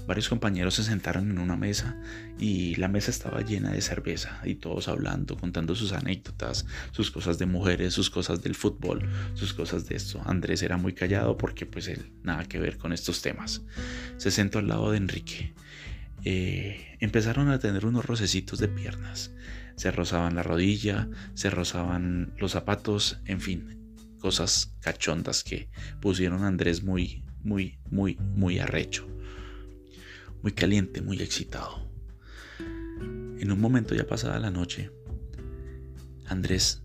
[0.06, 1.94] Varios compañeros se sentaron en una mesa
[2.38, 7.38] y la mesa estaba llena de cerveza y todos hablando, contando sus anécdotas, sus cosas
[7.38, 10.22] de mujeres, sus cosas del fútbol, sus cosas de esto.
[10.24, 13.60] Andrés era muy callado porque pues él nada que ver con estos temas.
[14.16, 15.52] Se sentó al lado de Enrique.
[16.24, 19.32] Eh, empezaron a tener unos rocecitos de piernas.
[19.76, 23.79] Se rozaban la rodilla, se rozaban los zapatos, en fin,
[24.20, 25.68] cosas cachondas que
[26.00, 29.10] pusieron a Andrés muy, muy, muy, muy arrecho
[30.42, 31.90] muy caliente, muy excitado.
[32.58, 34.90] En un momento ya pasada la noche,
[36.26, 36.82] Andrés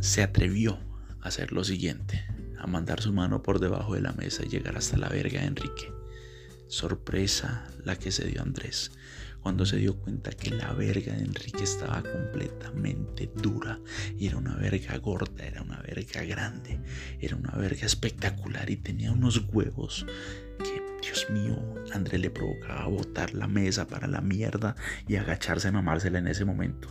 [0.00, 0.78] se atrevió
[1.20, 2.24] a hacer lo siguiente,
[2.58, 5.46] a mandar su mano por debajo de la mesa y llegar hasta la verga de
[5.46, 5.92] Enrique.
[6.68, 8.92] Sorpresa la que se dio Andrés
[9.42, 13.80] cuando se dio cuenta que la verga de Enrique estaba completamente dura
[14.16, 16.78] y era una verga gorda, era una verga grande,
[17.20, 20.06] era una verga espectacular y tenía unos huevos
[20.58, 21.58] que, Dios mío,
[21.92, 24.76] Andrés le provocaba botar la mesa para la mierda
[25.08, 26.88] y agacharse a mamársela en ese momento.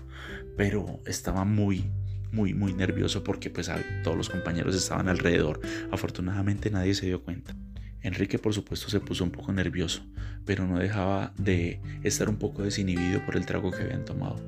[0.58, 1.90] Pero estaba muy
[2.32, 3.70] muy, muy nervioso porque pues
[4.04, 5.60] todos los compañeros estaban alrededor.
[5.92, 7.56] Afortunadamente nadie se dio cuenta.
[8.04, 10.04] Enrique por supuesto se puso un poco nervioso,
[10.46, 14.44] pero no dejaba de estar un poco desinhibido por el trago que habían tomado.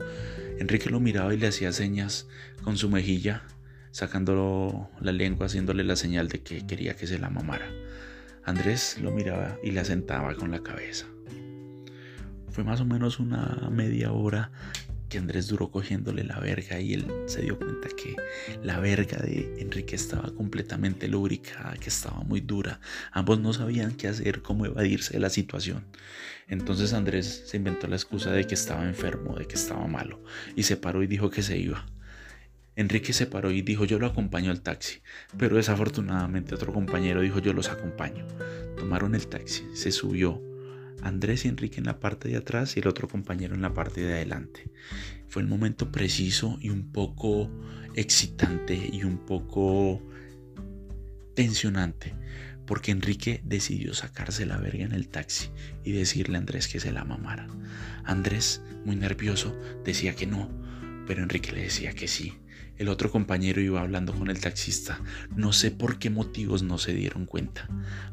[0.59, 2.27] Enrique lo miraba y le hacía señas
[2.63, 3.43] con su mejilla,
[3.91, 7.69] sacándolo la lengua, haciéndole la señal de que quería que se la mamara.
[8.43, 11.05] Andrés lo miraba y le asentaba con la cabeza.
[12.49, 14.51] Fue más o menos una media hora
[15.17, 18.15] Andrés duró cogiéndole la verga y él se dio cuenta que
[18.63, 22.79] la verga de Enrique estaba completamente lubricada, que estaba muy dura.
[23.11, 25.85] Ambos no sabían qué hacer, cómo evadirse de la situación.
[26.47, 30.23] Entonces Andrés se inventó la excusa de que estaba enfermo, de que estaba malo,
[30.55, 31.85] y se paró y dijo que se iba.
[32.75, 35.01] Enrique se paró y dijo yo lo acompaño al taxi,
[35.37, 38.25] pero desafortunadamente otro compañero dijo yo los acompaño.
[38.77, 40.52] Tomaron el taxi, se subió
[41.03, 44.01] Andrés y Enrique en la parte de atrás y el otro compañero en la parte
[44.01, 44.71] de adelante.
[45.27, 47.51] Fue el momento preciso y un poco
[47.93, 50.01] excitante y un poco
[51.35, 52.13] tensionante,
[52.65, 55.49] porque Enrique decidió sacarse la verga en el taxi
[55.83, 57.47] y decirle a Andrés que se la mamara.
[58.05, 59.53] Andrés, muy nervioso,
[59.83, 60.49] decía que no,
[61.05, 62.39] pero Enrique le decía que sí.
[62.77, 64.99] El otro compañero iba hablando con el taxista.
[65.35, 67.67] No sé por qué motivos no se dieron cuenta,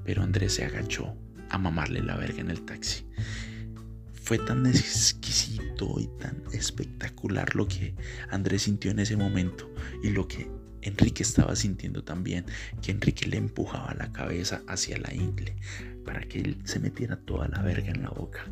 [0.05, 1.17] pero Andrés se agachó
[1.51, 3.05] a mamarle la verga en el taxi.
[4.13, 7.95] Fue tan exquisito y tan espectacular lo que
[8.31, 9.73] Andrés sintió en ese momento
[10.03, 10.49] y lo que
[10.83, 12.47] Enrique estaba sintiendo también,
[12.81, 15.57] que Enrique le empujaba la cabeza hacia la ingle
[16.05, 18.47] para que él se metiera toda la verga en la boca.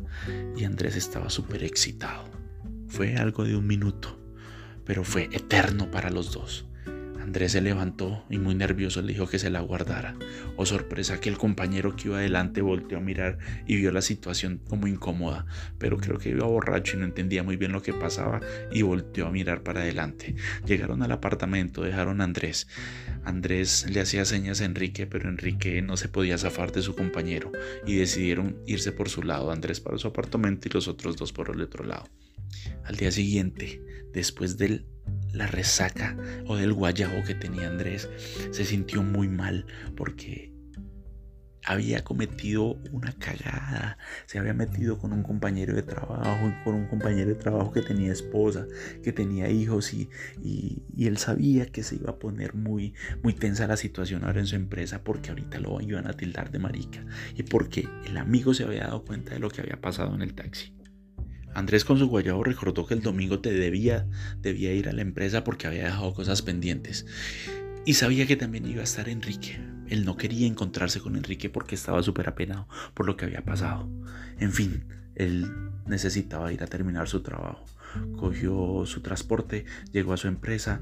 [0.55, 2.29] Y Andrés estaba súper excitado.
[2.87, 4.19] Fue algo de un minuto,
[4.85, 6.68] pero fue eterno para los dos.
[7.21, 10.15] Andrés se levantó y muy nervioso le dijo que se la guardara.
[10.55, 13.37] Oh sorpresa que el compañero que iba adelante volteó a mirar
[13.67, 15.45] y vio la situación como incómoda,
[15.77, 18.39] pero creo que iba borracho y no entendía muy bien lo que pasaba
[18.71, 20.35] y volteó a mirar para adelante.
[20.65, 22.67] Llegaron al apartamento, dejaron a Andrés.
[23.23, 27.51] Andrés le hacía señas a Enrique, pero Enrique no se podía zafar de su compañero
[27.85, 31.49] y decidieron irse por su lado, Andrés para su apartamento y los otros dos por
[31.49, 32.07] el otro lado.
[32.85, 33.81] Al día siguiente,
[34.13, 34.85] después del
[35.33, 36.15] la resaca
[36.47, 38.09] o del guayabo que tenía Andrés,
[38.51, 39.65] se sintió muy mal
[39.95, 40.49] porque
[41.69, 47.29] había cometido una cagada, se había metido con un compañero de trabajo, con un compañero
[47.29, 48.65] de trabajo que tenía esposa,
[49.03, 50.09] que tenía hijos y,
[50.41, 54.47] y, él sabía que se iba a poner muy, muy tensa la situación ahora en
[54.47, 58.63] su empresa porque ahorita lo iban a tildar de marica y porque el amigo se
[58.63, 60.78] había dado cuenta de lo que había pasado en el taxi.
[61.53, 64.07] Andrés con su guayabo recordó que el domingo te debía,
[64.41, 67.05] debía ir a la empresa porque había dejado cosas pendientes.
[67.85, 69.59] Y sabía que también iba a estar Enrique.
[69.87, 73.89] Él no quería encontrarse con Enrique porque estaba súper apenado por lo que había pasado.
[74.39, 74.85] En fin,
[75.15, 75.51] él
[75.87, 77.65] necesitaba ir a terminar su trabajo.
[78.17, 80.79] Cogió su transporte, llegó a su empresa,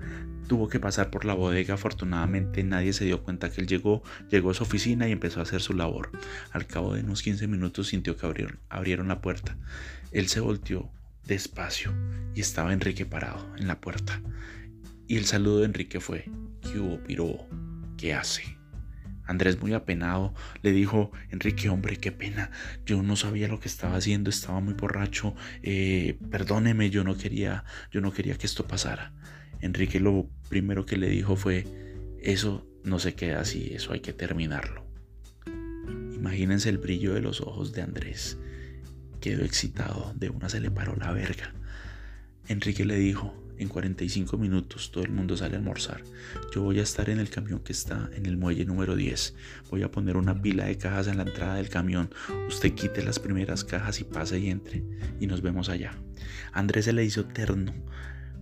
[0.48, 1.76] tuvo que pasar por la bodega.
[1.76, 5.44] Afortunadamente nadie se dio cuenta que él llegó, llegó a su oficina y empezó a
[5.44, 6.12] hacer su labor.
[6.52, 9.58] Al cabo de unos 15 minutos sintió que abrieron, abrieron la puerta.
[10.12, 10.92] Él se volteó
[11.26, 11.94] despacio
[12.34, 14.22] y estaba Enrique parado en la puerta.
[15.08, 16.26] Y el saludo de Enrique fue,
[16.62, 17.48] ¿qué hubo, piro?
[17.98, 18.58] ¿Qué hace?
[19.26, 22.52] Andrés muy apenado le dijo, Enrique, hombre, qué pena,
[22.86, 27.66] yo no sabía lo que estaba haciendo, estaba muy borracho, eh, perdóneme, yo no quería,
[27.92, 29.14] yo no quería que esto pasara.
[29.60, 31.66] Enrique lo primero que le dijo fue,
[32.22, 34.86] eso no se queda así, eso hay que terminarlo.
[36.14, 38.38] Imagínense el brillo de los ojos de Andrés
[39.20, 41.54] quedó excitado, de una se le paró la verga.
[42.48, 46.04] Enrique le dijo, en 45 minutos todo el mundo sale a almorzar.
[46.54, 49.36] Yo voy a estar en el camión que está en el muelle número 10.
[49.72, 52.10] Voy a poner una pila de cajas en la entrada del camión.
[52.48, 54.84] Usted quite las primeras cajas y pase y entre.
[55.20, 55.98] Y nos vemos allá.
[56.54, 57.74] Andrés se le hizo terno,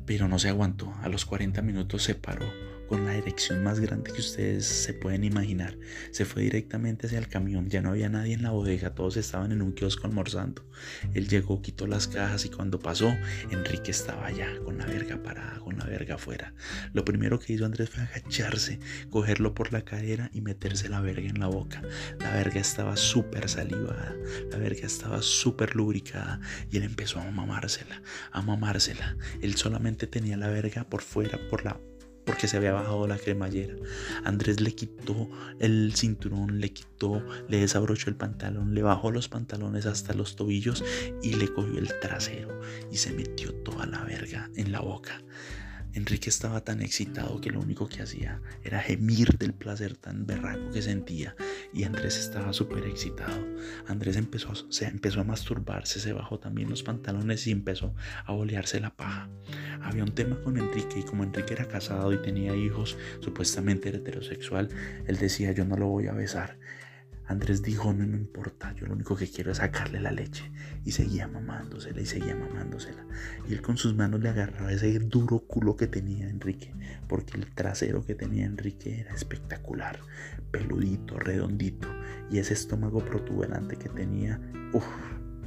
[0.06, 0.94] pero no se aguantó.
[1.02, 2.46] A los 40 minutos se paró
[2.88, 5.78] con la erección más grande que ustedes se pueden imaginar.
[6.12, 9.52] Se fue directamente hacia el camión, ya no había nadie en la bodega, todos estaban
[9.52, 10.66] en un kiosco almorzando.
[11.14, 13.16] Él llegó, quitó las cajas y cuando pasó,
[13.49, 16.53] Enrique estaba allá, con la verga parada, con la verga afuera.
[16.94, 18.80] Lo primero que hizo Andrés fue agacharse,
[19.10, 21.82] cogerlo por la cadera y meterse la verga en la boca.
[22.20, 24.16] La verga estaba súper salivada,
[24.52, 26.40] la verga estaba súper lubricada
[26.72, 28.02] y él empezó a mamársela,
[28.32, 29.18] a mamársela.
[29.41, 31.80] Él solamente tenía la verga por fuera, por la
[32.26, 33.76] porque se había bajado la cremallera.
[34.24, 35.30] Andrés le quitó
[35.60, 40.84] el cinturón, le quitó, le desabrochó el pantalón, le bajó los pantalones hasta los tobillos
[41.22, 42.60] y le cogió el trasero
[42.92, 45.22] y se metió toda la verga en la boca.
[45.96, 50.70] Enrique estaba tan excitado que lo único que hacía era gemir del placer tan berraco
[50.72, 51.38] que sentía
[51.74, 53.46] y Andrés estaba súper excitado.
[53.88, 57.96] Andrés empezó, se empezó a masturbarse, se bajó también los pantalones y empezó
[58.26, 59.30] a bolearse la paja.
[59.82, 64.00] había un tema con Enrique y como Enrique era casado y tenía hijos, supuestamente era
[64.00, 64.68] heterosexual,
[65.08, 66.60] él decía yo no lo voy a besar.
[67.28, 70.52] Andrés dijo, no me importa, yo lo único que quiero es sacarle la leche.
[70.84, 73.06] Y seguía mamándosela y seguía mamándosela.
[73.50, 76.74] Y él con sus manos le agarraba ese duro culo que tenía Enrique,
[77.08, 80.00] porque el trasero que tenía Enrique era espectacular,
[80.52, 81.88] peludito, redondito.
[82.30, 84.40] Y ese estómago protuberante que tenía,
[84.74, 84.86] uff,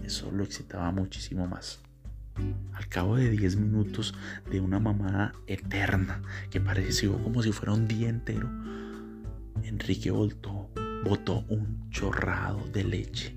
[0.05, 1.81] eso lo excitaba muchísimo más.
[2.73, 4.15] Al cabo de 10 minutos
[4.51, 8.49] de una mamada eterna que pareció como si fuera un día entero,
[9.65, 10.71] Enrique voltó,
[11.09, 13.35] botó un chorrado de leche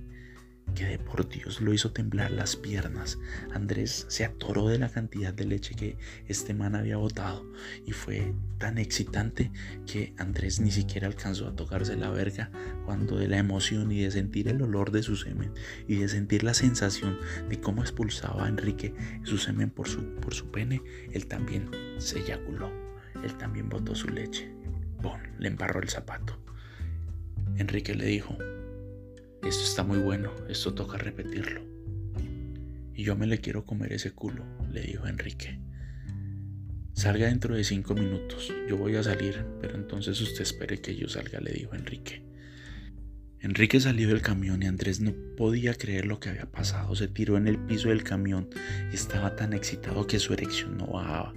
[0.76, 3.18] que de por Dios lo hizo temblar las piernas.
[3.53, 7.45] Andrés se atoró de la cantidad de leche que este man había botado
[7.85, 9.52] y fue tan excitante
[9.85, 12.52] que Andrés ni siquiera alcanzó a tocarse la verga
[12.85, 15.53] cuando de la emoción y de sentir el olor de su semen
[15.88, 17.19] y de sentir la sensación
[17.49, 18.93] de cómo expulsaba a Enrique
[19.23, 20.81] su semen por su, por su pene,
[21.11, 21.69] él también
[21.99, 22.72] se eyaculó,
[23.23, 24.53] él también botó su leche.
[25.02, 26.41] Bon, le embarró el zapato.
[27.57, 28.38] Enrique le dijo,
[29.44, 31.61] esto está muy bueno, esto toca repetirlo.
[32.94, 35.60] Y yo me le quiero comer ese culo, le dijo Enrique.
[36.94, 41.07] Salga dentro de cinco minutos, yo voy a salir, pero entonces usted espere que yo
[41.07, 42.22] salga, le dijo Enrique.
[43.44, 46.95] Enrique salió del camión y Andrés no podía creer lo que había pasado.
[46.95, 48.48] Se tiró en el piso del camión
[48.91, 51.34] y estaba tan excitado que su erección no bajaba.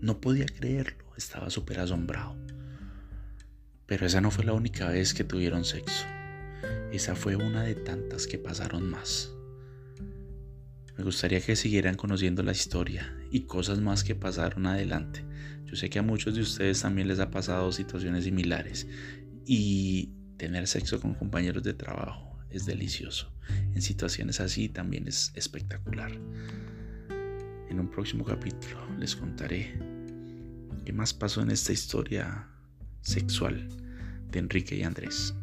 [0.00, 2.34] No podía creerlo, estaba súper asombrado.
[3.92, 6.06] Pero esa no fue la única vez que tuvieron sexo.
[6.92, 9.30] Esa fue una de tantas que pasaron más.
[10.96, 15.22] Me gustaría que siguieran conociendo la historia y cosas más que pasaron adelante.
[15.66, 18.86] Yo sé que a muchos de ustedes también les ha pasado situaciones similares
[19.44, 20.08] y
[20.38, 23.30] tener sexo con compañeros de trabajo es delicioso.
[23.74, 26.12] En situaciones así también es espectacular.
[27.68, 29.78] En un próximo capítulo les contaré
[30.86, 32.48] qué más pasó en esta historia
[33.02, 33.68] sexual
[34.32, 35.34] de Enrique y Andrés.